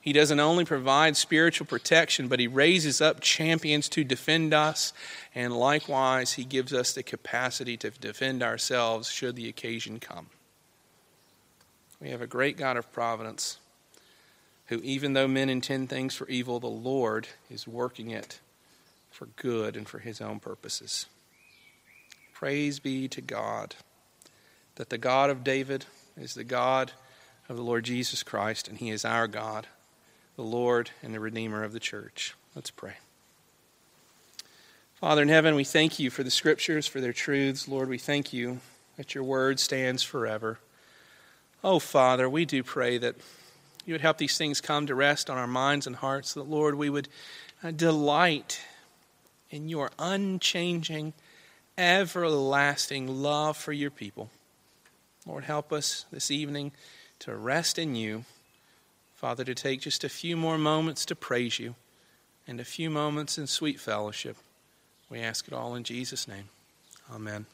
He 0.00 0.12
doesn't 0.12 0.38
only 0.38 0.64
provide 0.64 1.16
spiritual 1.16 1.66
protection, 1.66 2.28
but 2.28 2.38
He 2.38 2.46
raises 2.46 3.00
up 3.00 3.20
champions 3.20 3.88
to 3.88 4.04
defend 4.04 4.54
us, 4.54 4.92
and 5.34 5.52
likewise, 5.52 6.34
He 6.34 6.44
gives 6.44 6.72
us 6.72 6.92
the 6.92 7.02
capacity 7.02 7.76
to 7.78 7.90
defend 7.90 8.44
ourselves 8.44 9.10
should 9.10 9.34
the 9.34 9.48
occasion 9.48 9.98
come. 9.98 10.28
We 12.00 12.10
have 12.10 12.22
a 12.22 12.28
great 12.28 12.56
God 12.56 12.76
of 12.76 12.92
providence 12.92 13.58
who, 14.66 14.76
even 14.84 15.14
though 15.14 15.26
men 15.26 15.50
intend 15.50 15.90
things 15.90 16.14
for 16.14 16.28
evil, 16.28 16.60
the 16.60 16.68
Lord 16.68 17.26
is 17.50 17.66
working 17.66 18.10
it 18.10 18.38
for 19.10 19.26
good 19.34 19.74
and 19.74 19.88
for 19.88 19.98
His 19.98 20.20
own 20.20 20.38
purposes. 20.38 21.06
Praise 22.34 22.80
be 22.80 23.08
to 23.08 23.20
God 23.22 23.76
that 24.74 24.90
the 24.90 24.98
God 24.98 25.30
of 25.30 25.44
David 25.44 25.86
is 26.16 26.34
the 26.34 26.44
God 26.44 26.92
of 27.48 27.56
the 27.56 27.62
Lord 27.62 27.84
Jesus 27.84 28.22
Christ, 28.22 28.68
and 28.68 28.76
He 28.78 28.90
is 28.90 29.04
our 29.04 29.26
God 29.26 29.68
the 30.36 30.42
Lord 30.42 30.90
and 31.02 31.14
the 31.14 31.20
Redeemer 31.20 31.62
of 31.62 31.72
the 31.72 31.80
church. 31.80 32.34
Let's 32.56 32.70
pray. 32.70 32.94
Father 34.94 35.22
in 35.22 35.28
heaven, 35.28 35.54
we 35.54 35.64
thank 35.64 35.98
you 35.98 36.10
for 36.10 36.24
the 36.24 36.30
scriptures, 36.30 36.86
for 36.88 37.00
their 37.00 37.12
truths. 37.12 37.68
Lord, 37.68 37.88
we 37.88 37.98
thank 37.98 38.32
you 38.32 38.58
that 38.96 39.14
your 39.14 39.24
word 39.24 39.60
stands 39.60 40.02
forever. 40.02 40.58
Oh, 41.62 41.78
Father, 41.78 42.28
we 42.28 42.44
do 42.44 42.62
pray 42.62 42.98
that 42.98 43.14
you 43.86 43.94
would 43.94 44.00
help 44.00 44.18
these 44.18 44.36
things 44.36 44.60
come 44.60 44.86
to 44.86 44.94
rest 44.94 45.30
on 45.30 45.38
our 45.38 45.46
minds 45.46 45.86
and 45.86 45.96
hearts, 45.96 46.34
that, 46.34 46.48
Lord, 46.48 46.74
we 46.74 46.90
would 46.90 47.08
uh, 47.62 47.70
delight 47.70 48.60
in 49.50 49.68
your 49.68 49.90
unchanging, 49.98 51.12
everlasting 51.76 53.22
love 53.22 53.56
for 53.56 53.72
your 53.72 53.90
people. 53.90 54.30
Lord, 55.26 55.44
help 55.44 55.72
us 55.72 56.04
this 56.12 56.30
evening 56.30 56.72
to 57.20 57.34
rest 57.34 57.78
in 57.78 57.94
you 57.94 58.24
Father, 59.24 59.44
to 59.44 59.54
take 59.54 59.80
just 59.80 60.04
a 60.04 60.10
few 60.10 60.36
more 60.36 60.58
moments 60.58 61.06
to 61.06 61.16
praise 61.16 61.58
you 61.58 61.76
and 62.46 62.60
a 62.60 62.64
few 62.64 62.90
moments 62.90 63.38
in 63.38 63.46
sweet 63.46 63.80
fellowship. 63.80 64.36
We 65.08 65.20
ask 65.20 65.48
it 65.48 65.54
all 65.54 65.74
in 65.74 65.82
Jesus' 65.82 66.28
name. 66.28 66.50
Amen. 67.10 67.46